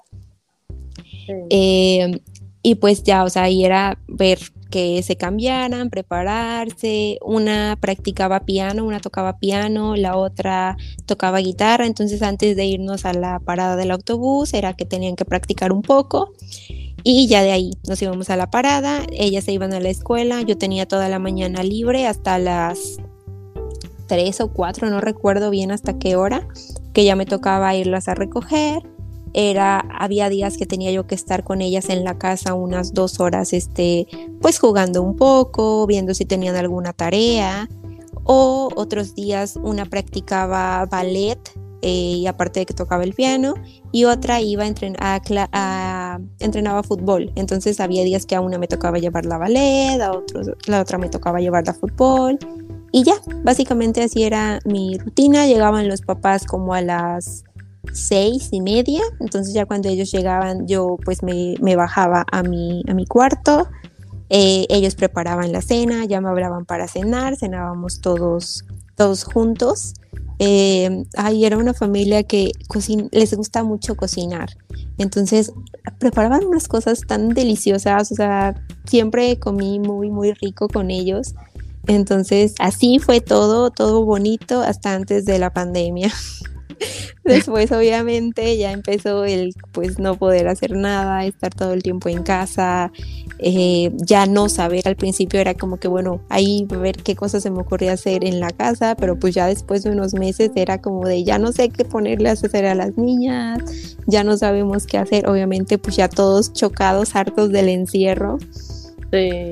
Eh, 1.49 2.21
y 2.63 2.75
pues 2.75 3.03
ya, 3.03 3.25
o 3.25 3.29
sea, 3.29 3.43
ahí 3.43 3.65
era 3.65 3.97
ver 4.07 4.39
que 4.69 5.03
se 5.03 5.17
cambiaran, 5.17 5.89
prepararse, 5.89 7.19
una 7.21 7.77
practicaba 7.81 8.45
piano, 8.45 8.85
una 8.85 9.01
tocaba 9.01 9.39
piano, 9.39 9.97
la 9.97 10.15
otra 10.15 10.77
tocaba 11.05 11.39
guitarra, 11.39 11.85
entonces 11.85 12.21
antes 12.21 12.55
de 12.55 12.65
irnos 12.65 13.03
a 13.05 13.13
la 13.13 13.39
parada 13.39 13.75
del 13.75 13.91
autobús 13.91 14.53
era 14.53 14.73
que 14.73 14.85
tenían 14.85 15.17
que 15.17 15.25
practicar 15.25 15.73
un 15.73 15.81
poco 15.81 16.31
y 17.03 17.27
ya 17.27 17.41
de 17.41 17.51
ahí 17.51 17.71
nos 17.87 18.01
íbamos 18.01 18.29
a 18.29 18.35
la 18.35 18.49
parada, 18.49 19.01
ellas 19.11 19.45
se 19.45 19.51
iban 19.51 19.73
a 19.73 19.79
la 19.79 19.89
escuela, 19.89 20.41
yo 20.41 20.57
tenía 20.57 20.87
toda 20.87 21.09
la 21.09 21.19
mañana 21.19 21.63
libre 21.63 22.07
hasta 22.07 22.37
las 22.37 22.97
3 24.07 24.41
o 24.41 24.51
4, 24.51 24.89
no 24.89 25.01
recuerdo 25.01 25.49
bien 25.49 25.71
hasta 25.71 25.97
qué 25.97 26.15
hora, 26.15 26.47
que 26.93 27.05
ya 27.05 27.15
me 27.15 27.25
tocaba 27.25 27.75
irlas 27.75 28.07
a 28.07 28.15
recoger. 28.15 28.83
Era, 29.33 29.79
había 29.97 30.27
días 30.27 30.57
que 30.57 30.65
tenía 30.65 30.91
yo 30.91 31.07
que 31.07 31.15
estar 31.15 31.45
con 31.45 31.61
ellas 31.61 31.87
en 31.89 32.03
la 32.03 32.17
casa 32.17 32.53
unas 32.53 32.93
dos 32.93 33.21
horas, 33.21 33.53
este, 33.53 34.07
pues 34.41 34.59
jugando 34.59 35.01
un 35.01 35.15
poco, 35.15 35.87
viendo 35.87 36.13
si 36.13 36.25
tenían 36.25 36.57
alguna 36.57 36.91
tarea, 36.91 37.69
o 38.25 38.69
otros 38.75 39.15
días 39.15 39.55
una 39.55 39.85
practicaba 39.85 40.85
ballet 40.85 41.39
eh, 41.81 42.17
y 42.17 42.27
aparte 42.27 42.59
de 42.59 42.65
que 42.65 42.73
tocaba 42.73 43.03
el 43.03 43.13
piano, 43.13 43.55
y 43.91 44.05
otra 44.05 44.41
iba 44.41 44.63
a, 44.99 45.21
a, 45.51 46.19
entrenaba 46.39 46.83
fútbol. 46.83 47.31
Entonces 47.35 47.79
había 47.79 48.03
días 48.03 48.25
que 48.25 48.35
a 48.35 48.41
una 48.41 48.57
me 48.57 48.67
tocaba 48.67 48.99
llevar 48.99 49.25
la 49.25 49.37
ballet, 49.37 49.99
a 50.01 50.11
otros, 50.11 50.51
la 50.67 50.81
otra 50.81 50.97
me 50.97 51.09
tocaba 51.09 51.39
llevar 51.39 51.65
la 51.65 51.73
fútbol. 51.73 52.39
Y 52.93 53.03
ya, 53.03 53.15
básicamente 53.43 54.03
así 54.03 54.23
era 54.23 54.59
mi 54.65 54.97
rutina. 54.97 55.47
Llegaban 55.47 55.87
los 55.87 56.01
papás 56.01 56.45
como 56.45 56.73
a 56.73 56.81
las 56.81 57.43
seis 57.93 58.49
y 58.51 58.61
media, 58.61 59.01
entonces 59.19 59.53
ya 59.53 59.65
cuando 59.65 59.89
ellos 59.89 60.11
llegaban 60.11 60.67
yo 60.67 60.97
pues 61.03 61.23
me, 61.23 61.75
bajaba 61.75 62.25
a 62.31 62.43
mi, 62.43 62.83
a 62.87 62.93
mi 62.93 63.05
cuarto, 63.05 63.67
eh, 64.29 64.65
ellos 64.69 64.95
preparaban 64.95 65.51
la 65.51 65.61
cena, 65.61 66.05
ya 66.05 66.21
me 66.21 66.29
hablaban 66.29 66.65
para 66.65 66.87
cenar, 66.87 67.35
cenábamos 67.35 68.01
todos, 68.01 68.65
todos 68.95 69.23
juntos. 69.23 69.93
Eh, 70.43 71.05
ahí 71.17 71.45
era 71.45 71.55
una 71.55 71.75
familia 71.75 72.23
que 72.23 72.51
les 73.11 73.35
gusta 73.35 73.63
mucho 73.63 73.95
cocinar, 73.95 74.49
entonces 74.97 75.53
preparaban 75.99 76.43
unas 76.45 76.67
cosas 76.67 77.01
tan 77.01 77.29
deliciosas, 77.29 78.11
o 78.11 78.15
sea, 78.15 78.55
siempre 78.85 79.37
comí 79.37 79.77
muy, 79.77 80.09
muy 80.09 80.33
rico 80.33 80.67
con 80.67 80.89
ellos. 80.89 81.35
Entonces, 81.85 82.55
así 82.57 82.97
fue 82.97 83.21
todo, 83.21 83.69
todo 83.69 84.03
bonito 84.03 84.61
hasta 84.61 84.95
antes 84.95 85.25
de 85.25 85.37
la 85.37 85.53
pandemia. 85.53 86.11
Después, 87.23 87.71
obviamente, 87.71 88.57
ya 88.57 88.71
empezó 88.71 89.25
el 89.25 89.53
pues 89.71 89.99
no 89.99 90.15
poder 90.15 90.47
hacer 90.47 90.75
nada, 90.75 91.25
estar 91.25 91.53
todo 91.53 91.73
el 91.73 91.83
tiempo 91.83 92.09
en 92.09 92.23
casa, 92.23 92.91
eh, 93.39 93.91
ya 93.95 94.25
no 94.25 94.49
saber. 94.49 94.87
Al 94.87 94.95
principio 94.95 95.39
era 95.39 95.53
como 95.53 95.77
que, 95.77 95.87
bueno, 95.87 96.21
ahí 96.29 96.65
ver 96.69 96.97
qué 96.97 97.15
cosas 97.15 97.43
se 97.43 97.51
me 97.51 97.61
ocurría 97.61 97.93
hacer 97.93 98.25
en 98.25 98.39
la 98.39 98.51
casa, 98.51 98.95
pero 98.95 99.17
pues 99.17 99.33
ya 99.33 99.47
después 99.47 99.83
de 99.83 99.91
unos 99.91 100.13
meses 100.13 100.51
era 100.55 100.81
como 100.81 101.07
de 101.07 101.23
ya 101.23 101.37
no 101.37 101.51
sé 101.51 101.69
qué 101.69 101.85
ponerle 101.85 102.29
a 102.29 102.33
hacer 102.33 102.65
a 102.65 102.75
las 102.75 102.97
niñas, 102.97 103.97
ya 104.07 104.23
no 104.23 104.37
sabemos 104.37 104.85
qué 104.85 104.97
hacer. 104.97 105.27
Obviamente, 105.29 105.77
pues 105.77 105.95
ya 105.95 106.09
todos 106.09 106.53
chocados, 106.53 107.15
hartos 107.15 107.51
del 107.51 107.69
encierro. 107.69 108.37
Sí. 109.11 109.51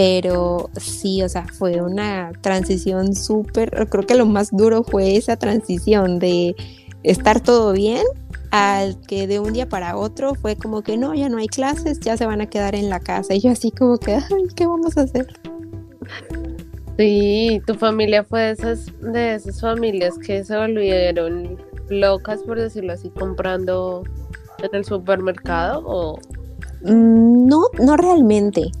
Pero 0.00 0.70
sí, 0.78 1.22
o 1.22 1.28
sea, 1.28 1.44
fue 1.46 1.82
una 1.82 2.32
transición 2.40 3.14
súper, 3.14 3.86
creo 3.90 4.06
que 4.06 4.14
lo 4.14 4.24
más 4.24 4.50
duro 4.50 4.82
fue 4.82 5.18
esa 5.18 5.36
transición 5.36 6.18
de 6.18 6.56
estar 7.02 7.42
todo 7.42 7.74
bien 7.74 8.02
al 8.50 8.98
que 9.02 9.26
de 9.26 9.40
un 9.40 9.52
día 9.52 9.68
para 9.68 9.98
otro 9.98 10.34
fue 10.34 10.56
como 10.56 10.80
que 10.80 10.96
no, 10.96 11.14
ya 11.14 11.28
no 11.28 11.36
hay 11.36 11.48
clases, 11.48 12.00
ya 12.00 12.16
se 12.16 12.24
van 12.24 12.40
a 12.40 12.46
quedar 12.46 12.74
en 12.74 12.88
la 12.88 12.98
casa. 12.98 13.34
Y 13.34 13.40
yo 13.40 13.50
así 13.50 13.72
como 13.72 13.98
que, 13.98 14.14
ay, 14.14 14.48
¿qué 14.56 14.64
vamos 14.64 14.96
a 14.96 15.02
hacer? 15.02 15.26
Sí, 16.96 17.60
tu 17.66 17.74
familia 17.74 18.24
fue 18.24 18.40
de 18.40 18.50
esas, 18.52 18.86
de 19.02 19.34
esas 19.34 19.60
familias 19.60 20.16
que 20.16 20.42
se 20.44 20.56
volvieron 20.56 21.58
locas, 21.90 22.42
por 22.44 22.58
decirlo 22.58 22.94
así, 22.94 23.10
comprando 23.10 24.04
en 24.62 24.74
el 24.74 24.82
supermercado 24.86 25.82
o... 25.84 26.18
Mm, 26.84 27.46
no, 27.46 27.64
no 27.78 27.98
realmente 27.98 28.72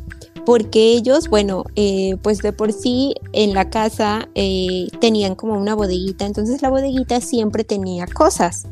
porque 0.44 0.92
ellos, 0.92 1.28
bueno, 1.28 1.64
eh, 1.76 2.16
pues 2.22 2.38
de 2.38 2.52
por 2.52 2.72
sí 2.72 3.14
en 3.32 3.54
la 3.54 3.70
casa 3.70 4.28
eh, 4.34 4.88
tenían 5.00 5.34
como 5.34 5.58
una 5.58 5.74
bodeguita, 5.74 6.26
entonces 6.26 6.62
la 6.62 6.70
bodeguita 6.70 7.20
siempre 7.20 7.64
tenía 7.64 8.06
cosas. 8.06 8.66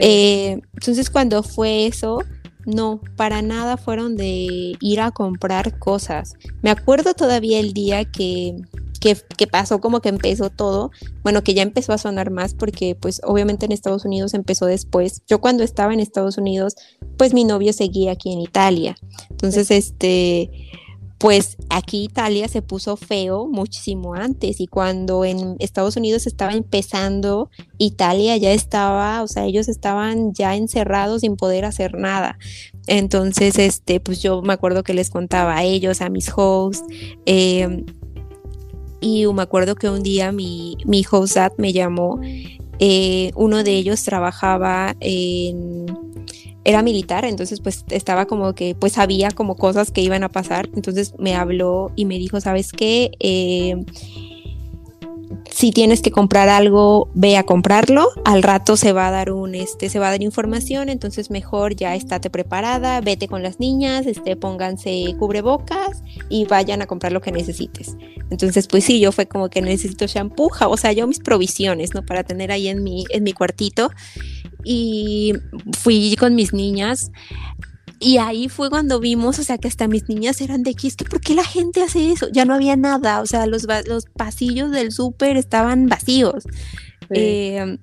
Eh, 0.00 0.60
entonces 0.74 1.10
cuando 1.10 1.42
fue 1.42 1.86
eso, 1.86 2.22
no, 2.66 3.00
para 3.16 3.42
nada 3.42 3.76
fueron 3.76 4.16
de 4.16 4.76
ir 4.80 5.00
a 5.00 5.10
comprar 5.12 5.78
cosas. 5.78 6.34
Me 6.62 6.70
acuerdo 6.70 7.14
todavía 7.14 7.60
el 7.60 7.72
día 7.72 8.04
que, 8.04 8.56
que, 9.00 9.16
que, 9.36 9.46
pasó 9.46 9.80
como 9.80 10.00
que 10.00 10.08
empezó 10.08 10.50
todo, 10.50 10.90
bueno, 11.22 11.44
que 11.44 11.54
ya 11.54 11.62
empezó 11.62 11.92
a 11.92 11.98
sonar 11.98 12.30
más 12.30 12.54
porque 12.54 12.96
pues 12.96 13.20
obviamente 13.24 13.66
en 13.66 13.72
Estados 13.72 14.04
Unidos 14.04 14.34
empezó 14.34 14.66
después. 14.66 15.22
Yo 15.28 15.40
cuando 15.40 15.62
estaba 15.62 15.94
en 15.94 16.00
Estados 16.00 16.38
Unidos, 16.38 16.74
pues 17.16 17.32
mi 17.32 17.44
novio 17.44 17.72
seguía 17.72 18.12
aquí 18.12 18.32
en 18.32 18.40
Italia. 18.40 18.96
Entonces, 19.30 19.70
este 19.70 20.50
pues 21.18 21.56
aquí 21.70 22.04
Italia 22.04 22.46
se 22.48 22.60
puso 22.60 22.96
feo 22.96 23.46
muchísimo 23.46 24.14
antes 24.14 24.60
y 24.60 24.66
cuando 24.66 25.24
en 25.24 25.56
Estados 25.60 25.96
Unidos 25.96 26.26
estaba 26.26 26.52
empezando, 26.52 27.50
Italia 27.78 28.36
ya 28.36 28.52
estaba, 28.52 29.22
o 29.22 29.28
sea, 29.28 29.46
ellos 29.46 29.68
estaban 29.68 30.34
ya 30.34 30.54
encerrados 30.56 31.22
sin 31.22 31.36
poder 31.36 31.64
hacer 31.64 31.94
nada. 31.94 32.38
Entonces, 32.86 33.58
este, 33.58 33.98
pues 33.98 34.22
yo 34.22 34.42
me 34.42 34.52
acuerdo 34.52 34.82
que 34.82 34.92
les 34.92 35.08
contaba 35.08 35.56
a 35.56 35.64
ellos, 35.64 36.02
a 36.02 36.10
mis 36.10 36.30
hosts, 36.34 36.84
em, 37.24 37.86
y 39.00 39.26
me 39.26 39.42
acuerdo 39.42 39.74
que 39.74 39.88
un 39.88 40.02
día 40.02 40.32
mi, 40.32 40.76
mi 40.84 41.04
host 41.10 41.38
me 41.56 41.72
llamó, 41.72 42.20
eh, 42.78 43.30
uno 43.36 43.62
de 43.62 43.72
ellos 43.72 44.04
trabajaba 44.04 44.96
en 45.00 45.86
era 46.66 46.82
militar, 46.82 47.24
entonces 47.24 47.60
pues 47.60 47.84
estaba 47.90 48.26
como 48.26 48.52
que 48.52 48.74
pues 48.74 48.94
sabía 48.94 49.30
como 49.30 49.54
cosas 49.56 49.92
que 49.92 50.00
iban 50.00 50.24
a 50.24 50.28
pasar, 50.28 50.68
entonces 50.74 51.14
me 51.16 51.36
habló 51.36 51.92
y 51.94 52.06
me 52.06 52.18
dijo, 52.18 52.40
¿sabes 52.40 52.72
qué? 52.72 53.12
Eh, 53.20 53.84
si 55.50 55.72
tienes 55.72 56.02
que 56.02 56.10
comprar 56.10 56.48
algo, 56.48 57.08
ve 57.14 57.36
a 57.36 57.44
comprarlo. 57.44 58.10
Al 58.24 58.42
rato 58.42 58.76
se 58.76 58.92
va 58.92 59.08
a 59.08 59.10
dar 59.10 59.32
un, 59.32 59.54
este, 59.54 59.88
se 59.88 59.98
va 59.98 60.08
a 60.08 60.10
dar 60.10 60.22
información, 60.22 60.88
entonces 60.88 61.30
mejor 61.30 61.74
ya 61.74 61.94
estate 61.94 62.30
preparada, 62.30 63.00
vete 63.00 63.28
con 63.28 63.42
las 63.42 63.58
niñas, 63.58 64.06
este, 64.06 64.36
pónganse 64.36 65.14
cubrebocas 65.18 66.02
y 66.28 66.44
vayan 66.44 66.82
a 66.82 66.86
comprar 66.86 67.12
lo 67.12 67.20
que 67.20 67.32
necesites. 67.32 67.96
Entonces, 68.30 68.66
pues 68.66 68.84
sí, 68.84 69.00
yo 69.00 69.12
fue 69.12 69.26
como 69.26 69.48
que 69.48 69.62
necesito 69.62 70.06
shampoo, 70.06 70.50
o 70.60 70.76
sea, 70.76 70.92
yo 70.92 71.06
mis 71.06 71.20
provisiones, 71.20 71.94
¿no? 71.94 72.04
Para 72.04 72.24
tener 72.24 72.50
ahí 72.50 72.68
en 72.68 72.82
mi, 72.82 73.04
en 73.10 73.22
mi 73.22 73.32
cuartito 73.32 73.90
y 74.64 75.32
fui 75.78 76.16
con 76.16 76.34
mis 76.34 76.52
niñas. 76.52 77.10
Y 77.98 78.18
ahí 78.18 78.48
fue 78.48 78.68
cuando 78.68 79.00
vimos, 79.00 79.38
o 79.38 79.42
sea, 79.42 79.56
que 79.58 79.68
hasta 79.68 79.88
mis 79.88 80.08
niñas 80.08 80.40
eran 80.40 80.62
de 80.62 80.70
aquí, 80.70 80.86
es 80.86 80.96
que 80.96 81.04
¿por 81.04 81.20
qué 81.20 81.34
la 81.34 81.44
gente 81.44 81.82
hace 81.82 82.12
eso? 82.12 82.28
Ya 82.30 82.44
no 82.44 82.54
había 82.54 82.76
nada, 82.76 83.20
o 83.20 83.26
sea, 83.26 83.46
los, 83.46 83.66
los 83.86 84.04
pasillos 84.06 84.70
del 84.70 84.92
súper 84.92 85.36
estaban 85.36 85.86
vacíos. 85.86 86.44
Em, 87.10 87.78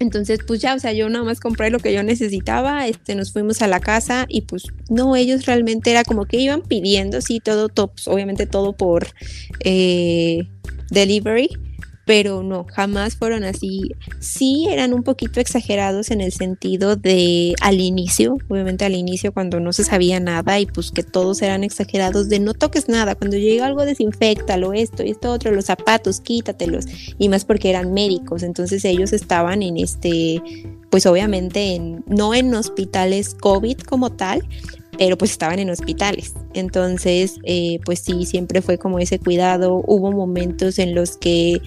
entonces, 0.00 0.40
pues 0.46 0.60
ya, 0.60 0.74
o 0.74 0.78
sea, 0.78 0.92
yo 0.92 1.08
nada 1.08 1.24
más 1.24 1.40
compré 1.40 1.70
lo 1.70 1.78
que 1.78 1.92
yo 1.92 2.02
necesitaba, 2.02 2.88
este, 2.88 3.14
nos 3.14 3.32
fuimos 3.32 3.62
a 3.62 3.68
la 3.68 3.80
casa 3.80 4.26
y 4.28 4.42
pues 4.42 4.64
no, 4.88 5.14
ellos 5.14 5.46
realmente 5.46 5.90
era 5.90 6.04
como 6.04 6.24
que 6.24 6.38
iban 6.38 6.62
pidiendo, 6.62 7.20
sí, 7.20 7.38
todo, 7.38 7.68
tops, 7.68 8.08
obviamente 8.08 8.46
todo 8.46 8.72
por 8.72 9.06
eh, 9.60 10.48
delivery, 10.90 11.50
pero 12.10 12.42
no, 12.42 12.66
jamás 12.74 13.14
fueron 13.14 13.44
así. 13.44 13.92
Sí 14.18 14.66
eran 14.68 14.94
un 14.94 15.04
poquito 15.04 15.38
exagerados 15.38 16.10
en 16.10 16.20
el 16.20 16.32
sentido 16.32 16.96
de 16.96 17.54
al 17.60 17.78
inicio, 17.78 18.36
obviamente 18.48 18.84
al 18.84 18.96
inicio 18.96 19.30
cuando 19.30 19.60
no 19.60 19.72
se 19.72 19.84
sabía 19.84 20.18
nada 20.18 20.58
y 20.58 20.66
pues 20.66 20.90
que 20.90 21.04
todos 21.04 21.40
eran 21.40 21.62
exagerados 21.62 22.28
de 22.28 22.40
no 22.40 22.52
toques 22.52 22.88
nada, 22.88 23.14
cuando 23.14 23.36
llega 23.36 23.64
algo 23.64 23.84
desinfectalo, 23.84 24.72
esto 24.72 25.04
y 25.04 25.10
esto 25.10 25.30
otro, 25.30 25.52
los 25.52 25.66
zapatos, 25.66 26.20
quítatelos, 26.20 26.86
y 27.16 27.28
más 27.28 27.44
porque 27.44 27.70
eran 27.70 27.92
médicos, 27.92 28.42
entonces 28.42 28.84
ellos 28.84 29.12
estaban 29.12 29.62
en 29.62 29.76
este 29.76 30.42
pues 30.90 31.06
obviamente 31.06 31.76
en, 31.76 32.02
no 32.08 32.34
en 32.34 32.52
hospitales 32.52 33.34
COVID 33.34 33.78
como 33.82 34.10
tal, 34.10 34.42
pero 34.98 35.16
pues 35.16 35.30
estaban 35.30 35.58
en 35.58 35.70
hospitales. 35.70 36.34
Entonces, 36.54 37.38
eh, 37.44 37.78
pues 37.84 38.00
sí, 38.00 38.26
siempre 38.26 38.62
fue 38.62 38.78
como 38.78 38.98
ese 38.98 39.18
cuidado. 39.18 39.82
Hubo 39.86 40.12
momentos 40.12 40.78
en 40.78 40.94
los 40.94 41.16
que 41.16 41.60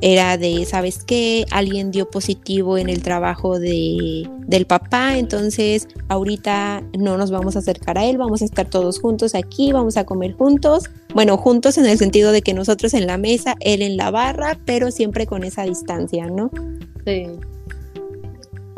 era 0.00 0.36
de, 0.36 0.64
¿sabes 0.64 1.02
qué? 1.04 1.44
Alguien 1.50 1.90
dio 1.90 2.08
positivo 2.08 2.78
en 2.78 2.88
el 2.88 3.02
trabajo 3.02 3.58
de, 3.58 4.28
del 4.46 4.66
papá, 4.66 5.18
entonces 5.18 5.88
ahorita 6.08 6.82
no 6.96 7.16
nos 7.16 7.30
vamos 7.30 7.56
a 7.56 7.58
acercar 7.58 7.98
a 7.98 8.04
él, 8.04 8.16
vamos 8.16 8.42
a 8.42 8.44
estar 8.44 8.68
todos 8.68 9.00
juntos 9.00 9.34
aquí, 9.34 9.72
vamos 9.72 9.96
a 9.96 10.04
comer 10.04 10.34
juntos. 10.34 10.84
Bueno, 11.14 11.36
juntos 11.36 11.78
en 11.78 11.86
el 11.86 11.98
sentido 11.98 12.32
de 12.32 12.42
que 12.42 12.54
nosotros 12.54 12.94
en 12.94 13.06
la 13.06 13.18
mesa, 13.18 13.56
él 13.60 13.82
en 13.82 13.96
la 13.96 14.10
barra, 14.10 14.58
pero 14.64 14.90
siempre 14.90 15.26
con 15.26 15.42
esa 15.42 15.64
distancia, 15.64 16.26
¿no? 16.26 16.50
Sí. 17.04 17.26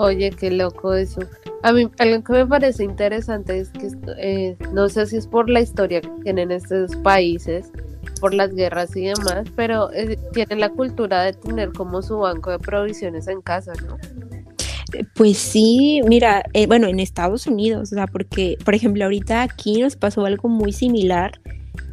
Oye, 0.00 0.30
qué 0.30 0.50
loco 0.50 0.94
eso. 0.94 1.20
A 1.62 1.74
mí 1.74 1.90
algo 1.98 2.24
que 2.24 2.32
me 2.32 2.46
parece 2.46 2.84
interesante 2.84 3.58
es 3.58 3.68
que 3.68 3.90
eh, 4.16 4.56
no 4.72 4.88
sé 4.88 5.04
si 5.04 5.18
es 5.18 5.26
por 5.26 5.50
la 5.50 5.60
historia 5.60 6.00
que 6.00 6.08
tienen 6.22 6.50
estos 6.50 6.96
países, 6.96 7.70
por 8.18 8.32
las 8.32 8.54
guerras 8.54 8.96
y 8.96 9.04
demás, 9.04 9.44
pero 9.54 9.92
eh, 9.92 10.18
tienen 10.32 10.60
la 10.60 10.70
cultura 10.70 11.22
de 11.24 11.34
tener 11.34 11.72
como 11.74 12.00
su 12.00 12.16
banco 12.16 12.50
de 12.50 12.58
provisiones 12.58 13.28
en 13.28 13.42
casa, 13.42 13.74
¿no? 13.86 13.98
Pues 15.14 15.36
sí, 15.36 16.00
mira, 16.08 16.44
eh, 16.54 16.66
bueno, 16.66 16.86
en 16.86 16.98
Estados 16.98 17.46
Unidos, 17.46 17.92
o 17.92 17.94
sea, 17.94 18.06
porque, 18.06 18.56
por 18.64 18.74
ejemplo, 18.74 19.04
ahorita 19.04 19.42
aquí 19.42 19.82
nos 19.82 19.96
pasó 19.96 20.24
algo 20.24 20.48
muy 20.48 20.72
similar 20.72 21.32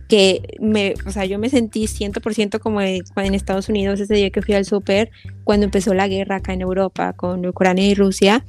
que 0.08 0.58
me, 0.60 0.93
o 1.05 1.12
sea, 1.12 1.26
yo 1.26 1.39
me 1.39 1.49
sentí 1.49 1.86
100% 1.86 2.60
como 2.60 2.82
en 2.82 3.34
Estados 3.34 3.70
Unidos 3.70 3.99
ese 3.99 4.16
día 4.16 4.30
que 4.30 4.41
fui 4.41 4.55
al 4.55 4.66
súper, 4.66 5.12
cuando 5.43 5.66
empezó 5.66 5.93
la 5.93 6.08
guerra 6.08 6.38
acá 6.38 6.53
en 6.53 6.62
Europa 6.62 7.14
con 7.14 7.45
Ucrania 7.45 7.88
y 7.88 7.93
Rusia, 7.93 8.45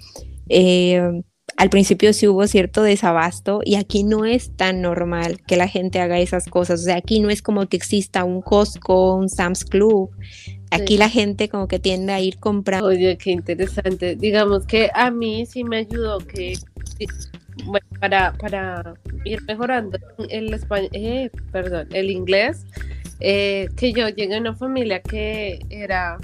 eh, 0.49 1.23
al 1.57 1.71
principio 1.71 2.13
sí 2.13 2.29
hubo 2.29 2.47
cierto 2.47 2.83
desabasto 2.83 3.61
y 3.65 3.75
aquí 3.75 4.05
no 4.05 4.25
es 4.25 4.55
tan 4.57 4.81
normal 4.81 5.41
que 5.45 5.57
la 5.57 5.67
gente 5.67 5.99
haga 5.99 6.21
esas 6.21 6.47
cosas. 6.47 6.81
O 6.81 6.85
sea, 6.85 6.97
aquí 6.97 7.19
no 7.19 7.31
es 7.31 7.43
como 7.43 7.67
que 7.67 7.77
exista 7.77 8.25
un 8.25 8.43
Costco, 8.43 9.17
un 9.17 9.29
Sam's 9.29 9.65
Club. 9.65 10.11
Aquí 10.71 10.99
la 10.99 11.09
gente 11.09 11.49
como 11.49 11.67
que 11.67 11.79
tiende 11.79 12.13
a 12.13 12.21
ir 12.21 12.39
comprando. 12.39 12.87
Oye, 12.87 13.17
qué 13.17 13.33
interesante. 13.33 14.15
Digamos 14.15 14.67
que 14.67 14.91
a 14.95 15.11
mí 15.11 15.47
sí 15.47 15.65
me 15.65 15.79
ayudó 15.79 16.19
que 16.19 16.57
bueno, 17.65 17.87
para, 18.01 18.33
para 18.35 18.95
ir 19.25 19.43
mejorando 19.47 19.99
el 20.29 20.53
español, 20.55 20.91
eh, 20.93 21.31
perdón, 21.53 21.89
el 21.93 22.11
inglés, 22.11 22.67
eh, 23.21 23.69
que 23.77 23.93
yo 23.93 24.09
llegué 24.09 24.37
a 24.37 24.41
una 24.41 24.55
familia 24.55 25.01
que 25.01 25.61
era 25.71 26.19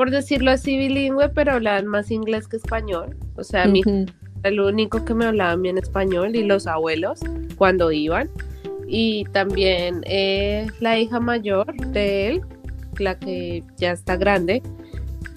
por 0.00 0.10
decirlo 0.10 0.50
así, 0.50 0.78
bilingüe, 0.78 1.28
pero 1.28 1.52
hablaban 1.52 1.86
más 1.86 2.10
inglés 2.10 2.48
que 2.48 2.56
español. 2.56 3.18
O 3.36 3.44
sea, 3.44 3.66
mi, 3.66 3.82
el 4.44 4.58
único 4.58 5.04
que 5.04 5.12
me 5.12 5.26
hablaban 5.26 5.60
bien 5.60 5.76
español 5.76 6.34
y 6.34 6.42
los 6.42 6.66
abuelos 6.66 7.20
cuando 7.56 7.92
iban. 7.92 8.30
Y 8.88 9.24
también 9.32 10.00
eh, 10.06 10.68
la 10.80 10.98
hija 10.98 11.20
mayor 11.20 11.74
de 11.88 12.28
él, 12.28 12.40
la 12.98 13.18
que 13.18 13.62
ya 13.76 13.92
está 13.92 14.16
grande, 14.16 14.62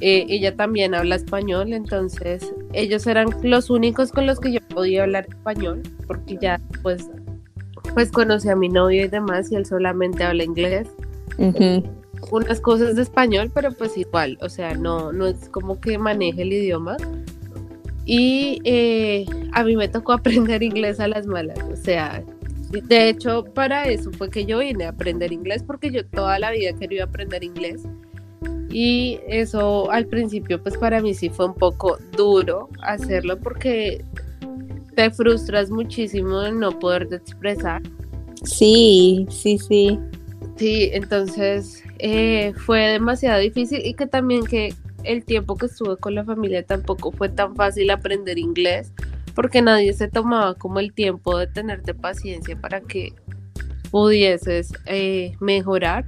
eh, 0.05 0.25
ella 0.27 0.53
también 0.53 0.93
habla 0.93 1.15
español, 1.15 1.71
entonces 1.71 2.53
ellos 2.73 3.07
eran 3.07 3.29
los 3.41 3.69
únicos 3.69 4.11
con 4.11 4.27
los 4.27 4.37
que 4.37 4.51
yo 4.51 4.59
podía 4.67 5.03
hablar 5.03 5.27
español, 5.29 5.81
porque 6.07 6.37
ya 6.41 6.59
pues, 6.81 7.09
pues 7.93 8.11
conocí 8.11 8.49
a 8.49 8.55
mi 8.57 8.67
novio 8.67 9.05
y 9.05 9.07
demás 9.07 9.49
y 9.49 9.55
él 9.55 9.65
solamente 9.65 10.25
habla 10.25 10.43
inglés. 10.43 10.89
unas 12.31 12.59
cosas 12.59 12.97
de 12.97 13.01
español, 13.01 13.49
pero 13.53 13.71
pues 13.71 13.97
igual, 13.97 14.37
o 14.41 14.49
sea, 14.49 14.73
no, 14.73 15.13
no 15.13 15.25
es 15.25 15.47
como 15.47 15.79
que 15.79 15.97
maneje 15.97 16.41
el 16.41 16.51
idioma. 16.51 16.97
Y 18.05 18.59
eh, 18.65 19.25
a 19.53 19.63
mí 19.63 19.77
me 19.77 19.87
tocó 19.87 20.11
aprender 20.19 20.63
inglés 20.63 20.99
a 20.99 21.07
las 21.07 21.27
malas, 21.27 21.59
o 21.71 21.77
sea, 21.77 22.21
de 22.71 23.07
hecho, 23.07 23.45
para 23.53 23.85
eso 23.85 24.11
fue 24.11 24.29
que 24.29 24.43
yo 24.43 24.59
vine 24.59 24.83
a 24.83 24.89
aprender 24.89 25.31
inglés, 25.31 25.63
porque 25.63 25.91
yo 25.91 26.05
toda 26.05 26.39
la 26.39 26.51
vida 26.51 26.73
quería 26.73 27.05
aprender 27.05 27.43
inglés. 27.43 27.83
Y 28.73 29.19
eso 29.27 29.91
al 29.91 30.07
principio, 30.07 30.61
pues 30.61 30.75
para 30.77 30.99
mí 30.99 31.13
sí 31.13 31.29
fue 31.29 31.45
un 31.45 31.53
poco 31.53 31.99
duro 32.17 32.69
hacerlo 32.81 33.37
porque 33.39 34.03
te 34.95 35.11
frustras 35.11 35.69
muchísimo 35.69 36.39
de 36.39 36.51
no 36.51 36.79
poderte 36.79 37.17
expresar. 37.17 37.83
Sí, 38.43 39.27
sí, 39.29 39.59
sí. 39.59 39.99
Sí, 40.55 40.89
entonces 40.91 41.83
eh, 41.99 42.53
fue 42.65 42.79
demasiado 42.87 43.39
difícil 43.39 43.85
y 43.85 43.93
que 43.93 44.07
también 44.07 44.43
que 44.43 44.73
el 45.03 45.23
tiempo 45.23 45.55
que 45.55 45.67
estuve 45.67 45.97
con 45.97 46.15
la 46.15 46.23
familia 46.23 46.65
tampoco 46.65 47.11
fue 47.11 47.29
tan 47.29 47.55
fácil 47.55 47.91
aprender 47.91 48.39
inglés 48.39 48.91
porque 49.35 49.61
nadie 49.61 49.93
se 49.93 50.07
tomaba 50.07 50.55
como 50.55 50.79
el 50.79 50.93
tiempo 50.93 51.37
de 51.37 51.47
tenerte 51.47 51.93
paciencia 51.93 52.55
para 52.59 52.81
que 52.81 53.13
pudieses 53.91 54.71
eh, 54.85 55.35
mejorar. 55.39 56.05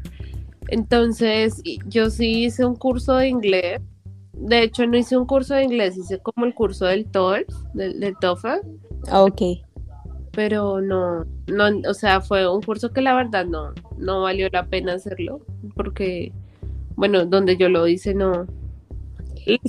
Entonces, 0.69 1.61
yo 1.87 2.09
sí 2.09 2.45
hice 2.45 2.65
un 2.65 2.75
curso 2.75 3.15
de 3.17 3.29
inglés. 3.29 3.81
De 4.33 4.63
hecho, 4.63 4.85
no 4.85 4.97
hice 4.97 5.17
un 5.17 5.25
curso 5.25 5.53
de 5.53 5.63
inglés, 5.63 5.97
hice 5.97 6.19
como 6.19 6.45
el 6.45 6.53
curso 6.53 6.85
del 6.85 7.05
TOEFL, 7.05 7.53
del, 7.73 8.15
TOEFL. 8.19 8.67
Ah, 9.09 9.23
ok. 9.23 9.41
Pero 10.31 10.81
no, 10.81 11.23
no, 11.47 11.89
o 11.89 11.93
sea, 11.93 12.19
fue 12.19 12.47
un 12.49 12.61
curso 12.61 12.91
que 12.91 13.01
la 13.01 13.15
verdad 13.15 13.45
no, 13.45 13.73
no 13.97 14.23
valió 14.23 14.49
la 14.51 14.65
pena 14.65 14.93
hacerlo, 14.93 15.39
porque, 15.75 16.33
bueno, 16.95 17.25
donde 17.25 17.55
yo 17.55 17.69
lo 17.69 17.87
hice 17.87 18.13
no, 18.13 18.45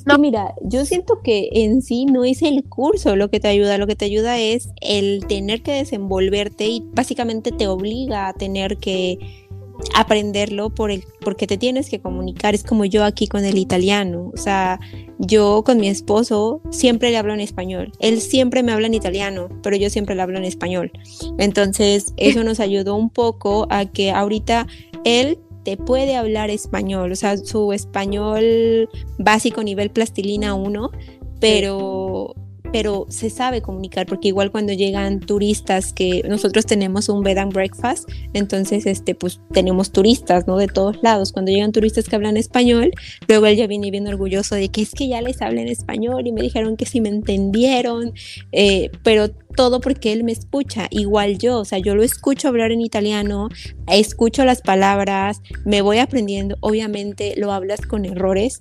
no. 0.07 0.19
mira, 0.19 0.55
yo 0.63 0.85
siento 0.85 1.21
que 1.23 1.49
en 1.53 1.83
sí 1.83 2.07
no 2.07 2.25
es 2.25 2.43
el 2.43 2.65
curso 2.65 3.15
lo 3.15 3.31
que 3.31 3.39
te 3.39 3.49
ayuda, 3.49 3.79
lo 3.79 3.87
que 3.87 3.97
te 3.97 4.07
ayuda 4.07 4.39
es 4.39 4.71
el 4.81 5.25
tener 5.29 5.63
que 5.63 5.73
desenvolverte 5.73 6.67
y 6.67 6.83
básicamente 6.93 7.53
te 7.53 7.69
obliga 7.69 8.29
a 8.29 8.33
tener 8.33 8.79
que 8.79 9.46
aprenderlo 9.95 10.71
por 10.71 10.91
el, 10.91 11.05
porque 11.21 11.47
te 11.47 11.57
tienes 11.57 11.89
que 11.89 12.01
comunicar. 12.01 12.55
Es 12.55 12.65
como 12.65 12.85
yo 12.85 13.05
aquí 13.05 13.27
con 13.27 13.45
el 13.45 13.59
italiano. 13.59 14.31
O 14.35 14.37
sea, 14.37 14.81
yo 15.19 15.63
con 15.65 15.79
mi 15.79 15.89
esposo 15.89 16.61
siempre 16.71 17.11
le 17.11 17.17
hablo 17.17 17.35
en 17.35 17.41
español. 17.41 17.93
Él 17.99 18.21
siempre 18.21 18.63
me 18.63 18.73
habla 18.73 18.87
en 18.87 18.95
italiano, 18.95 19.49
pero 19.63 19.77
yo 19.77 19.91
siempre 19.91 20.15
le 20.15 20.23
hablo 20.23 20.39
en 20.39 20.45
español. 20.45 20.93
Entonces, 21.39 22.13
eso 22.17 22.45
nos 22.45 22.61
ayudó 22.61 22.97
un 22.97 23.11
poco 23.11 23.67
a 23.71 23.87
que 23.87 24.11
ahorita 24.11 24.67
él 25.05 25.39
te 25.65 25.77
puede 25.77 26.15
hablar 26.15 26.49
español, 26.51 27.11
o 27.11 27.17
sea, 27.17 27.37
su 27.37 27.73
español 27.73 28.89
básico 29.19 29.65
nivel 29.65 29.91
plastilina 29.91 30.55
1, 30.55 30.93
pero 31.41 32.37
pero 32.77 33.07
se 33.09 33.31
sabe 33.31 33.63
comunicar 33.63 34.05
porque 34.05 34.29
igual 34.29 34.51
cuando 34.51 34.75
llegan 34.75 35.21
turistas 35.21 35.95
que 35.95 36.23
nosotros 36.29 36.67
tenemos 36.67 37.09
un 37.09 37.23
bed 37.23 37.39
and 37.39 37.55
breakfast, 37.55 38.07
entonces 38.35 38.85
este 38.85 39.15
pues 39.15 39.41
tenemos 39.51 39.93
turistas, 39.93 40.47
¿no? 40.47 40.59
De 40.59 40.67
todos 40.67 41.03
lados. 41.03 41.33
Cuando 41.33 41.51
llegan 41.51 41.73
turistas 41.73 42.07
que 42.07 42.17
hablan 42.17 42.37
español, 42.37 42.91
luego 43.29 43.47
él 43.47 43.57
ya 43.57 43.67
viene 43.67 43.91
bien 43.91 44.07
orgulloso 44.07 44.57
de 44.57 44.69
que 44.69 44.83
es 44.83 44.91
que 44.91 45.09
ya 45.09 45.23
les 45.23 45.41
hablan 45.41 45.69
español 45.69 46.27
y 46.27 46.33
me 46.33 46.43
dijeron 46.43 46.77
que 46.77 46.85
sí 46.85 47.01
me 47.01 47.09
entendieron, 47.09 48.13
eh, 48.53 48.91
pero 49.03 49.31
todo 49.31 49.81
porque 49.81 50.13
él 50.13 50.23
me 50.23 50.33
escucha, 50.33 50.87
igual 50.91 51.39
yo, 51.39 51.61
o 51.61 51.65
sea, 51.65 51.79
yo 51.79 51.95
lo 51.95 52.03
escucho 52.03 52.49
hablar 52.49 52.73
en 52.73 52.83
italiano, 52.83 53.49
escucho 53.91 54.45
las 54.45 54.61
palabras, 54.61 55.41
me 55.65 55.81
voy 55.81 55.97
aprendiendo, 55.97 56.59
obviamente 56.61 57.33
lo 57.39 57.53
hablas 57.53 57.81
con 57.81 58.05
errores, 58.05 58.61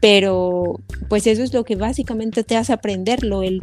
pero 0.00 0.80
pues 1.08 1.26
eso 1.26 1.42
es 1.42 1.52
lo 1.52 1.64
que 1.64 1.76
básicamente 1.76 2.44
te 2.44 2.56
hace 2.56 2.72
aprenderlo, 2.72 3.42
el 3.42 3.62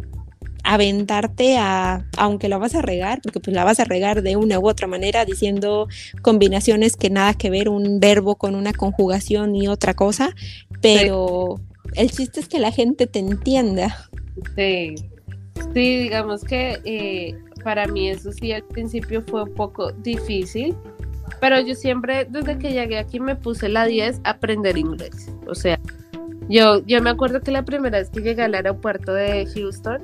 aventarte 0.66 1.56
a, 1.58 2.04
aunque 2.16 2.48
la 2.48 2.58
vas 2.58 2.74
a 2.74 2.82
regar, 2.82 3.20
porque 3.22 3.40
pues 3.40 3.54
la 3.54 3.64
vas 3.64 3.78
a 3.78 3.84
regar 3.84 4.22
de 4.22 4.36
una 4.36 4.58
u 4.58 4.68
otra 4.68 4.88
manera, 4.88 5.24
diciendo 5.24 5.86
combinaciones 6.22 6.96
que 6.96 7.08
nada 7.08 7.34
que 7.34 7.50
ver 7.50 7.68
un 7.68 8.00
verbo 8.00 8.34
con 8.34 8.56
una 8.56 8.72
conjugación 8.72 9.54
y 9.54 9.68
otra 9.68 9.94
cosa, 9.94 10.34
pero 10.82 11.60
el 11.94 12.10
chiste 12.10 12.40
es 12.40 12.48
que 12.48 12.58
la 12.58 12.72
gente 12.72 13.06
te 13.06 13.20
entienda. 13.20 14.08
Sí, 14.56 14.96
sí, 15.72 15.98
digamos 15.98 16.42
que 16.42 16.80
eh, 16.84 17.38
para 17.62 17.86
mí 17.86 18.08
eso 18.08 18.32
sí 18.32 18.52
al 18.52 18.64
principio 18.64 19.22
fue 19.22 19.44
un 19.44 19.54
poco 19.54 19.92
difícil, 19.92 20.74
pero 21.40 21.60
yo 21.60 21.76
siempre 21.76 22.26
desde 22.28 22.58
que 22.58 22.72
llegué 22.72 22.98
aquí 22.98 23.20
me 23.20 23.36
puse 23.36 23.68
la 23.68 23.86
10 23.86 24.20
a 24.24 24.30
aprender 24.30 24.76
inglés, 24.76 25.30
o 25.46 25.54
sea, 25.54 25.78
yo, 26.48 26.84
yo 26.86 27.00
me 27.02 27.10
acuerdo 27.10 27.40
que 27.40 27.50
la 27.50 27.64
primera 27.64 27.98
vez 27.98 28.10
que 28.10 28.20
llegué 28.20 28.42
al 28.42 28.54
aeropuerto 28.54 29.12
de 29.12 29.46
Houston, 29.54 30.02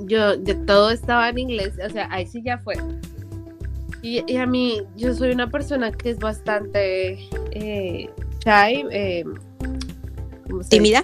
yo 0.00 0.36
de 0.36 0.54
todo 0.54 0.90
estaba 0.90 1.28
en 1.28 1.38
inglés, 1.38 1.74
o 1.84 1.90
sea, 1.90 2.08
ahí 2.10 2.26
sí 2.26 2.42
ya 2.44 2.58
fue. 2.58 2.76
Y, 4.02 4.36
a 4.36 4.46
mí, 4.46 4.82
yo 4.94 5.12
soy 5.14 5.32
una 5.32 5.50
persona 5.50 5.90
que 5.90 6.10
es 6.10 6.18
bastante 6.18 7.18
eh, 7.50 8.08
shy, 8.44 8.84
eh, 8.92 9.24
tímida. 10.68 11.02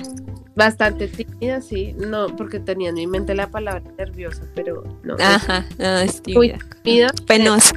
Bastante 0.55 1.09
tímida, 1.09 1.61
sí, 1.63 1.97
no, 1.99 2.29
porque 2.37 2.61
tenía 2.61 2.91
en 2.91 2.95
mi 2.95 3.09
mente 3.09 3.35
la 3.35 3.49
palabra 3.49 3.83
nerviosa, 3.99 4.43
pero 4.55 4.85
no. 5.03 5.17
Ajá, 5.19 5.67
no, 5.79 5.99
es 5.99 6.23
tímida. 6.23 6.59
tímida. 6.83 7.09
Penosa. 7.27 7.75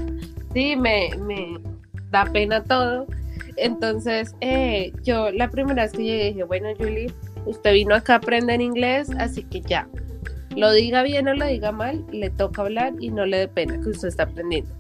Sí, 0.53 0.76
me, 0.76 1.10
me 1.26 1.60
da 2.12 2.26
pena 2.26 2.64
todo. 2.64 3.08
Entonces, 3.58 4.36
eh, 4.41 4.91
yo 5.03 5.32
la 5.32 5.49
primera 5.49 5.84
vez 5.84 5.91
que 5.91 6.03
llegué 6.03 6.26
dije, 6.26 6.43
bueno, 6.43 6.70
Julie, 6.78 7.12
usted 7.45 7.74
vino 7.74 7.95
acá 7.95 8.14
a 8.14 8.18
aprender 8.18 8.62
inglés, 8.62 9.10
así 9.18 9.43
que 9.43 9.62
ya, 9.62 9.88
lo 10.56 10.72
diga 10.72 11.03
bien 11.03 11.28
o 11.28 11.34
lo 11.34 11.45
diga 11.45 11.72
mal, 11.72 12.06
le 12.12 12.30
toca 12.30 12.62
hablar 12.62 12.93
y 12.99 13.10
no 13.10 13.26
le 13.26 13.38
dé 13.38 13.47
pena 13.47 13.80
que 13.80 13.89
usted 13.89 14.08
está 14.08 14.24
aprendiendo. 14.24 14.72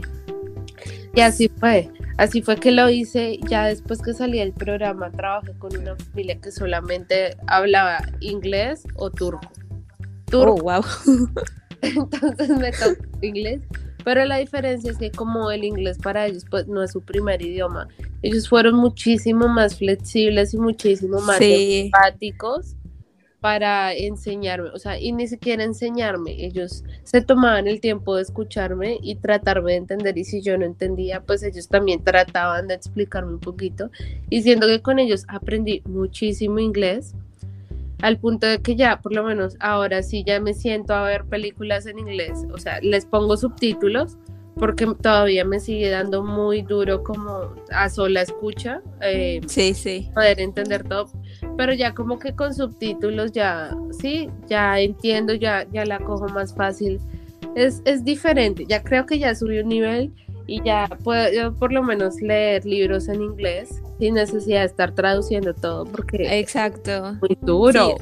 Y 1.15 1.21
así 1.21 1.47
fue, 1.47 1.89
así 2.17 2.41
fue 2.41 2.57
que 2.57 2.71
lo 2.71 2.89
hice. 2.89 3.39
Ya 3.49 3.67
después 3.67 4.01
que 4.01 4.13
salí 4.13 4.39
del 4.39 4.51
programa, 4.51 5.11
trabajé 5.11 5.53
con 5.53 5.75
una 5.77 5.95
familia 5.95 6.39
que 6.41 6.51
solamente 6.51 7.37
hablaba 7.47 7.99
inglés 8.19 8.83
o 8.95 9.09
turco. 9.09 9.49
turco. 10.29 10.55
Oh, 10.55 10.63
wow. 10.63 10.83
Entonces 11.81 12.49
me 12.49 12.71
tocó 12.71 13.05
inglés 13.21 13.61
pero 14.05 14.23
la 14.23 14.37
diferencia 14.37 14.91
es 14.91 14.97
que 14.97 15.11
como 15.11 15.51
el 15.51 15.63
inglés 15.65 15.97
para 15.97 16.27
ellos 16.27 16.45
pues 16.49 16.67
no 16.67 16.83
es 16.83 16.91
su 16.91 17.01
primer 17.01 17.41
idioma, 17.41 17.89
ellos 18.21 18.47
fueron 18.47 18.75
muchísimo 18.75 19.47
más 19.49 19.77
flexibles 19.77 20.53
y 20.53 20.57
muchísimo 20.57 21.19
más 21.19 21.41
empáticos 21.41 22.75
para 23.41 23.93
enseñarme, 23.93 24.69
o 24.69 24.79
sea, 24.79 24.99
y 24.99 25.11
ni 25.11 25.27
siquiera 25.27 25.63
enseñarme, 25.63 26.45
ellos 26.45 26.83
se 27.03 27.21
tomaban 27.21 27.67
el 27.67 27.79
tiempo 27.79 28.15
de 28.15 28.21
escucharme 28.21 28.97
y 29.01 29.15
tratarme 29.15 29.71
de 29.71 29.77
entender 29.77 30.17
y 30.17 30.23
si 30.23 30.41
yo 30.41 30.57
no 30.57 30.65
entendía, 30.65 31.21
pues 31.21 31.43
ellos 31.43 31.67
también 31.67 32.03
trataban 32.03 32.67
de 32.67 32.75
explicarme 32.75 33.33
un 33.33 33.39
poquito. 33.39 33.91
Y 34.29 34.41
siendo 34.41 34.67
que 34.67 34.81
con 34.81 34.99
ellos 34.99 35.25
aprendí 35.27 35.81
muchísimo 35.85 36.59
inglés 36.59 37.13
al 38.01 38.19
punto 38.19 38.47
de 38.47 38.61
que 38.61 38.75
ya, 38.75 39.01
por 39.01 39.13
lo 39.13 39.23
menos 39.23 39.55
ahora 39.59 40.03
sí 40.03 40.23
ya 40.25 40.39
me 40.39 40.53
siento 40.53 40.93
a 40.93 41.03
ver 41.03 41.25
películas 41.25 41.85
en 41.85 41.99
inglés, 41.99 42.45
o 42.53 42.57
sea, 42.57 42.79
les 42.81 43.05
pongo 43.05 43.37
subtítulos 43.37 44.17
porque 44.55 44.87
todavía 45.01 45.43
me 45.43 45.59
sigue 45.59 45.89
dando 45.89 46.23
muy 46.23 46.61
duro 46.61 47.03
como 47.03 47.53
a 47.71 47.89
sola 47.89 48.21
escucha. 48.21 48.81
Eh, 49.01 49.41
sí, 49.47 49.73
sí. 49.73 50.09
Poder 50.13 50.39
entender 50.39 50.87
todo, 50.87 51.09
pero 51.57 51.73
ya 51.73 51.93
como 51.93 52.19
que 52.19 52.33
con 52.33 52.53
subtítulos 52.53 53.33
ya, 53.33 53.75
sí, 53.99 54.29
ya 54.47 54.79
entiendo, 54.79 55.33
ya, 55.33 55.67
ya 55.71 55.85
la 55.85 55.99
cojo 55.99 56.27
más 56.29 56.55
fácil. 56.55 56.99
Es, 57.55 57.81
es 57.85 58.03
diferente, 58.03 58.65
ya 58.67 58.83
creo 58.83 59.05
que 59.05 59.19
ya 59.19 59.35
subí 59.35 59.59
un 59.59 59.69
nivel 59.69 60.13
y 60.47 60.61
ya 60.63 60.87
puedo 61.03 61.31
yo 61.31 61.53
por 61.53 61.71
lo 61.71 61.83
menos 61.83 62.21
leer 62.21 62.65
libros 62.65 63.07
en 63.07 63.21
inglés 63.21 63.81
sin 63.99 64.15
necesidad 64.15 64.61
de 64.61 64.65
estar 64.67 64.93
traduciendo 64.93 65.53
todo 65.53 65.85
porque 65.85 66.39
exacto. 66.39 67.17
muy 67.21 67.37
duro 67.41 67.95